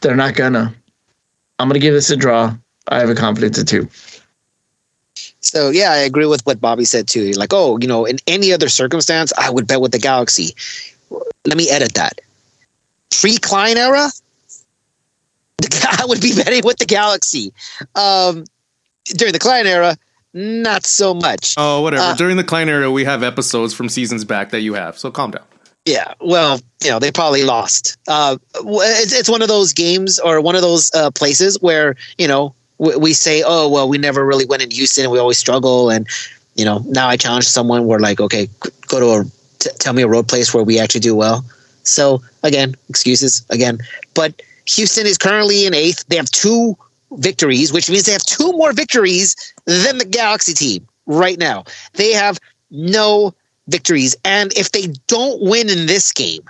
they're 0.00 0.16
not 0.16 0.34
gonna. 0.34 0.74
I'm 1.58 1.68
gonna 1.68 1.78
give 1.78 1.94
this 1.94 2.10
a 2.10 2.16
draw. 2.16 2.56
I 2.88 2.98
have 2.98 3.08
a 3.08 3.14
confidence 3.14 3.58
of 3.58 3.66
two. 3.66 3.88
So 5.40 5.70
yeah, 5.70 5.92
I 5.92 5.98
agree 5.98 6.26
with 6.26 6.44
what 6.44 6.60
Bobby 6.60 6.84
said 6.84 7.06
too. 7.06 7.30
Like, 7.32 7.52
oh, 7.52 7.78
you 7.80 7.86
know, 7.86 8.04
in 8.04 8.18
any 8.26 8.52
other 8.52 8.68
circumstance, 8.68 9.32
I 9.38 9.50
would 9.50 9.66
bet 9.66 9.80
with 9.80 9.92
the 9.92 9.98
Galaxy. 9.98 10.54
Let 11.46 11.56
me 11.56 11.70
edit 11.70 11.94
that. 11.94 12.20
Pre 13.10 13.38
Klein 13.38 13.76
era, 13.76 14.08
I 15.98 16.04
would 16.06 16.20
be 16.20 16.34
betting 16.34 16.62
with 16.64 16.78
the 16.78 16.86
Galaxy. 16.86 17.52
Um, 17.94 18.44
during 19.16 19.32
the 19.32 19.38
Klein 19.38 19.66
era, 19.66 19.96
not 20.34 20.84
so 20.84 21.14
much. 21.14 21.54
Oh, 21.56 21.82
whatever. 21.82 22.02
Uh, 22.02 22.14
during 22.14 22.36
the 22.36 22.44
Klein 22.44 22.68
era, 22.68 22.90
we 22.90 23.04
have 23.04 23.22
episodes 23.22 23.74
from 23.74 23.88
seasons 23.88 24.24
back 24.24 24.50
that 24.50 24.60
you 24.60 24.74
have. 24.74 24.98
So 24.98 25.10
calm 25.10 25.30
down. 25.30 25.44
Yeah, 25.88 26.12
well, 26.20 26.60
you 26.84 26.90
know, 26.90 26.98
they 26.98 27.10
probably 27.10 27.44
lost. 27.44 27.96
Uh, 28.06 28.36
it's, 28.56 29.14
it's 29.14 29.28
one 29.30 29.40
of 29.40 29.48
those 29.48 29.72
games 29.72 30.18
or 30.18 30.38
one 30.42 30.54
of 30.54 30.60
those 30.60 30.94
uh, 30.94 31.10
places 31.10 31.58
where, 31.62 31.96
you 32.18 32.28
know, 32.28 32.54
we, 32.76 32.94
we 32.96 33.12
say, 33.14 33.42
oh, 33.46 33.70
well, 33.70 33.88
we 33.88 33.96
never 33.96 34.26
really 34.26 34.44
went 34.44 34.62
in 34.62 34.70
Houston. 34.70 35.04
And 35.04 35.12
we 35.12 35.18
always 35.18 35.38
struggle. 35.38 35.88
And, 35.88 36.06
you 36.56 36.64
know, 36.66 36.82
now 36.88 37.08
I 37.08 37.16
challenge 37.16 37.48
someone. 37.48 37.86
We're 37.86 38.00
like, 38.00 38.20
okay, 38.20 38.48
go 38.86 39.00
to 39.00 39.06
a, 39.06 39.24
t- 39.60 39.70
tell 39.78 39.94
me 39.94 40.02
a 40.02 40.06
road 40.06 40.28
place 40.28 40.52
where 40.52 40.62
we 40.62 40.78
actually 40.78 41.00
do 41.00 41.16
well. 41.16 41.42
So, 41.84 42.20
again, 42.42 42.74
excuses 42.90 43.46
again. 43.48 43.78
But 44.12 44.42
Houston 44.66 45.06
is 45.06 45.16
currently 45.16 45.64
in 45.64 45.72
eighth. 45.72 46.06
They 46.08 46.16
have 46.16 46.30
two 46.30 46.76
victories, 47.12 47.72
which 47.72 47.88
means 47.88 48.04
they 48.04 48.12
have 48.12 48.24
two 48.24 48.52
more 48.52 48.74
victories 48.74 49.54
than 49.64 49.96
the 49.96 50.04
Galaxy 50.04 50.52
team 50.52 50.86
right 51.06 51.38
now. 51.38 51.64
They 51.94 52.12
have 52.12 52.38
no 52.70 53.32
victories. 53.68 54.16
And 54.24 54.52
if 54.56 54.72
they 54.72 54.88
don't 55.06 55.40
win 55.42 55.68
in 55.68 55.86
this 55.86 56.12
game, 56.12 56.42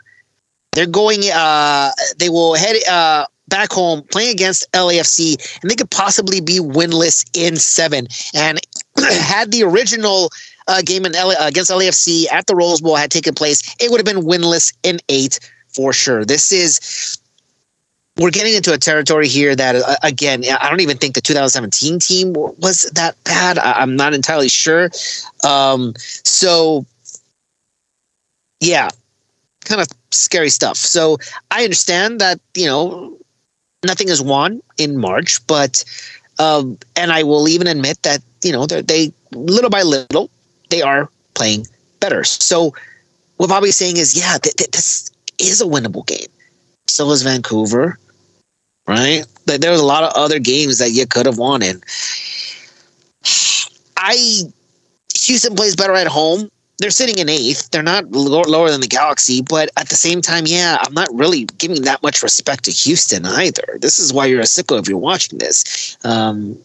they're 0.73 0.87
going. 0.87 1.21
Uh, 1.33 1.91
they 2.19 2.29
will 2.29 2.55
head 2.55 2.77
uh, 2.89 3.27
back 3.49 3.73
home 3.73 4.03
playing 4.11 4.31
against 4.31 4.71
LAFC, 4.73 5.61
and 5.63 5.71
they 5.71 5.75
could 5.75 5.91
possibly 5.91 6.41
be 6.41 6.59
winless 6.61 7.29
in 7.35 7.57
seven. 7.57 8.07
And 8.35 8.61
had 8.99 9.51
the 9.51 9.65
original 9.65 10.31
uh, 10.69 10.83
game 10.83 11.05
in 11.05 11.13
LA, 11.13 11.35
against 11.41 11.71
LAFC 11.71 12.31
at 12.31 12.47
the 12.47 12.55
Rose 12.55 12.81
Bowl 12.81 12.97
had 12.97 13.11
taken 13.11 13.35
place, 13.35 13.75
it 13.81 13.91
would 13.91 13.99
have 13.99 14.07
been 14.07 14.25
winless 14.25 14.75
in 14.83 14.99
eight 15.09 15.41
for 15.75 15.93
sure. 15.93 16.25
This 16.25 16.53
is 16.53 17.19
we're 18.19 18.31
getting 18.31 18.55
into 18.55 18.73
a 18.73 18.79
territory 18.79 19.29
here 19.29 19.55
that 19.55 19.77
uh, 19.77 19.95
again 20.03 20.43
i 20.61 20.69
don't 20.69 20.81
even 20.81 20.97
think 20.97 21.15
the 21.15 21.21
2017 21.21 22.01
team 22.01 22.33
was 22.33 22.91
that 22.95 23.15
bad 23.23 23.59
I, 23.59 23.81
am 23.81 23.95
not 23.95 24.13
entirely 24.13 24.49
sure 24.49 24.91
um, 25.45 25.95
so 25.97 26.85
yeah, 28.61 28.89
kind 29.65 29.81
of 29.81 29.89
scary 30.11 30.51
stuff. 30.51 30.77
So 30.77 31.19
I 31.51 31.65
understand 31.65 32.21
that 32.21 32.41
you 32.55 32.67
know 32.67 33.17
nothing 33.85 34.09
is 34.09 34.23
won 34.23 34.61
in 34.79 34.99
March, 34.99 35.45
but 35.47 35.85
um, 36.39 36.79
and 36.97 37.13
I 37.13 37.23
will 37.23 37.49
even 37.49 37.67
admit 37.67 38.03
that 38.03 38.23
you 38.43 38.53
know 38.53 38.67
they 38.67 39.13
little 39.33 39.71
by 39.71 39.83
little 39.83 40.31
they 40.71 40.83
are 40.83 41.09
playing 41.35 41.67
better. 42.01 42.25
So 42.25 42.75
what 43.37 43.49
Bobby's 43.49 43.77
saying 43.77 43.97
is, 43.97 44.17
yeah, 44.17 44.39
th- 44.39 44.57
th- 44.57 44.71
this 44.71 45.11
is 45.39 45.61
a 45.61 45.65
winnable 45.65 46.07
game. 46.07 46.27
So 46.87 47.11
is 47.11 47.23
Vancouver, 47.23 47.99
right? 48.87 49.25
But 49.47 49.61
there 49.61 49.71
was 49.71 49.81
a 49.81 49.85
lot 49.87 50.05
of 50.05 50.13
other 50.15 50.39
games 50.39 50.79
that 50.79 50.91
you 50.91 51.07
could 51.07 51.27
have 51.27 51.39
won 51.39 51.63
in. 51.63 51.81
I 53.97 54.43
Houston 55.15 55.55
plays 55.55 55.77
better 55.77 55.95
at 55.95 56.07
home 56.07 56.51
they're 56.79 56.91
sitting 56.91 57.19
in 57.19 57.29
eighth. 57.29 57.71
They're 57.71 57.83
not 57.83 58.11
lower 58.13 58.71
than 58.71 58.81
the 58.81 58.87
Galaxy, 58.87 59.43
but 59.43 59.69
at 59.77 59.89
the 59.89 59.97
same 59.97 60.23
time, 60.23 60.47
yeah, 60.47 60.79
I'm 60.81 60.95
not 60.95 61.09
really 61.13 61.45
giving 61.45 61.83
that 61.83 62.03
much 62.03 62.23
respect 62.23 62.65
to 62.65 62.71
Houston 62.71 63.27
either. 63.27 63.79
This 63.81 63.99
is 63.99 64.13
why 64.13 64.27
you're 64.27 64.41
a 64.41 64.45
sicko 64.45 64.79
if 64.79 64.89
you're 64.89 64.97
watching 64.97 65.39
this. 65.39 65.97
Um, 66.05 66.57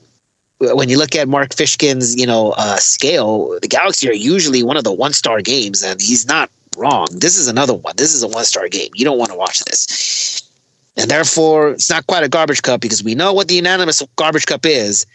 when 0.59 0.88
you 0.88 0.97
look 0.97 1.16
at 1.16 1.28
Mark 1.28 1.49
Fishkin's, 1.49 2.16
you 2.16 2.28
know, 2.28 2.53
uh, 2.57 2.78
scale, 2.78 3.59
the 3.59 3.68
Galaxy 3.68 4.07
are 4.07 4.14
usually 4.14 4.64
one 4.64 4.78
of 4.78 4.84
the 4.84 4.93
one 4.93 5.14
star 5.14 5.41
games, 5.41 5.82
and 5.82 5.99
he's 5.99 6.28
not 6.28 6.49
wrong. 6.78 7.07
This 7.11 7.38
is 7.38 7.47
another 7.47 7.74
one. 7.74 7.95
This 7.97 8.14
is 8.14 8.22
a 8.22 8.28
one 8.28 8.45
star 8.45 8.70
game. 8.70 8.89
You 8.93 9.05
don't 9.05 9.18
want 9.18 9.32
to 9.32 9.38
watch 9.38 9.59
this. 9.66 10.47
And 10.95 11.09
therefore, 11.09 11.72
it's 11.72 11.89
not 11.89 12.05
quite 12.05 12.24
a 12.24 12.30
garbage 12.30 12.61
cup 12.61 12.82
because 12.82 13.03
we 13.03 13.16
know 13.16 13.34
what 13.34 13.47
the 13.47 13.55
unanimous 13.55 14.03
garbage 14.16 14.45
cup 14.45 14.64
is. 14.64 15.07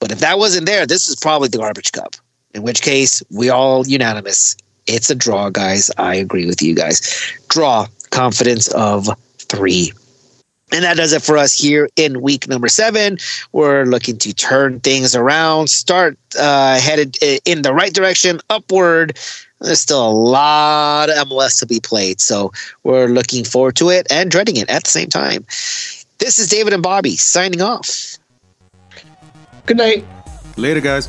But 0.00 0.10
if 0.10 0.20
that 0.20 0.38
wasn't 0.38 0.66
there, 0.66 0.86
this 0.86 1.08
is 1.08 1.16
probably 1.16 1.48
the 1.48 1.58
garbage 1.58 1.92
cup 1.92 2.16
in 2.56 2.62
which 2.62 2.80
case 2.80 3.22
we 3.30 3.50
all 3.50 3.86
unanimous. 3.86 4.56
It's 4.86 5.10
a 5.10 5.14
draw, 5.14 5.50
guys. 5.50 5.90
I 5.98 6.14
agree 6.14 6.46
with 6.46 6.62
you 6.62 6.74
guys. 6.74 7.00
Draw 7.48 7.86
confidence 8.10 8.68
of 8.68 9.08
three. 9.38 9.92
And 10.72 10.82
that 10.82 10.96
does 10.96 11.12
it 11.12 11.22
for 11.22 11.36
us 11.36 11.56
here 11.56 11.88
in 11.94 12.22
week 12.22 12.48
number 12.48 12.68
seven. 12.68 13.18
We're 13.52 13.84
looking 13.84 14.18
to 14.18 14.32
turn 14.32 14.80
things 14.80 15.14
around, 15.14 15.68
start 15.68 16.18
uh, 16.38 16.80
headed 16.80 17.18
in 17.44 17.62
the 17.62 17.72
right 17.72 17.92
direction, 17.92 18.40
upward. 18.50 19.16
There's 19.60 19.80
still 19.80 20.08
a 20.08 20.10
lot 20.10 21.08
of 21.08 21.28
MLS 21.28 21.60
to 21.60 21.66
be 21.66 21.78
played. 21.78 22.20
So 22.20 22.52
we're 22.82 23.06
looking 23.06 23.44
forward 23.44 23.76
to 23.76 23.90
it 23.90 24.06
and 24.10 24.30
dreading 24.30 24.56
it 24.56 24.68
at 24.68 24.84
the 24.84 24.90
same 24.90 25.08
time. 25.08 25.44
This 26.18 26.38
is 26.38 26.48
David 26.48 26.72
and 26.72 26.82
Bobby 26.82 27.16
signing 27.16 27.60
off. 27.60 28.16
Good 29.66 29.76
night. 29.76 30.04
Later, 30.56 30.80
guys. 30.80 31.08